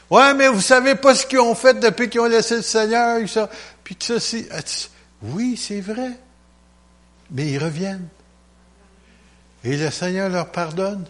Ouais, 0.10 0.34
mais 0.34 0.48
vous 0.48 0.62
savez 0.62 0.96
pas 0.96 1.16
ce 1.16 1.26
qu'ils 1.26 1.40
ont 1.40 1.56
fait 1.56 1.80
depuis 1.80 2.10
qu'ils 2.10 2.22
ont 2.22 2.28
laissé 2.28 2.58
le 2.58 2.62
Seigneur, 2.62 3.28
ça. 3.28 3.50
Puis 3.84 3.96
tout 3.96 4.20
ça, 4.20 4.38
ah, 4.52 4.60
oui, 5.24 5.58
c'est 5.58 5.82
vrai. 5.82 6.12
Mais 7.32 7.48
ils 7.48 7.58
reviennent. 7.58 8.08
Et 9.64 9.78
le 9.78 9.90
Seigneur 9.90 10.30
leur 10.30 10.52
pardonne. 10.52 11.06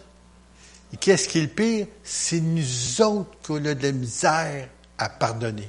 Et 0.92 0.96
qu'est-ce 0.96 1.28
qui 1.28 1.38
est 1.38 1.42
le 1.42 1.48
pire? 1.48 1.86
C'est 2.02 2.40
nous 2.40 3.02
autres 3.02 3.36
qu'on 3.46 3.64
a 3.66 3.74
de 3.74 3.82
la 3.82 3.92
misère 3.92 4.68
à 4.98 5.08
pardonner. 5.08 5.68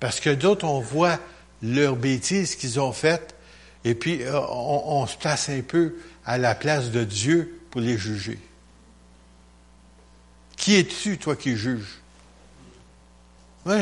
Parce 0.00 0.20
que 0.20 0.30
d'autres, 0.30 0.64
on 0.64 0.80
voit 0.80 1.18
leurs 1.62 1.96
bêtises 1.96 2.54
qu'ils 2.54 2.80
ont 2.80 2.92
faites, 2.92 3.34
et 3.84 3.94
puis 3.94 4.22
euh, 4.22 4.40
on, 4.40 5.06
se 5.06 5.16
place 5.16 5.48
un 5.48 5.60
peu 5.60 5.96
à 6.26 6.38
la 6.38 6.54
place 6.54 6.90
de 6.90 7.04
Dieu 7.04 7.60
pour 7.70 7.80
les 7.80 7.96
juger. 7.96 8.38
Qui 10.56 10.76
es-tu, 10.76 11.16
toi, 11.16 11.36
qui 11.36 11.56
juges? 11.56 12.00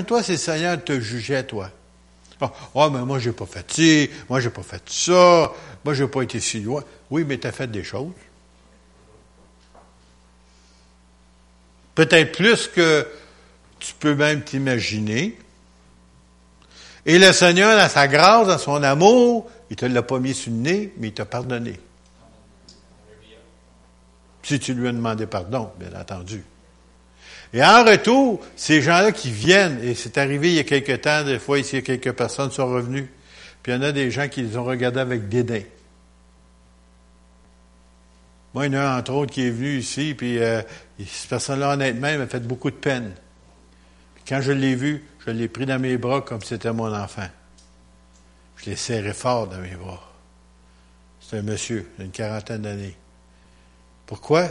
toi, 0.07 0.23
c'est 0.23 0.33
le 0.33 0.39
Seigneur 0.39 0.83
te 0.83 1.01
jugeait, 1.01 1.45
toi. 1.45 1.71
Oh 2.75 2.91
mais 2.91 3.01
moi, 3.01 3.19
j'ai 3.19 3.33
pas 3.33 3.47
fait 3.47 3.65
ci, 3.73 4.11
moi, 4.29 4.41
j'ai 4.41 4.51
pas 4.51 4.63
fait 4.63 4.83
ça, 4.87 5.53
moi, 5.85 5.95
j'ai 5.95 6.07
pas 6.07 6.23
été 6.23 6.41
si 6.41 6.61
loin. 6.61 6.85
Oui, 7.11 7.25
mais 7.27 7.39
tu 7.39 7.47
as 7.47 7.53
fait 7.53 7.71
des 7.71 7.85
choses. 7.85 8.13
Peut-être 11.95 12.37
plus 12.37 12.69
que 12.69 13.07
tu 13.79 13.95
peux 13.95 14.15
même 14.15 14.43
t'imaginer. 14.43 15.39
Et 17.07 17.19
le 17.19 17.33
Seigneur, 17.33 17.79
dans 17.79 17.89
sa 17.89 18.09
grâce, 18.09 18.49
dans 18.49 18.59
son 18.59 18.83
amour, 18.83 19.49
il 19.71 19.77
te 19.77 19.87
l'a 19.87 20.03
pas 20.03 20.19
mis 20.19 20.35
sur 20.35 20.51
le 20.51 20.59
nez, 20.59 20.93
mais 20.99 21.09
il 21.09 21.15
t'a 21.15 21.25
pardonné. 21.25 21.79
Si 24.45 24.61
tu 24.61 24.75
lui 24.75 24.87
as 24.87 24.93
demandé 24.93 25.27
pardon, 25.27 25.73
bien 25.81 25.99
entendu. 25.99 26.45
Et 27.55 27.65
en 27.65 27.83
retour, 27.83 28.45
ces 28.57 28.83
gens-là 28.83 29.11
qui 29.11 29.31
viennent, 29.31 29.83
et 29.83 29.95
c'est 29.95 30.19
arrivé 30.19 30.49
il 30.49 30.55
y 30.57 30.59
a 30.59 30.65
quelque 30.65 30.97
temps, 30.97 31.25
des 31.25 31.39
fois 31.39 31.59
ici, 31.59 31.83
quelques 31.83 32.13
personnes 32.13 32.51
sont 32.51 32.67
revenues, 32.67 33.11
puis 33.63 33.73
il 33.73 33.77
y 33.77 33.79
en 33.79 33.83
a 33.83 33.93
des 33.93 34.11
gens 34.11 34.29
qui 34.29 34.43
les 34.43 34.57
ont 34.59 34.65
regardés 34.65 35.01
avec 35.01 35.29
dédain. 35.29 35.63
Moi, 38.53 38.67
il 38.67 38.75
y 38.75 38.77
en 38.77 38.81
a 38.81 38.85
un, 38.85 38.99
entre 38.99 39.13
autres, 39.15 39.33
qui 39.33 39.47
est 39.47 39.51
venu 39.51 39.79
ici, 39.79 40.15
puis 40.15 40.39
euh, 40.39 40.63
cette 40.99 41.31
personne-là, 41.31 41.73
honnêtement, 41.73 42.19
m'a 42.19 42.27
fait 42.27 42.47
beaucoup 42.47 42.71
de 42.71 42.77
peine. 42.77 43.15
Quand 44.29 44.41
je 44.41 44.53
l'ai 44.53 44.75
vu, 44.75 45.05
je 45.25 45.31
l'ai 45.31 45.49
pris 45.49 45.65
dans 45.65 45.81
mes 45.81 45.97
bras 45.97 46.21
comme 46.21 46.41
si 46.43 46.49
c'était 46.49 46.73
mon 46.73 46.95
enfant. 46.95 47.29
Je 48.57 48.71
l'ai 48.71 48.77
serré 48.77 49.15
fort 49.15 49.47
dans 49.47 49.59
mes 49.59 49.75
bras. 49.75 50.13
C'est 51.21 51.39
un 51.39 51.43
monsieur, 51.43 51.91
d'une 51.99 52.11
quarantaine 52.11 52.63
d'années. 52.63 52.97
Pourquoi? 54.15 54.45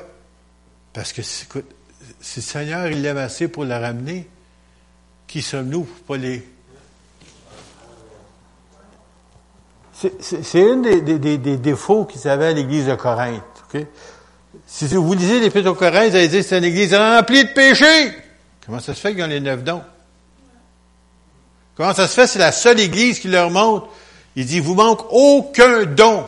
Parce 0.92 1.14
que, 1.14 1.22
si 1.22 1.48
le 1.56 2.42
Seigneur, 2.42 2.88
il 2.88 3.02
l'aime 3.02 3.18
assez 3.18 3.48
pour 3.48 3.64
la 3.64 3.80
ramener, 3.80 4.28
qui 5.26 5.42
sommes-nous 5.42 5.84
pour 5.84 6.04
pas 6.06 6.18
les... 6.18 6.46
C'est 9.94 10.70
un 10.70 10.76
des, 10.82 11.38
défauts 11.38 12.04
qu'ils 12.04 12.28
avaient 12.28 12.48
à 12.48 12.52
l'Église 12.52 12.88
de 12.88 12.96
Corinthe. 12.96 13.42
Si 14.68 14.86
vous 14.88 15.14
lisez 15.14 15.40
l'Épître 15.40 15.70
aux 15.70 15.76
Corinthes, 15.76 16.10
vous 16.10 16.18
allez 16.18 16.28
dire 16.28 16.42
que 16.42 16.46
c'est 16.46 16.58
une 16.58 16.66
Église 16.66 16.94
remplie 16.94 17.46
de 17.46 17.54
péchés. 17.54 18.12
Comment 18.66 18.82
ça 18.82 18.94
se 18.94 19.00
fait 19.00 19.14
qu'ils 19.14 19.24
ont 19.24 19.28
les 19.28 19.40
neuf 19.40 19.64
dons? 19.64 19.82
Comment 21.78 21.94
ça 21.94 22.10
se 22.10 22.14
fait? 22.16 22.28
C'est 22.28 22.40
la 22.40 22.52
seule 22.52 22.82
Église 22.82 23.18
qui 23.18 23.30
leur 23.30 23.50
montre. 23.50 23.88
Il 24.36 24.46
dit, 24.46 24.60
vous 24.60 24.76
manque 24.76 25.06
aucun 25.10 25.86
don. 25.86 26.28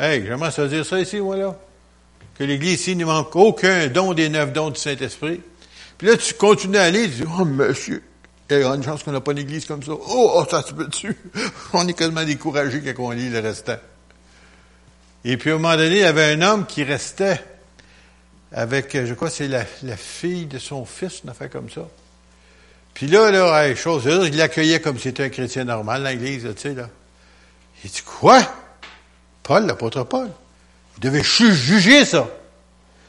Hey, 0.00 0.26
j'aimerais 0.26 0.50
se 0.50 0.62
dire 0.62 0.84
ça 0.84 0.98
ici, 0.98 1.20
voilà 1.20 1.56
que 2.34 2.44
l'Église 2.44 2.80
ici 2.80 2.96
ne 2.96 3.04
manque 3.04 3.34
aucun 3.36 3.86
don 3.88 4.12
des 4.12 4.28
neuf 4.28 4.52
dons 4.52 4.70
du 4.70 4.80
Saint-Esprit. 4.80 5.40
Puis 5.98 6.08
là, 6.08 6.16
tu 6.16 6.34
continues 6.34 6.78
à 6.78 6.82
aller, 6.82 7.04
tu 7.04 7.22
dis, 7.22 7.24
oh, 7.38 7.44
monsieur, 7.44 8.02
il 8.50 8.58
y 8.58 8.62
a 8.62 8.74
une 8.74 8.82
chance 8.82 9.02
qu'on 9.02 9.12
n'a 9.12 9.20
pas 9.20 9.32
une 9.32 9.38
église 9.38 9.64
comme 9.64 9.82
ça. 9.82 9.92
Oh, 9.92 10.32
oh 10.34 10.44
ça 10.50 10.62
se 10.62 10.72
peut 10.74 10.86
dessus. 10.86 11.16
On 11.72 11.86
est 11.86 11.94
quasiment 11.94 12.24
découragé 12.24 12.82
quand 12.82 13.04
on 13.04 13.10
lit 13.10 13.30
le 13.30 13.40
restant. 13.40 13.78
Et 15.24 15.36
puis, 15.36 15.50
à 15.50 15.54
un 15.54 15.56
moment 15.56 15.76
donné, 15.76 15.96
il 15.96 16.02
y 16.02 16.04
avait 16.04 16.32
un 16.32 16.42
homme 16.42 16.66
qui 16.66 16.84
restait 16.84 17.42
avec, 18.52 18.92
je 18.92 19.14
crois, 19.14 19.30
c'est 19.30 19.48
la, 19.48 19.64
fille 19.96 20.46
de 20.46 20.58
son 20.58 20.84
fils, 20.84 21.22
une 21.24 21.30
affaire 21.30 21.48
comme 21.48 21.70
ça. 21.70 21.88
Puis 22.92 23.06
là, 23.06 23.30
là, 23.30 23.74
chose, 23.74 24.04
il 24.04 24.36
l'accueillait 24.36 24.80
comme 24.80 24.96
si 24.96 25.04
c'était 25.04 25.24
un 25.24 25.28
chrétien 25.30 25.64
normal, 25.64 26.04
l'église, 26.04 26.42
tu 26.54 26.60
sais, 26.60 26.74
là. 26.74 26.88
Il 27.82 27.90
dit, 27.90 28.02
quoi? 28.02 28.40
Paul, 29.42 29.66
l'apôtre 29.66 30.04
Paul. 30.04 30.30
Vous 30.94 31.00
devez 31.00 31.22
juger 31.22 32.04
ça. 32.04 32.28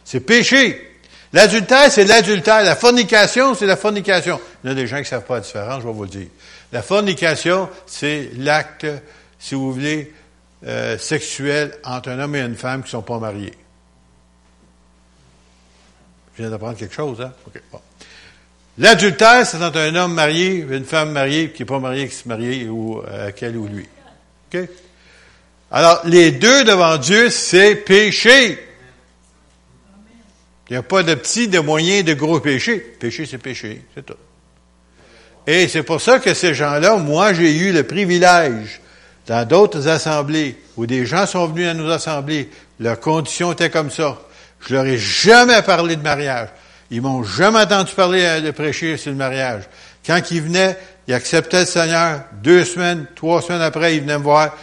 C'est 0.03 0.19
péché. 0.19 0.95
L'adultère, 1.33 1.91
c'est 1.91 2.05
l'adultère. 2.05 2.63
La 2.63 2.75
fornication, 2.75 3.55
c'est 3.55 3.65
la 3.65 3.75
fornication. 3.75 4.39
Il 4.63 4.69
y 4.69 4.71
a 4.71 4.75
des 4.75 4.87
gens 4.87 4.97
qui 4.97 5.03
ne 5.03 5.07
savent 5.07 5.25
pas 5.25 5.35
la 5.35 5.41
différence, 5.41 5.81
je 5.81 5.87
vais 5.87 5.93
vous 5.93 6.03
le 6.03 6.09
dire. 6.09 6.27
La 6.71 6.81
fornication, 6.81 7.69
c'est 7.85 8.31
l'acte, 8.37 8.87
si 9.39 9.55
vous 9.55 9.73
voulez, 9.73 10.13
euh, 10.65 10.97
sexuel 10.97 11.75
entre 11.83 12.09
un 12.09 12.19
homme 12.19 12.35
et 12.35 12.41
une 12.41 12.55
femme 12.55 12.81
qui 12.81 12.87
ne 12.87 12.91
sont 12.91 13.01
pas 13.01 13.19
mariés. 13.19 13.53
Je 16.35 16.41
viens 16.41 16.49
d'apprendre 16.49 16.77
quelque 16.77 16.95
chose, 16.95 17.21
hein? 17.21 17.33
OK, 17.47 17.61
bon. 17.71 17.79
L'adultère, 18.77 19.45
c'est 19.45 19.61
entre 19.63 19.79
un 19.79 19.95
homme 19.95 20.13
marié 20.13 20.57
et 20.57 20.61
une 20.61 20.83
femme 20.83 21.11
mariée 21.11 21.51
qui 21.51 21.61
n'est 21.61 21.65
pas 21.65 21.79
mariée, 21.79 22.09
qui 22.09 22.15
se 22.15 22.27
marie 22.27 22.67
ou 22.67 23.01
à 23.07 23.29
euh, 23.41 23.53
ou 23.53 23.67
lui. 23.67 23.87
OK? 24.53 24.69
Alors, 25.71 26.01
les 26.05 26.31
deux 26.31 26.63
devant 26.63 26.97
Dieu, 26.97 27.29
c'est 27.29 27.75
péché. 27.75 28.59
Il 30.69 30.73
n'y 30.73 30.77
a 30.77 30.83
pas 30.83 31.03
de 31.03 31.13
petit, 31.15 31.47
de 31.47 31.59
moyen, 31.59 32.01
de 32.03 32.13
gros 32.13 32.39
péché. 32.39 32.79
Péché, 32.99 33.25
c'est 33.25 33.37
péché, 33.37 33.81
c'est 33.93 34.05
tout. 34.05 34.15
Et 35.47 35.67
c'est 35.67 35.83
pour 35.83 36.01
ça 36.01 36.19
que 36.19 36.33
ces 36.33 36.53
gens-là, 36.53 36.97
moi, 36.97 37.33
j'ai 37.33 37.55
eu 37.55 37.71
le 37.71 37.83
privilège, 37.83 38.81
dans 39.27 39.47
d'autres 39.47 39.87
assemblées, 39.87 40.57
où 40.77 40.85
des 40.85 41.05
gens 41.05 41.25
sont 41.25 41.47
venus 41.47 41.67
à 41.67 41.73
nos 41.73 41.89
assemblées, 41.89 42.49
leur 42.79 42.99
condition 42.99 43.51
était 43.51 43.69
comme 43.69 43.91
ça. 43.91 44.19
Je 44.59 44.73
leur 44.73 44.85
ai 44.85 44.97
jamais 44.97 45.61
parlé 45.61 45.95
de 45.95 46.01
mariage. 46.01 46.49
Ils 46.91 47.01
m'ont 47.01 47.23
jamais 47.23 47.59
entendu 47.59 47.93
parler 47.93 48.41
de 48.41 48.51
prêcher 48.51 48.97
sur 48.97 49.11
le 49.11 49.17
mariage. 49.17 49.63
Quand 50.05 50.19
ils 50.31 50.41
venaient, 50.41 50.77
il 51.07 51.13
acceptait 51.13 51.61
le 51.61 51.65
Seigneur. 51.65 52.21
Deux 52.43 52.63
semaines, 52.63 53.05
trois 53.15 53.41
semaines 53.41 53.61
après, 53.61 53.95
il 53.95 54.01
venait 54.01 54.17
me 54.17 54.23
voir. 54.23 54.55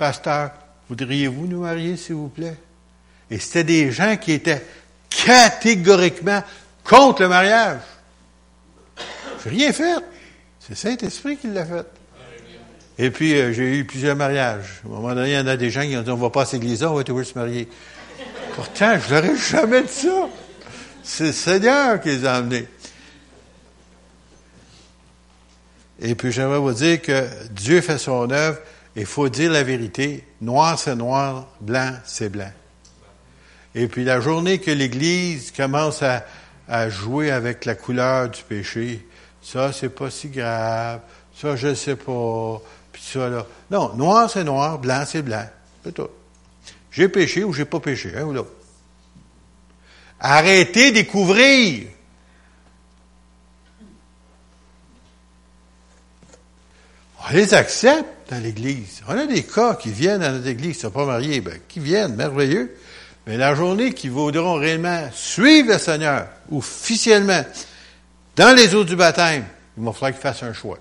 Pasteur, 0.00 0.52
voudriez-vous 0.88 1.46
nous 1.46 1.60
marier, 1.60 1.94
s'il 1.98 2.14
vous 2.14 2.30
plaît? 2.30 2.56
Et 3.30 3.38
c'était 3.38 3.64
des 3.64 3.92
gens 3.92 4.16
qui 4.16 4.32
étaient 4.32 4.64
catégoriquement 5.10 6.42
contre 6.82 7.20
le 7.20 7.28
mariage. 7.28 7.80
J'ai 9.44 9.50
rien 9.50 9.72
fait. 9.74 10.02
C'est 10.58 10.74
Saint-Esprit 10.74 11.36
qui 11.36 11.48
l'a 11.48 11.66
fait. 11.66 11.86
Et 12.96 13.10
puis, 13.10 13.34
euh, 13.34 13.52
j'ai 13.52 13.76
eu 13.76 13.84
plusieurs 13.84 14.16
mariages. 14.16 14.80
À 14.84 14.88
un 14.88 14.90
moment 14.90 15.14
donné, 15.14 15.32
il 15.32 15.34
y 15.34 15.38
en 15.38 15.46
a 15.46 15.58
des 15.58 15.68
gens 15.68 15.82
qui 15.82 15.94
ont 15.94 16.02
dit, 16.02 16.10
on 16.10 16.16
va 16.16 16.30
pas 16.30 16.42
à 16.42 16.46
cette 16.46 16.62
on 16.64 16.94
va 16.94 17.04
toujours 17.04 17.26
se 17.26 17.38
marier. 17.38 17.68
Pourtant, 18.54 18.98
je 19.06 19.14
n'aurais 19.14 19.36
jamais 19.36 19.82
dit 19.82 19.92
ça. 19.92 20.28
C'est 21.02 21.24
le 21.24 21.32
Seigneur 21.32 22.00
qui 22.00 22.08
les 22.08 22.24
a 22.24 22.36
amenés. 22.36 22.66
Et 26.00 26.14
puis, 26.14 26.32
j'aimerais 26.32 26.58
vous 26.58 26.72
dire 26.72 27.02
que 27.02 27.28
Dieu 27.50 27.82
fait 27.82 27.98
son 27.98 28.30
œuvre. 28.30 28.56
Il 28.96 29.06
faut 29.06 29.28
dire 29.28 29.52
la 29.52 29.62
vérité. 29.62 30.24
Noir, 30.40 30.78
c'est 30.78 30.96
noir. 30.96 31.46
Blanc, 31.60 31.92
c'est 32.04 32.28
blanc. 32.28 32.50
Et 33.74 33.86
puis, 33.86 34.04
la 34.04 34.20
journée 34.20 34.58
que 34.58 34.70
l'Église 34.70 35.52
commence 35.52 36.02
à, 36.02 36.24
jouer 36.88 37.30
avec 37.30 37.64
la 37.64 37.74
couleur 37.74 38.28
du 38.28 38.42
péché, 38.42 39.06
ça, 39.42 39.72
c'est 39.72 39.88
pas 39.88 40.10
si 40.10 40.28
grave. 40.28 41.00
Ça, 41.36 41.56
je 41.56 41.74
sais 41.74 41.96
pas. 41.96 42.60
Puis 42.92 43.02
ça, 43.02 43.28
là. 43.28 43.46
Non, 43.70 43.94
noir, 43.94 44.30
c'est 44.30 44.44
noir. 44.44 44.78
Blanc, 44.78 45.04
c'est 45.06 45.22
blanc. 45.22 45.46
C'est 45.84 45.92
tout. 45.92 46.08
J'ai 46.90 47.08
péché 47.08 47.44
ou 47.44 47.52
j'ai 47.52 47.64
pas 47.64 47.80
péché, 47.80 48.12
hein, 48.16 48.24
ou 48.24 48.32
là. 48.32 48.42
Arrêtez 50.18 50.92
découvrir. 50.92 51.86
On 57.24 57.32
les 57.32 57.54
accepte 57.54 58.19
dans 58.30 58.42
l'Église. 58.42 59.02
On 59.08 59.18
a 59.18 59.26
des 59.26 59.42
cas 59.42 59.74
qui 59.74 59.90
viennent 59.90 60.20
dans 60.20 60.32
notre 60.32 60.46
Église, 60.46 60.72
qui 60.72 60.78
ne 60.78 60.90
sont 60.90 60.90
pas 60.90 61.04
mariés, 61.04 61.40
ben, 61.40 61.58
qui 61.68 61.80
viennent, 61.80 62.14
merveilleux. 62.14 62.76
Mais 63.26 63.36
la 63.36 63.54
journée 63.54 63.92
qui 63.92 64.08
voudront 64.08 64.54
réellement 64.54 65.08
suivre 65.12 65.72
le 65.72 65.78
Seigneur, 65.78 66.28
officiellement, 66.50 67.44
dans 68.36 68.56
les 68.56 68.74
eaux 68.74 68.84
du 68.84 68.96
baptême, 68.96 69.44
il 69.76 69.84
va 69.84 69.92
falloir 69.92 70.12
qu'ils 70.12 70.20
fassent 70.20 70.42
un 70.42 70.52
choix. 70.52 70.78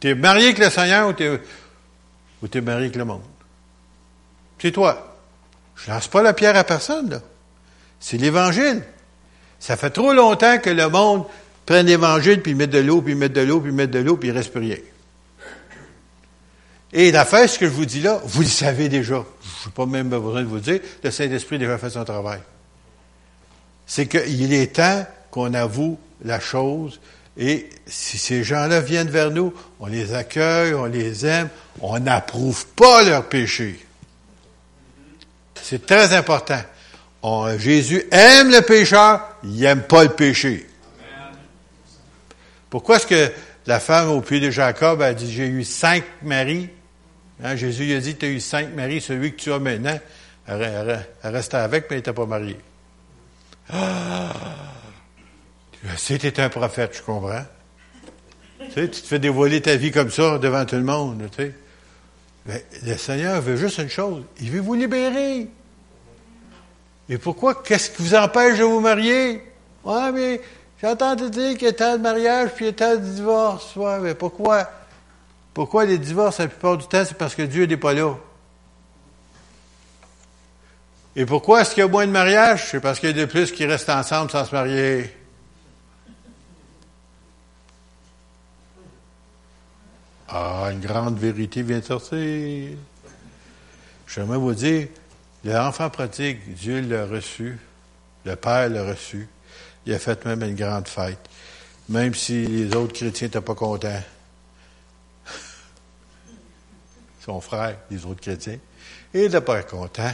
Tu 0.00 0.08
es 0.08 0.14
marié 0.14 0.46
avec 0.46 0.58
le 0.58 0.70
Seigneur 0.70 1.08
ou 1.08 1.12
tu 1.12 2.58
es, 2.58 2.60
marié 2.60 2.86
avec 2.86 2.96
le 2.96 3.04
monde? 3.04 3.22
C'est 4.58 4.72
toi. 4.72 5.16
Je 5.76 5.90
lance 5.90 6.08
pas 6.08 6.22
la 6.22 6.34
pierre 6.34 6.56
à 6.56 6.64
personne. 6.64 7.20
C'est 8.00 8.16
l'Évangile. 8.16 8.82
Ça 9.58 9.76
fait 9.76 9.90
trop 9.90 10.12
longtemps 10.12 10.58
que 10.58 10.70
le 10.70 10.88
monde 10.88 11.24
prenne 11.64 11.86
l'Évangile, 11.86 12.42
puis 12.42 12.54
met 12.54 12.66
de 12.66 12.78
l'eau, 12.78 13.00
puis 13.02 13.14
met 13.14 13.28
de 13.28 13.40
l'eau, 13.40 13.60
puis 13.60 13.72
met 13.72 13.86
de 13.86 13.98
l'eau, 14.00 14.16
puis 14.16 14.30
il 14.30 14.32
reste 14.32 14.52
plus 14.52 14.60
rien. 14.60 14.76
Et 16.92 17.12
l'affaire, 17.12 17.48
ce 17.48 17.58
que 17.58 17.66
je 17.66 17.70
vous 17.70 17.86
dis 17.86 18.00
là, 18.00 18.20
vous 18.24 18.42
le 18.42 18.48
savez 18.48 18.88
déjà. 18.88 19.24
Je 19.62 19.68
n'ai 19.68 19.72
pas 19.74 19.86
même 19.86 20.08
besoin 20.08 20.42
de 20.42 20.48
vous 20.48 20.58
dire, 20.58 20.80
le 21.02 21.10
Saint-Esprit 21.10 21.56
a 21.56 21.58
déjà 21.58 21.78
fait 21.78 21.90
son 21.90 22.04
travail. 22.04 22.40
C'est 23.86 24.06
qu'il 24.06 24.52
est 24.52 24.74
temps 24.76 25.06
qu'on 25.30 25.54
avoue 25.54 25.98
la 26.24 26.40
chose, 26.40 27.00
et 27.38 27.70
si 27.86 28.18
ces 28.18 28.42
gens-là 28.42 28.80
viennent 28.80 29.08
vers 29.08 29.30
nous, 29.30 29.54
on 29.78 29.86
les 29.86 30.14
accueille, 30.14 30.74
on 30.74 30.86
les 30.86 31.24
aime, 31.24 31.48
on 31.80 31.98
n'approuve 32.00 32.66
pas 32.68 33.04
leur 33.04 33.28
péché. 33.28 33.84
C'est 35.62 35.86
très 35.86 36.12
important. 36.14 36.60
Jésus 37.58 38.02
aime 38.10 38.50
le 38.50 38.62
pécheur, 38.62 39.36
il 39.44 39.60
n'aime 39.60 39.82
pas 39.82 40.02
le 40.02 40.10
péché. 40.10 40.66
Pourquoi 42.68 42.96
est-ce 42.96 43.06
que 43.06 43.32
la 43.66 43.78
femme 43.78 44.10
au 44.10 44.20
puits 44.20 44.40
de 44.40 44.50
Jacob 44.50 45.00
a 45.02 45.14
dit, 45.14 45.32
j'ai 45.32 45.46
eu 45.46 45.62
cinq 45.62 46.02
maris? 46.22 46.68
Hein, 47.42 47.56
Jésus 47.56 47.84
lui 47.84 47.94
a 47.94 48.00
dit, 48.00 48.16
tu 48.16 48.26
as 48.26 48.28
eu 48.28 48.40
cinq 48.40 48.74
maris, 48.74 49.00
celui 49.00 49.32
que 49.32 49.40
tu 49.40 49.52
as 49.52 49.58
maintenant, 49.58 49.98
restait 50.46 51.56
avec, 51.56 51.84
mais 51.84 51.96
elle 51.96 51.98
n'était 51.98 52.12
pas 52.12 52.26
mariée. 52.26 52.58
Ah! 53.70 54.32
Es 55.82 56.40
un 56.40 56.48
prophète, 56.50 56.96
je 56.96 57.02
comprends. 57.02 57.44
Tu, 58.58 58.70
sais, 58.72 58.90
tu 58.90 59.00
te 59.00 59.06
fais 59.06 59.18
dévoiler 59.18 59.62
ta 59.62 59.76
vie 59.76 59.90
comme 59.90 60.10
ça 60.10 60.38
devant 60.38 60.64
tout 60.66 60.76
le 60.76 60.82
monde. 60.82 61.28
Mais 62.46 62.64
le 62.84 62.96
Seigneur 62.96 63.40
veut 63.40 63.56
juste 63.56 63.78
une 63.78 63.88
chose, 63.88 64.22
il 64.40 64.50
veut 64.50 64.60
vous 64.60 64.74
libérer. 64.74 65.48
Et 67.08 67.18
pourquoi? 67.18 67.62
Qu'est-ce 67.62 67.90
qui 67.90 68.02
vous 68.02 68.14
empêche 68.14 68.58
de 68.58 68.64
vous 68.64 68.80
marier? 68.80 69.42
Ouais, 69.84 70.12
mais 70.12 70.40
j'ai 70.80 70.86
entendu 70.86 71.30
dire 71.30 71.54
qu'il 71.54 71.66
y 71.66 71.70
a 71.70 71.72
tant 71.72 71.96
de 71.96 72.02
mariages 72.02 72.50
puis 72.54 72.66
il 72.66 72.68
y 72.68 72.70
a 72.70 72.74
tant 72.74 72.94
de 72.94 73.00
divorces. 73.00 73.74
Ouais, 73.76 73.98
mais 73.98 74.14
pourquoi? 74.14 74.70
Pourquoi 75.52 75.84
les 75.84 75.98
divorces, 75.98 76.38
la 76.38 76.48
plupart 76.48 76.78
du 76.78 76.86
temps, 76.86 77.04
c'est 77.04 77.18
parce 77.18 77.34
que 77.34 77.42
Dieu 77.42 77.66
n'est 77.66 77.76
pas 77.76 77.92
là? 77.92 78.16
Et 81.16 81.26
pourquoi 81.26 81.62
est-ce 81.62 81.74
qu'il 81.74 81.80
y 81.80 81.84
a 81.84 81.88
moins 81.88 82.06
de 82.06 82.12
mariages? 82.12 82.68
C'est 82.70 82.80
parce 82.80 83.00
qu'il 83.00 83.10
y 83.10 83.12
a 83.12 83.26
de 83.26 83.30
plus 83.30 83.50
qui 83.50 83.66
restent 83.66 83.90
ensemble 83.90 84.30
sans 84.30 84.44
se 84.44 84.54
marier. 84.54 85.12
Ah, 90.28 90.68
une 90.70 90.80
grande 90.80 91.18
vérité 91.18 91.62
vient 91.62 91.80
de 91.80 91.84
sortir. 91.84 92.76
J'aimerais 94.06 94.38
vous 94.38 94.54
dire, 94.54 94.86
l'enfant 95.44 95.90
pratique, 95.90 96.54
Dieu 96.54 96.80
l'a 96.80 97.06
reçu, 97.06 97.58
le 98.24 98.36
Père 98.36 98.68
l'a 98.68 98.84
reçu. 98.84 99.28
Il 99.86 99.94
a 99.94 99.98
fait 99.98 100.24
même 100.24 100.42
une 100.42 100.54
grande 100.54 100.86
fête, 100.86 101.18
même 101.88 102.14
si 102.14 102.46
les 102.46 102.76
autres 102.76 102.92
chrétiens 102.92 103.26
n'étaient 103.26 103.40
pas 103.40 103.56
contents. 103.56 104.02
Son 107.24 107.40
frère, 107.40 107.76
les 107.90 108.04
autres 108.06 108.20
chrétiens, 108.20 108.58
il 109.12 109.20
n'était 109.20 109.40
pas 109.40 109.62
content. 109.62 110.12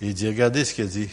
Il 0.00 0.14
dit, 0.14 0.28
regardez 0.28 0.64
ce 0.64 0.74
qu'il 0.74 0.88
dit. 0.88 1.08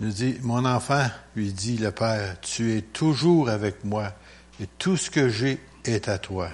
Il 0.00 0.12
dit, 0.12 0.36
mon 0.42 0.64
enfant, 0.64 1.06
lui 1.34 1.52
dit 1.52 1.76
le 1.76 1.90
Père, 1.90 2.40
tu 2.40 2.76
es 2.76 2.82
toujours 2.82 3.48
avec 3.48 3.84
moi 3.84 4.12
et 4.60 4.66
tout 4.78 4.96
ce 4.96 5.10
que 5.10 5.28
j'ai 5.28 5.58
est 5.84 6.08
à 6.08 6.18
toi. 6.18 6.50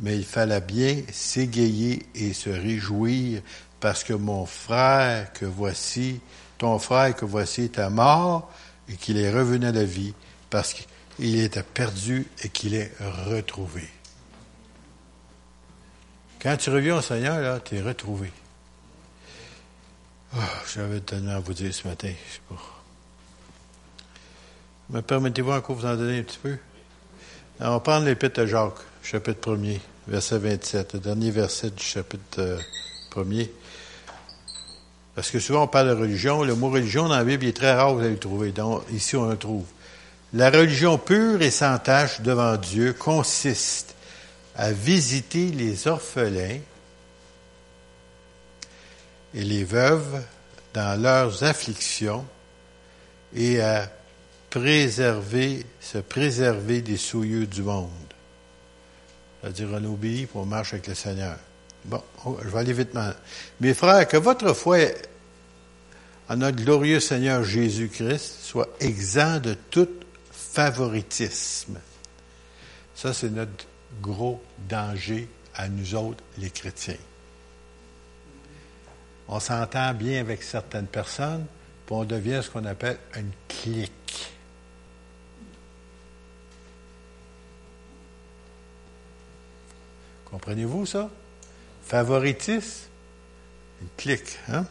Mais 0.00 0.16
il 0.16 0.24
fallait 0.24 0.60
bien 0.60 1.02
s'égayer 1.12 2.06
et 2.14 2.32
se 2.32 2.50
réjouir 2.50 3.40
parce 3.78 4.02
que 4.02 4.14
mon 4.14 4.46
frère 4.46 5.32
que 5.32 5.44
voici, 5.44 6.20
ton 6.58 6.78
frère 6.80 7.14
que 7.14 7.24
voici 7.24 7.70
est 7.76 7.90
mort 7.90 8.50
et 8.88 8.94
qu'il 8.94 9.16
est 9.16 9.32
revenu 9.32 9.66
à 9.66 9.72
la 9.72 9.84
vie 9.84 10.14
parce 10.50 10.74
qu'il 10.74 11.38
était 11.38 11.62
perdu 11.62 12.26
et 12.42 12.48
qu'il 12.48 12.74
est 12.74 12.92
retrouvé. 13.28 13.88
Quand 16.42 16.56
tu 16.56 16.70
reviens 16.70 16.96
au 16.96 17.00
Seigneur, 17.00 17.40
là, 17.40 17.60
tu 17.60 17.76
es 17.76 17.80
retrouvé. 17.80 18.32
Oh, 20.34 20.40
J'avais 20.74 20.98
tellement 20.98 21.36
à 21.36 21.38
vous 21.38 21.52
dire 21.52 21.72
ce 21.72 21.86
matin, 21.86 22.08
je 22.08 22.34
sais 22.34 22.40
pas. 22.48 22.60
Me 24.90 25.02
permettez-vous 25.02 25.52
encore 25.52 25.76
vous 25.76 25.86
en 25.86 25.94
donner 25.94 26.18
un 26.18 26.22
petit 26.22 26.40
peu? 26.42 26.56
on 27.60 27.78
prendre 27.78 28.06
l'épître 28.06 28.40
de 28.40 28.46
Jacques, 28.46 28.80
chapitre 29.04 29.52
1er, 29.52 29.78
verset 30.08 30.38
27, 30.38 30.94
le 30.94 30.98
dernier 30.98 31.30
verset 31.30 31.70
du 31.70 31.84
chapitre 31.84 32.58
1er. 33.12 33.42
Euh, 33.42 33.46
Parce 35.14 35.30
que 35.30 35.38
souvent 35.38 35.62
on 35.62 35.68
parle 35.68 35.90
de 35.90 35.94
religion. 35.94 36.42
Le 36.42 36.56
mot 36.56 36.70
religion 36.70 37.04
dans 37.08 37.14
la 37.14 37.24
Bible 37.24 37.44
est 37.46 37.56
très 37.56 37.72
rare, 37.72 37.94
vous 37.94 38.00
allez 38.00 38.10
le 38.10 38.18
trouver. 38.18 38.50
Donc, 38.50 38.82
ici, 38.90 39.14
on 39.14 39.28
le 39.28 39.36
trouve. 39.36 39.64
La 40.32 40.50
religion 40.50 40.98
pure 40.98 41.40
et 41.40 41.52
sans 41.52 41.78
tache 41.78 42.20
devant 42.20 42.56
Dieu 42.56 42.94
consiste 42.94 43.94
à 44.56 44.72
visiter 44.72 45.50
les 45.50 45.86
orphelins 45.88 46.60
et 49.34 49.44
les 49.44 49.64
veuves 49.64 50.22
dans 50.74 51.00
leurs 51.00 51.42
afflictions 51.44 52.26
et 53.34 53.60
à 53.60 53.90
préserver, 54.50 55.64
se 55.80 55.98
préserver 55.98 56.82
des 56.82 56.98
souillures 56.98 57.48
du 57.48 57.62
monde. 57.62 57.88
C'est-à-dire, 59.40 59.68
on 59.72 59.84
obéit 59.92 60.28
pour 60.28 60.46
marcher 60.46 60.74
avec 60.74 60.88
le 60.88 60.94
Seigneur. 60.94 61.36
Bon, 61.84 62.02
je 62.42 62.48
vais 62.48 62.58
aller 62.58 62.72
vite 62.72 62.94
maintenant. 62.94 63.18
Mes 63.60 63.74
frères, 63.74 64.06
que 64.06 64.16
votre 64.16 64.52
foi 64.52 64.78
en 66.28 66.36
notre 66.36 66.62
glorieux 66.62 67.00
Seigneur 67.00 67.42
Jésus-Christ 67.42 68.36
soit 68.42 68.68
exempt 68.78 69.40
de 69.40 69.54
tout 69.70 69.88
favoritisme. 70.30 71.78
Ça, 72.94 73.12
c'est 73.12 73.30
notre 73.30 73.66
gros 74.00 74.42
danger 74.68 75.28
à 75.54 75.68
nous 75.68 75.94
autres, 75.94 76.22
les 76.38 76.50
chrétiens. 76.50 76.96
On 79.28 79.40
s'entend 79.40 79.94
bien 79.94 80.20
avec 80.20 80.42
certaines 80.42 80.86
personnes, 80.86 81.46
puis 81.86 81.94
on 81.94 82.04
devient 82.04 82.40
ce 82.42 82.50
qu'on 82.50 82.64
appelle 82.64 82.98
une 83.16 83.32
clique. 83.48 84.32
Comprenez-vous 90.26 90.86
ça? 90.86 91.10
Favoritisme, 91.84 92.88
une 93.82 93.88
clique. 93.96 94.38
Hein? 94.48 94.66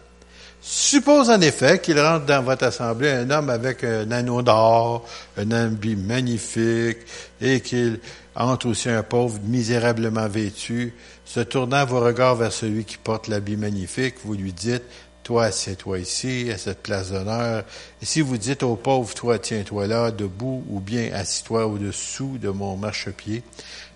Suppose 0.61 1.29
en 1.29 1.41
effet 1.41 1.79
qu'il 1.79 1.99
rentre 1.99 2.25
dans 2.27 2.43
votre 2.43 2.65
assemblée 2.65 3.09
un 3.09 3.29
homme 3.31 3.49
avec 3.49 3.83
un 3.83 4.11
anneau 4.11 4.43
d'or, 4.43 5.07
un 5.35 5.49
habit 5.51 5.95
magnifique, 5.95 6.99
et 7.41 7.61
qu'il 7.61 7.99
entre 8.35 8.67
aussi 8.67 8.89
un 8.89 9.03
pauvre 9.03 9.39
misérablement 9.43 10.27
vêtu, 10.27 10.93
se 11.25 11.39
tournant 11.39 11.85
vos 11.85 11.99
regards 11.99 12.35
vers 12.35 12.53
celui 12.53 12.85
qui 12.85 12.97
porte 12.97 13.27
l'habit 13.27 13.57
magnifique, 13.57 14.15
vous 14.23 14.35
lui 14.35 14.53
dites, 14.53 14.83
toi, 15.23 15.45
assieds-toi 15.45 15.99
ici, 15.99 16.49
à 16.51 16.57
cette 16.57 16.81
place 16.81 17.11
d'honneur. 17.11 17.63
Et 18.01 18.05
si 18.05 18.21
vous 18.21 18.37
dites 18.37 18.63
au 18.63 18.75
pauvre, 18.75 19.13
toi, 19.13 19.39
tiens-toi 19.39 19.87
là, 19.87 20.11
debout, 20.11 20.63
ou 20.69 20.79
bien 20.79 21.11
assis-toi 21.13 21.67
au-dessous 21.67 22.37
de 22.39 22.49
mon 22.49 22.75
marchepied, 22.77 23.43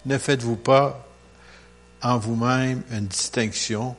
ne 0.06 0.18
faites-vous 0.18 0.58
pas 0.58 1.08
en 2.02 2.18
vous-même 2.18 2.84
une 2.91 3.08
distinction 3.08 3.96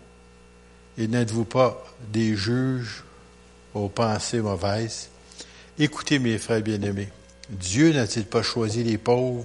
et 0.98 1.08
n'êtes-vous 1.08 1.44
pas 1.44 1.84
des 2.12 2.36
juges 2.36 3.04
aux 3.74 3.88
pensées 3.88 4.40
mauvaises? 4.40 5.08
Écoutez, 5.78 6.18
mes 6.18 6.38
frères 6.38 6.62
bien-aimés, 6.62 7.08
Dieu 7.50 7.92
n'a-t-il 7.92 8.24
pas 8.26 8.42
choisi 8.42 8.82
les 8.82 8.98
pauvres 8.98 9.44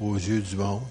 aux 0.00 0.16
yeux 0.16 0.40
du 0.40 0.56
monde 0.56 0.82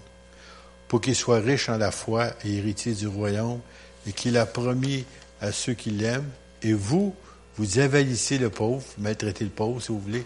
pour 0.87 1.01
qu'ils 1.01 1.15
soient 1.15 1.39
riches 1.39 1.69
en 1.69 1.77
la 1.77 1.91
foi 1.91 2.31
et 2.43 2.57
héritiers 2.57 2.93
du 2.93 3.07
royaume 3.07 3.59
et 4.07 4.11
qu'il 4.11 4.37
a 4.37 4.45
promis 4.45 5.05
à 5.39 5.51
ceux 5.51 5.73
qui 5.73 5.91
l'aiment, 5.91 6.29
et 6.63 6.73
vous, 6.73 7.15
vous 7.57 7.79
avalissez 7.79 8.37
le 8.37 8.49
pauvre, 8.49 8.83
maltraitez 8.97 9.43
le 9.43 9.51
pauvre 9.51 9.81
si 9.81 9.89
vous 9.89 9.99
voulez, 9.99 10.25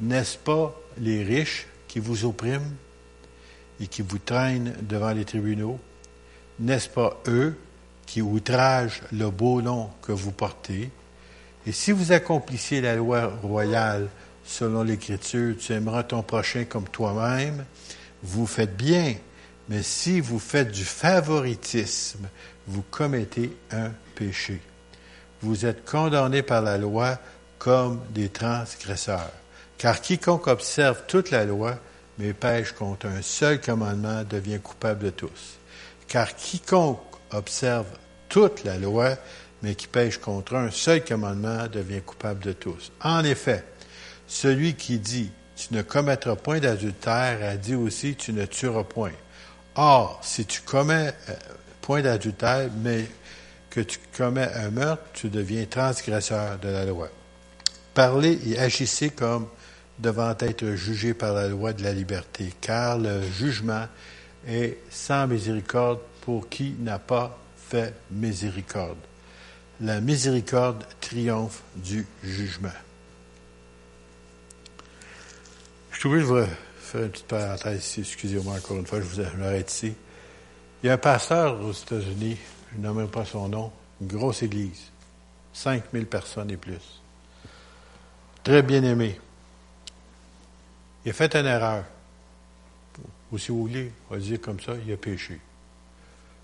n'est-ce 0.00 0.38
pas 0.38 0.74
les 0.98 1.22
riches 1.24 1.66
qui 1.88 1.98
vous 1.98 2.24
oppriment 2.24 2.74
et 3.80 3.86
qui 3.86 4.02
vous 4.02 4.18
traînent 4.18 4.74
devant 4.82 5.12
les 5.12 5.24
tribunaux? 5.24 5.78
N'est-ce 6.60 6.88
pas 6.88 7.20
eux 7.26 7.56
qui 8.06 8.22
outragent 8.22 9.02
le 9.12 9.30
beau 9.30 9.60
nom 9.60 9.90
que 10.02 10.12
vous 10.12 10.32
portez? 10.32 10.90
Et 11.66 11.72
si 11.72 11.92
vous 11.92 12.12
accomplissiez 12.12 12.80
la 12.80 12.94
loi 12.94 13.32
royale 13.42 14.08
selon 14.44 14.84
l'Écriture, 14.84 15.56
tu 15.58 15.72
aimeras 15.72 16.04
ton 16.04 16.22
prochain 16.22 16.64
comme 16.64 16.88
toi-même, 16.88 17.64
vous 18.22 18.46
faites 18.46 18.76
bien. 18.76 19.14
Mais 19.68 19.82
si 19.82 20.20
vous 20.20 20.38
faites 20.38 20.70
du 20.70 20.84
favoritisme, 20.84 22.28
vous 22.68 22.82
commettez 22.82 23.56
un 23.72 23.90
péché. 24.14 24.60
Vous 25.42 25.66
êtes 25.66 25.84
condamnés 25.84 26.42
par 26.42 26.62
la 26.62 26.78
loi 26.78 27.18
comme 27.58 28.00
des 28.10 28.28
transgresseurs. 28.28 29.32
Car 29.76 30.00
quiconque 30.00 30.46
observe 30.46 31.02
toute 31.08 31.30
la 31.30 31.44
loi, 31.44 31.78
mais 32.18 32.32
pêche 32.32 32.72
contre 32.72 33.06
un 33.06 33.22
seul 33.22 33.60
commandement, 33.60 34.22
devient 34.22 34.60
coupable 34.62 35.06
de 35.06 35.10
tous. 35.10 35.58
Car 36.06 36.34
quiconque 36.34 37.00
observe 37.32 37.86
toute 38.28 38.64
la 38.64 38.78
loi, 38.78 39.16
mais 39.62 39.74
qui 39.74 39.86
pêche 39.86 40.18
contre 40.18 40.54
un 40.56 40.70
seul 40.70 41.04
commandement, 41.04 41.66
devient 41.68 42.00
coupable 42.00 42.44
de 42.44 42.52
tous. 42.52 42.92
En 43.02 43.24
effet, 43.24 43.64
celui 44.26 44.74
qui 44.74 44.98
dit 44.98 45.30
tu 45.56 45.72
ne 45.72 45.82
commettras 45.82 46.36
point 46.36 46.60
d'adultère 46.60 47.38
a 47.42 47.56
dit 47.56 47.74
aussi 47.74 48.14
tu 48.14 48.32
ne 48.32 48.44
tueras 48.44 48.84
point. 48.84 49.12
Or, 49.74 50.20
si 50.22 50.44
tu 50.44 50.60
commets 50.60 51.14
euh, 51.28 51.34
point 51.80 52.02
d'adultère, 52.02 52.68
mais 52.82 53.06
que 53.70 53.80
tu 53.80 53.98
commets 54.16 54.50
un 54.54 54.70
meurtre, 54.70 55.04
tu 55.12 55.28
deviens 55.28 55.64
transgresseur 55.64 56.58
de 56.58 56.68
la 56.68 56.84
loi. 56.84 57.08
Parlez 57.94 58.38
et 58.46 58.58
agissez 58.58 59.10
comme 59.10 59.48
devant 59.98 60.34
être 60.38 60.74
jugé 60.74 61.14
par 61.14 61.32
la 61.32 61.48
loi 61.48 61.72
de 61.72 61.82
la 61.82 61.92
liberté, 61.92 62.52
car 62.60 62.98
le 62.98 63.22
jugement 63.22 63.86
est 64.46 64.78
sans 64.90 65.26
miséricorde 65.26 66.00
pour 66.26 66.48
qui 66.48 66.74
n'a 66.80 66.98
pas 66.98 67.38
fait 67.56 67.94
miséricorde. 68.10 68.98
La 69.80 70.00
miséricorde 70.00 70.84
triomphe 71.00 71.62
du 71.76 72.04
jugement. 72.24 72.68
Je 75.92 76.00
trouvais, 76.00 76.22
je 76.22 76.34
vais 76.34 76.48
faire 76.80 77.04
une 77.04 77.10
petite 77.10 77.28
parenthèse 77.28 77.78
ici, 77.78 78.00
excusez-moi 78.00 78.56
encore 78.56 78.76
une 78.76 78.86
fois, 78.86 79.00
je 79.00 79.04
vous 79.06 79.38
m'arrête 79.38 79.70
ici. 79.70 79.94
Il 80.82 80.88
y 80.88 80.90
a 80.90 80.94
un 80.94 80.98
pasteur 80.98 81.60
aux 81.60 81.70
États-Unis, 81.70 82.38
je 82.74 82.80
nommerai 82.80 83.06
pas 83.06 83.24
son 83.24 83.48
nom, 83.48 83.70
une 84.00 84.08
grosse 84.08 84.42
église, 84.42 84.90
5000 85.52 86.06
personnes 86.06 86.50
et 86.50 86.56
plus. 86.56 87.00
Très 88.42 88.62
bien 88.62 88.82
aimé. 88.82 89.20
Il 91.04 91.10
a 91.10 91.12
fait 91.12 91.36
une 91.36 91.46
erreur. 91.46 91.84
Ou 93.30 93.38
si 93.38 93.52
vous 93.52 93.60
voulez, 93.60 93.92
on 94.10 94.14
va 94.14 94.20
dire 94.20 94.40
comme 94.40 94.58
ça, 94.58 94.72
il 94.84 94.92
a 94.92 94.96
péché. 94.96 95.38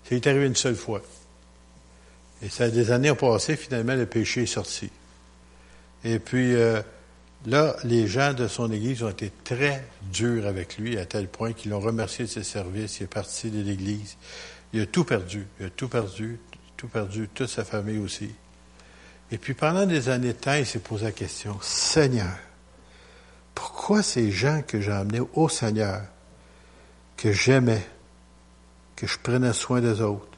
C'est 0.05 0.27
arrivé 0.27 0.45
une 0.45 0.55
seule 0.55 0.75
fois. 0.75 1.01
Et 2.41 2.49
ça, 2.49 2.69
des 2.69 2.91
années 2.91 3.11
ont 3.11 3.15
passé, 3.15 3.55
finalement, 3.55 3.95
le 3.95 4.05
péché 4.05 4.43
est 4.43 4.47
sorti. 4.47 4.89
Et 6.03 6.19
puis, 6.19 6.53
euh, 6.55 6.81
là, 7.45 7.75
les 7.85 8.07
gens 8.07 8.33
de 8.33 8.47
son 8.47 8.71
Église 8.71 9.03
ont 9.03 9.09
été 9.09 9.31
très 9.43 9.85
durs 10.11 10.45
avec 10.45 10.77
lui, 10.77 10.97
à 10.97 11.05
tel 11.05 11.27
point 11.27 11.53
qu'ils 11.53 11.71
l'ont 11.71 11.79
remercié 11.79 12.25
de 12.25 12.29
ses 12.29 12.43
services. 12.43 12.99
Il 12.99 13.03
est 13.03 13.07
parti 13.07 13.49
de 13.49 13.61
l'Église. 13.61 14.17
Il 14.73 14.81
a 14.81 14.85
tout 14.85 15.05
perdu. 15.05 15.47
Il 15.59 15.67
a 15.67 15.69
tout 15.69 15.87
perdu, 15.87 16.39
tout 16.75 16.87
perdu, 16.87 17.29
toute 17.33 17.49
sa 17.49 17.63
famille 17.63 17.99
aussi. 17.99 18.31
Et 19.31 19.37
puis 19.37 19.53
pendant 19.53 19.85
des 19.85 20.09
années 20.09 20.33
de 20.33 20.37
temps, 20.37 20.53
il 20.53 20.65
s'est 20.65 20.79
posé 20.79 21.05
la 21.05 21.11
question, 21.11 21.57
Seigneur, 21.61 22.37
pourquoi 23.55 24.03
ces 24.03 24.31
gens 24.31 24.61
que 24.61 24.81
j'ai 24.81 24.91
amenés 24.91 25.21
au 25.33 25.49
Seigneur, 25.49 26.01
que 27.17 27.31
j'aimais, 27.31 27.87
que 28.95 29.07
je 29.07 29.17
prenais 29.19 29.53
soin 29.53 29.81
des 29.81 30.01
autres, 30.01 30.37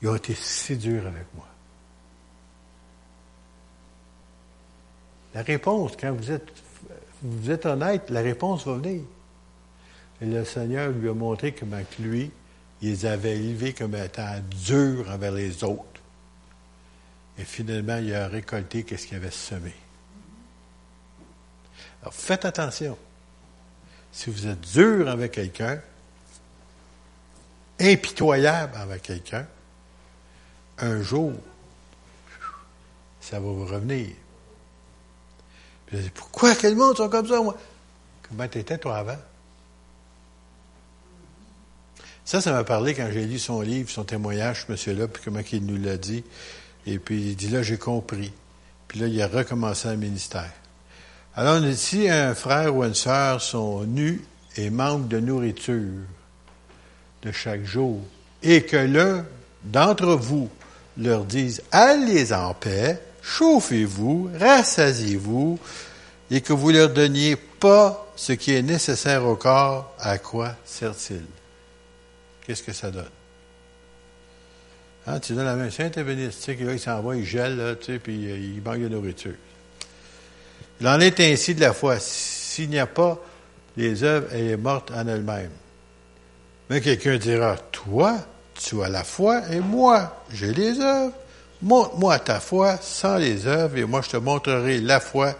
ils 0.00 0.08
ont 0.08 0.16
été 0.16 0.34
si 0.34 0.76
durs 0.76 1.06
avec 1.06 1.26
moi? 1.34 1.46
La 5.34 5.42
réponse, 5.42 5.92
quand 5.98 6.12
vous 6.12 6.30
êtes, 6.30 6.52
vous 7.22 7.50
honnête, 7.66 8.10
la 8.10 8.20
réponse 8.20 8.66
va 8.66 8.74
venir. 8.74 9.02
Et 10.20 10.26
le 10.26 10.44
Seigneur 10.44 10.90
lui 10.90 11.08
a 11.08 11.14
montré 11.14 11.52
comment 11.54 11.80
lui, 11.98 12.30
il 12.80 12.90
les 12.90 13.06
avait 13.06 13.72
comme 13.72 13.94
étant 13.94 14.34
durs 14.66 15.08
envers 15.08 15.32
les 15.32 15.64
autres. 15.64 15.84
Et 17.38 17.44
finalement, 17.44 17.96
il 17.96 18.14
a 18.14 18.28
récolté 18.28 18.84
ce 18.96 19.06
qu'il 19.06 19.16
avait 19.16 19.30
semé. 19.30 19.72
Alors, 22.02 22.12
faites 22.12 22.44
attention. 22.44 22.98
Si 24.10 24.28
vous 24.28 24.46
êtes 24.46 24.60
dur 24.60 25.08
avec 25.08 25.32
quelqu'un, 25.32 25.80
impitoyable 27.82 28.76
avec 28.76 29.02
quelqu'un, 29.02 29.46
un 30.78 31.02
jour, 31.02 31.32
ça 33.20 33.38
va 33.38 33.46
vous 33.46 33.66
revenir. 33.66 34.08
Puis, 35.86 36.10
pourquoi 36.14 36.54
quel 36.54 36.76
monde 36.76 36.96
sont 36.96 37.08
comme 37.08 37.26
ça, 37.26 37.40
moi? 37.40 37.56
Comment 38.28 38.48
t'étais, 38.48 38.78
toi, 38.78 38.96
avant? 38.96 39.18
Ça, 42.24 42.40
ça 42.40 42.52
m'a 42.52 42.64
parlé 42.64 42.94
quand 42.94 43.08
j'ai 43.12 43.26
lu 43.26 43.38
son 43.38 43.60
livre, 43.60 43.90
son 43.90 44.04
témoignage, 44.04 44.64
ce 44.66 44.72
monsieur-là, 44.72 45.08
puis 45.08 45.22
comment 45.24 45.40
il 45.52 45.66
nous 45.66 45.82
l'a 45.82 45.96
dit. 45.96 46.24
Et 46.86 46.98
puis, 46.98 47.20
il 47.20 47.36
dit, 47.36 47.48
là, 47.48 47.62
j'ai 47.62 47.78
compris. 47.78 48.32
Puis 48.88 49.00
là, 49.00 49.06
il 49.06 49.20
a 49.20 49.26
recommencé 49.26 49.88
un 49.88 49.96
ministère. 49.96 50.52
Alors, 51.34 51.60
si 51.74 52.08
un 52.08 52.34
frère 52.34 52.74
ou 52.74 52.84
une 52.84 52.94
sœur 52.94 53.40
sont 53.40 53.84
nus 53.84 54.24
et 54.56 54.70
manquent 54.70 55.08
de 55.08 55.18
nourriture 55.18 56.02
de 57.22 57.32
chaque 57.32 57.64
jour, 57.64 58.00
et 58.42 58.62
que 58.62 58.76
l'un 58.76 59.24
d'entre 59.64 60.14
vous 60.14 60.50
leur 60.98 61.24
dise, 61.24 61.62
allez 61.70 62.32
en 62.32 62.54
paix, 62.54 63.00
chauffez-vous, 63.22 64.30
rassasiez-vous, 64.38 65.58
et 66.30 66.40
que 66.40 66.52
vous 66.52 66.70
leur 66.70 66.90
donniez 66.90 67.36
pas 67.36 68.12
ce 68.16 68.32
qui 68.32 68.52
est 68.54 68.62
nécessaire 68.62 69.24
au 69.24 69.36
corps, 69.36 69.94
à 69.98 70.18
quoi 70.18 70.56
sert-il? 70.64 71.24
qu'est-ce 72.46 72.62
que 72.62 72.72
ça 72.72 72.90
donne? 72.90 73.04
Hein, 75.06 75.20
tu 75.20 75.34
donnes 75.34 75.46
la 75.46 75.56
main, 75.56 75.70
Saint-Événiste, 75.70 76.44
tu 76.44 76.56
sais, 76.56 76.78
s'en 76.78 77.02
va, 77.02 77.16
il 77.16 77.24
gèle, 77.24 77.56
là, 77.56 77.74
puis 77.74 78.30
euh, 78.30 78.36
il 78.36 78.62
manque 78.62 78.80
de 78.80 78.88
nourriture. 78.88 79.34
Il 80.80 80.86
en 80.86 81.00
est 81.00 81.18
ainsi 81.20 81.54
de 81.54 81.60
la 81.60 81.72
foi. 81.72 81.98
S'il 81.98 82.70
n'y 82.70 82.78
a 82.78 82.86
pas 82.86 83.18
les 83.76 84.02
œuvres, 84.04 84.28
elle 84.32 84.50
est 84.50 84.56
morte 84.56 84.90
en 84.90 85.06
elle-même. 85.06 85.50
Mais 86.70 86.80
quelqu'un 86.80 87.18
dira, 87.18 87.56
toi, 87.70 88.18
tu 88.54 88.82
as 88.82 88.88
la 88.88 89.04
foi 89.04 89.42
et 89.50 89.60
moi, 89.60 90.24
j'ai 90.30 90.52
les 90.52 90.80
œuvres. 90.80 91.14
Montre-moi 91.60 92.18
ta 92.18 92.40
foi 92.40 92.76
sans 92.80 93.16
les 93.16 93.46
œuvres 93.46 93.76
et 93.76 93.84
moi 93.84 94.02
je 94.02 94.10
te 94.10 94.16
montrerai 94.16 94.80
la 94.80 94.98
foi 94.98 95.36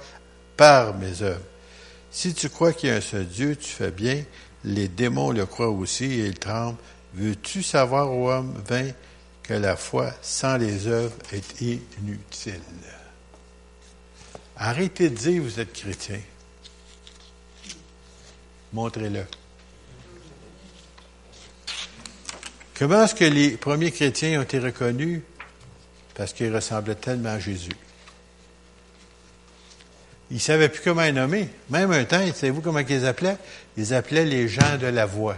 par 0.57 0.95
mes 0.95 1.23
œuvres. 1.23 1.41
Si 2.13 2.33
tu 2.33 2.49
crois 2.49 2.73
qu'il 2.73 2.91
y 2.91 2.93
a 2.93 2.97
un 2.97 3.01
seul 3.01 3.27
Dieu, 3.27 3.57
tu 3.57 3.69
fais 3.69 3.91
bien. 3.91 4.23
Les 4.65 4.87
démons 4.87 5.33
le 5.33 5.47
croient 5.47 5.71
aussi 5.71 6.05
et 6.05 6.27
ils 6.27 6.39
tremblent. 6.39 6.79
Veux-tu 7.15 7.63
savoir, 7.63 8.13
ô 8.13 8.31
homme 8.31 8.55
vain, 8.69 8.91
que 9.43 9.55
la 9.55 9.77
foi 9.77 10.13
sans 10.23 10.57
les 10.57 10.87
œuvres 10.87 11.17
est 11.33 11.61
inutile? 11.61 12.61
Arrêtez 14.57 15.11
de 15.11 15.17
dire 15.17 15.43
vous 15.43 15.59
êtes 15.59 15.73
chrétien. 15.73 16.21
Montrez-le. 18.73 19.25
Comment 22.79 23.05
est-ce 23.05 23.15
que 23.15 23.25
les 23.25 23.51
premiers 23.53 23.93
chrétiens 23.93 24.41
ont 24.41 24.43
été 24.43 24.59
reconnus? 24.59 25.23
parce 26.15 26.33
qu'il 26.33 26.55
ressemblait 26.55 26.95
tellement 26.95 27.31
à 27.31 27.39
Jésus. 27.39 27.73
Ils 30.31 30.37
ne 30.37 30.41
savaient 30.41 30.69
plus 30.69 30.81
comment 30.83 31.03
les 31.03 31.13
nommer. 31.13 31.49
Même 31.71 31.91
un 31.93 32.05
temps, 32.05 32.25
savez-vous 32.35 32.63
comment 32.63 32.79
ils 32.79 32.87
les 32.87 33.05
appelaient? 33.05 33.37
Ils 33.77 33.93
appelaient 33.93 34.25
les 34.25 34.49
gens 34.49 34.79
de 34.79 34.87
la 34.87 35.05
voie. 35.05 35.37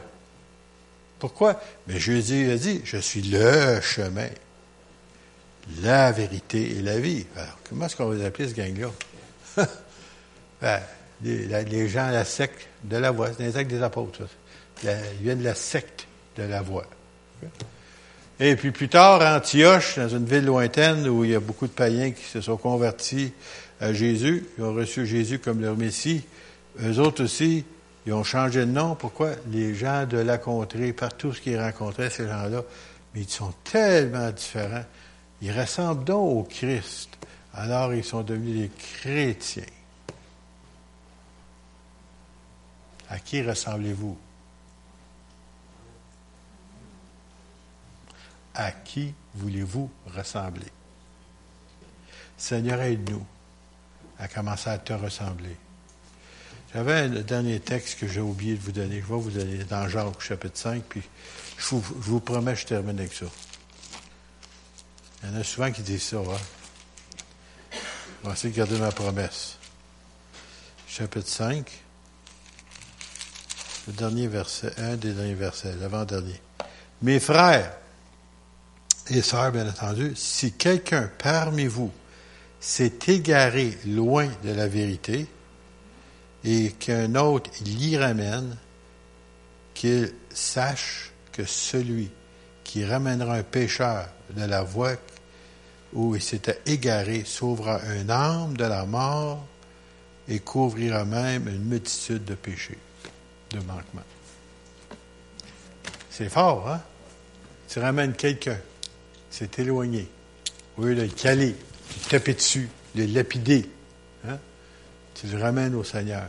Pourquoi? 1.19 1.61
Mais 1.87 1.99
Jésus 1.99 2.51
a 2.51 2.57
dit, 2.57 2.81
je 2.85 2.99
suis 2.99 3.23
le 3.23 3.81
chemin, 3.81 4.29
la 5.81 6.13
vérité 6.13 6.77
et 6.77 6.83
la 6.83 7.01
vie. 7.01 7.27
Alors, 7.37 7.59
comment 7.69 7.87
est-ce 7.87 7.97
qu'on 7.97 8.07
va 8.07 8.15
les 8.15 8.25
appeler, 8.25 8.49
ce 8.49 8.55
gang-là? 8.55 8.91
ben, 10.61 10.81
les, 11.23 11.89
gens 11.89 12.11
la 12.11 12.25
secte 12.25 12.69
de 12.85 12.97
la 12.97 13.11
voie, 13.11 13.31
c'est 13.37 13.43
les 13.43 13.57
actes 13.57 13.71
des 13.71 13.83
apôtres. 13.83 14.23
ils 14.85 14.91
viennent 15.23 15.39
de 15.39 15.45
la 15.45 15.55
secte 15.55 16.07
de 16.37 16.45
la 16.45 16.63
voie. 16.63 16.87
Et 18.41 18.57
puis 18.57 18.73
plus 18.73 18.89
tard, 18.89 19.23
à 19.23 19.37
Antioche, 19.37 19.97
dans 19.97 20.09
une 20.09 20.25
ville 20.25 20.45
lointaine 20.45 21.07
où 21.09 21.25
il 21.25 21.31
y 21.31 21.35
a 21.35 21.41
beaucoup 21.41 21.67
de 21.67 21.73
païens 21.73 22.11
qui 22.11 22.25
se 22.25 22.41
sont 22.41 22.57
convertis 22.57 23.33
à 23.81 23.93
Jésus, 23.93 24.47
ils 24.59 24.65
ont 24.65 24.75
reçu 24.75 25.07
Jésus 25.07 25.39
comme 25.39 25.61
leur 25.61 25.77
Messie. 25.77 26.25
Eux 26.83 26.99
autres 26.99 27.23
aussi, 27.25 27.65
ils 28.07 28.13
ont 28.13 28.25
changé 28.25 28.61
de 28.61 28.71
nom. 28.71 28.97
Pourquoi? 28.97 29.31
Les 29.53 29.75
gens 29.75 30.07
de 30.07 30.19
la 30.19 30.39
contrée, 30.39 30.93
partout 30.93 31.33
ce 31.33 31.41
qu'ils 31.41 31.61
rencontraient, 31.61 32.11
ces 32.11 32.27
gens-là, 32.27 32.63
mais 33.15 33.21
ils 33.21 33.29
sont 33.29 33.55
tellement 33.63 34.31
différents. 34.31 34.85
Ils 35.41 35.53
ressemblent 35.53 36.05
donc 36.05 36.37
au 36.37 36.43
Christ. 36.43 37.11
Alors 37.55 37.95
ils 37.95 38.05
sont 38.05 38.23
devenus 38.23 38.63
des 38.63 38.71
chrétiens. 39.01 39.63
À 43.09 43.19
qui 43.21 43.43
ressemblez-vous? 43.43 44.19
À 48.55 48.71
qui 48.71 49.15
voulez-vous 49.35 49.91
ressembler? 50.07 50.71
Seigneur, 52.37 52.81
aide-nous 52.81 53.25
à 54.19 54.29
commencer 54.29 54.71
à 54.71 54.79
te 54.79 54.93
ressembler. 54.93 55.57
J'avais 56.73 56.93
un 56.93 57.09
dernier 57.09 57.61
texte 57.61 57.99
que 58.01 58.09
j'ai 58.09 58.21
oublié 58.21 58.55
de 58.55 58.61
vous 58.61 58.73
donner. 58.73 59.01
Je 59.01 59.07
vais 59.07 59.21
vous 59.21 59.31
donner 59.31 59.65
dans 59.65 59.89
Jacques 59.89 60.21
chapitre 60.21 60.59
5, 60.59 60.83
puis 60.89 61.03
je 61.57 61.77
vous, 61.77 62.21
promets, 62.21 62.57
je 62.57 62.67
termine 62.67 62.99
avec 62.99 63.13
ça. 63.13 63.27
Il 65.23 65.31
y 65.31 65.33
en 65.33 65.41
a 65.41 65.45
souvent 65.45 65.71
qui 65.71 65.83
disent 65.83 66.03
ça. 66.03 66.19
Hein? 66.19 67.79
On 68.23 68.29
va 68.29 68.35
essayer 68.35 68.53
de 68.53 68.57
garder 68.57 68.79
ma 68.79 68.91
promesse. 68.91 69.57
Chapitre 70.89 71.29
5, 71.29 71.71
le 73.87 73.93
dernier 73.93 74.27
verset, 74.27 74.73
un 74.79 74.97
des 74.97 75.13
derniers 75.13 75.35
versets, 75.35 75.75
l'avant-dernier. 75.77 76.41
Mes 77.03 77.21
frères 77.21 77.73
et 79.11 79.23
sœurs, 79.23 79.53
bien 79.53 79.69
entendu, 79.69 80.13
si 80.15 80.53
quelqu'un 80.53 81.11
parmi 81.19 81.67
vous 81.67 81.93
s'est 82.61 82.93
égaré 83.09 83.77
loin 83.87 84.29
de 84.43 84.53
la 84.53 84.67
vérité, 84.67 85.27
et 86.45 86.73
qu'un 86.73 87.15
autre 87.15 87.51
l'y 87.65 87.97
ramène, 87.97 88.57
qu'il 89.75 90.13
sache 90.33 91.13
que 91.33 91.45
celui 91.45 92.11
qui 92.63 92.85
ramènera 92.85 93.35
un 93.37 93.43
pécheur 93.43 94.09
de 94.31 94.45
la 94.45 94.63
voie 94.63 94.97
où 95.93 96.15
il 96.15 96.23
s'était 96.23 96.61
égaré 96.67 97.25
sauvera 97.25 97.81
un 97.83 98.09
âme 98.09 98.57
de 98.57 98.65
la 98.65 98.85
mort 98.85 99.45
et 100.29 100.41
couvrira 100.41 101.05
même 101.05 101.49
une 101.49 101.65
multitude 101.65 102.25
de 102.25 102.35
péchés, 102.35 102.79
de 103.51 103.59
manquements. 103.59 104.03
C'est 106.11 106.29
fort, 106.29 106.69
hein? 106.69 106.81
Tu 107.69 107.79
ramènes 107.81 108.13
quelqu'un, 108.13 108.59
c'est 109.37 109.59
éloigné, 109.59 110.07
au 110.79 110.85
lieu 110.85 110.95
de 110.95 111.03
le 111.03 111.09
caler, 111.09 111.57
de 111.57 112.09
taper 112.09 112.35
dessus, 112.35 112.69
de 112.95 113.03
le 113.03 113.13
lapider, 113.13 113.69
tu 115.15 115.27
le 115.27 115.43
ramènes 115.43 115.75
au 115.75 115.83
Seigneur. 115.83 116.27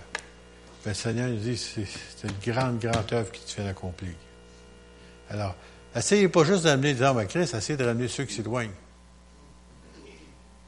Ben, 0.83 0.89
le 0.89 0.93
Seigneur 0.95 1.27
nous 1.29 1.37
dit, 1.37 1.55
c'est 1.55 2.27
une 2.27 2.51
grande, 2.51 2.79
grande 2.79 3.13
œuvre 3.13 3.31
qui 3.31 3.41
te 3.41 3.51
fait 3.51 3.67
accomplir. 3.67 4.09
Alors, 5.29 5.55
essayez 5.95 6.29
pas 6.29 6.43
juste 6.45 6.63
d'amener 6.63 6.95
des 6.95 7.03
hommes 7.03 7.19
à 7.19 7.25
Christ, 7.25 7.53
essayez 7.53 7.77
de 7.77 7.85
ramener 7.85 8.07
ceux 8.07 8.25
qui 8.25 8.33
s'éloignent. 8.33 8.73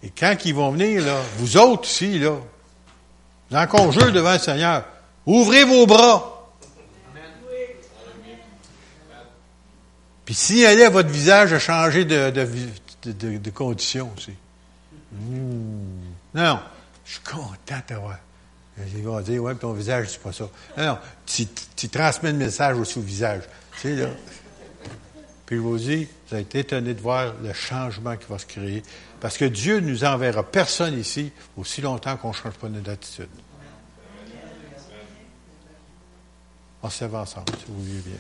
Et 0.04 0.12
quand 0.12 0.36
ils 0.46 0.54
vont 0.54 0.70
venir, 0.72 1.04
là, 1.04 1.20
vous 1.38 1.58
autres 1.58 1.84
aussi, 1.90 2.20
là, 2.20 2.38
en 3.52 3.66
conjure 3.68 4.12
devant 4.12 4.34
le 4.34 4.40
Seigneur, 4.40 4.86
ouvrez 5.26 5.64
vos 5.64 5.88
bras. 5.88 6.37
Puis 10.28 10.36
signalez 10.36 10.84
à 10.84 10.90
votre 10.90 11.08
visage 11.08 11.54
a 11.54 11.60
changé 11.60 12.04
de, 12.04 13.50
condition 13.52 14.12
aussi. 14.18 14.34
Hmm. 15.14 16.02
Non, 16.36 16.60
je 17.06 17.14
suis 17.14 17.22
content 17.22 17.82
d'avoir. 17.88 18.18
Ils 18.78 19.04
vont 19.04 19.22
dire, 19.22 19.42
ouais, 19.42 19.56
ton 19.56 19.72
visage, 19.72 20.10
c'est 20.10 20.22
pas 20.22 20.34
ça. 20.34 20.50
Non, 20.78 20.86
non, 20.86 20.98
tu, 21.78 21.88
transmets 21.88 22.34
le 22.34 22.40
message 22.40 22.76
aussi 22.76 23.00
au 23.00 23.04
visage. 23.04 23.44
Tu 23.76 23.80
sais, 23.80 23.96
là. 23.96 24.10
Puis 25.46 25.56
je 25.56 25.62
vous 25.62 25.78
dis, 25.78 26.04
vous 26.04 26.36
allez 26.36 26.42
être 26.42 26.56
étonné 26.56 26.94
de 26.94 27.00
voir 27.00 27.34
le 27.42 27.54
changement 27.54 28.18
qui 28.18 28.26
va 28.30 28.38
se 28.38 28.46
créer. 28.46 28.84
Parce 29.22 29.38
que 29.38 29.46
Dieu 29.46 29.80
ne 29.80 29.90
nous 29.90 30.04
enverra 30.04 30.44
personne 30.44 31.00
ici 31.00 31.32
aussi 31.56 31.80
longtemps 31.80 32.18
qu'on 32.18 32.32
ne 32.32 32.34
change 32.34 32.56
pas 32.56 32.68
notre 32.68 32.92
attitude. 32.92 33.30
On 36.84 36.90
se 36.90 37.06
ensemble, 37.06 37.46
si 37.58 37.66
vous 37.70 37.82
voulez 37.82 38.02
bien. 38.02 38.18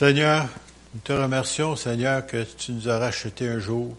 Seigneur, 0.00 0.48
nous 0.94 1.00
te 1.02 1.12
remercions, 1.12 1.76
Seigneur, 1.76 2.26
que 2.26 2.42
tu 2.42 2.72
nous 2.72 2.88
as 2.88 2.98
racheté 2.98 3.46
un 3.46 3.58
jour. 3.58 3.94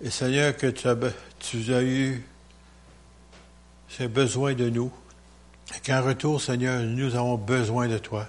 Et 0.00 0.10
Seigneur, 0.10 0.56
que 0.56 0.66
tu 0.66 0.88
as, 0.88 0.96
tu 1.38 1.72
as 1.72 1.80
eu 1.84 2.26
ce 3.88 4.02
besoin 4.02 4.54
de 4.54 4.68
nous. 4.68 4.92
Et 5.76 5.80
qu'en 5.86 6.02
retour, 6.02 6.42
Seigneur, 6.42 6.80
nous 6.80 7.14
avons 7.14 7.36
besoin 7.36 7.86
de 7.86 7.98
toi. 7.98 8.26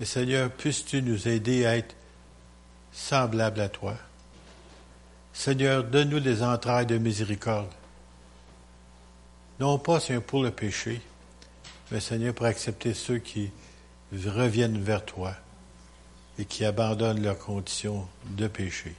Et 0.00 0.04
Seigneur, 0.04 0.50
puisses-tu 0.50 1.00
nous 1.00 1.28
aider 1.28 1.64
à 1.64 1.76
être 1.76 1.94
semblables 2.90 3.60
à 3.60 3.68
toi. 3.68 3.94
Seigneur, 5.32 5.84
donne-nous 5.84 6.18
des 6.18 6.42
entrailles 6.42 6.86
de 6.86 6.98
miséricorde. 6.98 7.70
Non 9.60 9.78
pas, 9.78 10.00
Seigneur, 10.00 10.24
pour 10.24 10.42
le 10.42 10.50
péché, 10.50 11.00
mais 11.92 12.00
Seigneur, 12.00 12.34
pour 12.34 12.46
accepter 12.46 12.94
ceux 12.94 13.18
qui 13.18 13.52
reviennent 14.28 14.82
vers 14.82 15.04
toi 15.04 15.34
et 16.38 16.44
qui 16.44 16.64
abandonnent 16.64 17.22
leurs 17.22 17.38
conditions 17.38 18.06
de 18.30 18.48
péché. 18.48 18.94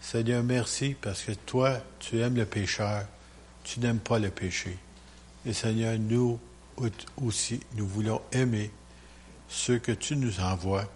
Seigneur, 0.00 0.42
merci 0.42 0.96
parce 1.00 1.22
que 1.22 1.32
toi, 1.32 1.78
tu 1.98 2.20
aimes 2.20 2.36
le 2.36 2.46
pécheur, 2.46 3.04
tu 3.64 3.80
n'aimes 3.80 3.98
pas 3.98 4.18
le 4.18 4.30
péché. 4.30 4.78
Et 5.46 5.52
Seigneur, 5.52 5.98
nous 5.98 6.38
aussi, 7.22 7.60
nous 7.74 7.86
voulons 7.86 8.20
aimer 8.32 8.70
ceux 9.48 9.78
que 9.78 9.92
tu 9.92 10.16
nous 10.16 10.40
envoies 10.40 10.88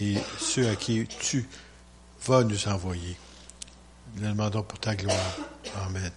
et 0.00 0.16
ceux 0.38 0.68
à 0.68 0.76
qui 0.76 1.06
tu 1.06 1.48
vas 2.26 2.44
nous 2.44 2.68
envoyer. 2.68 3.16
Nous 4.16 4.28
demandons 4.28 4.62
pour 4.62 4.78
ta 4.78 4.94
gloire. 4.94 5.36
Amen. 5.86 6.10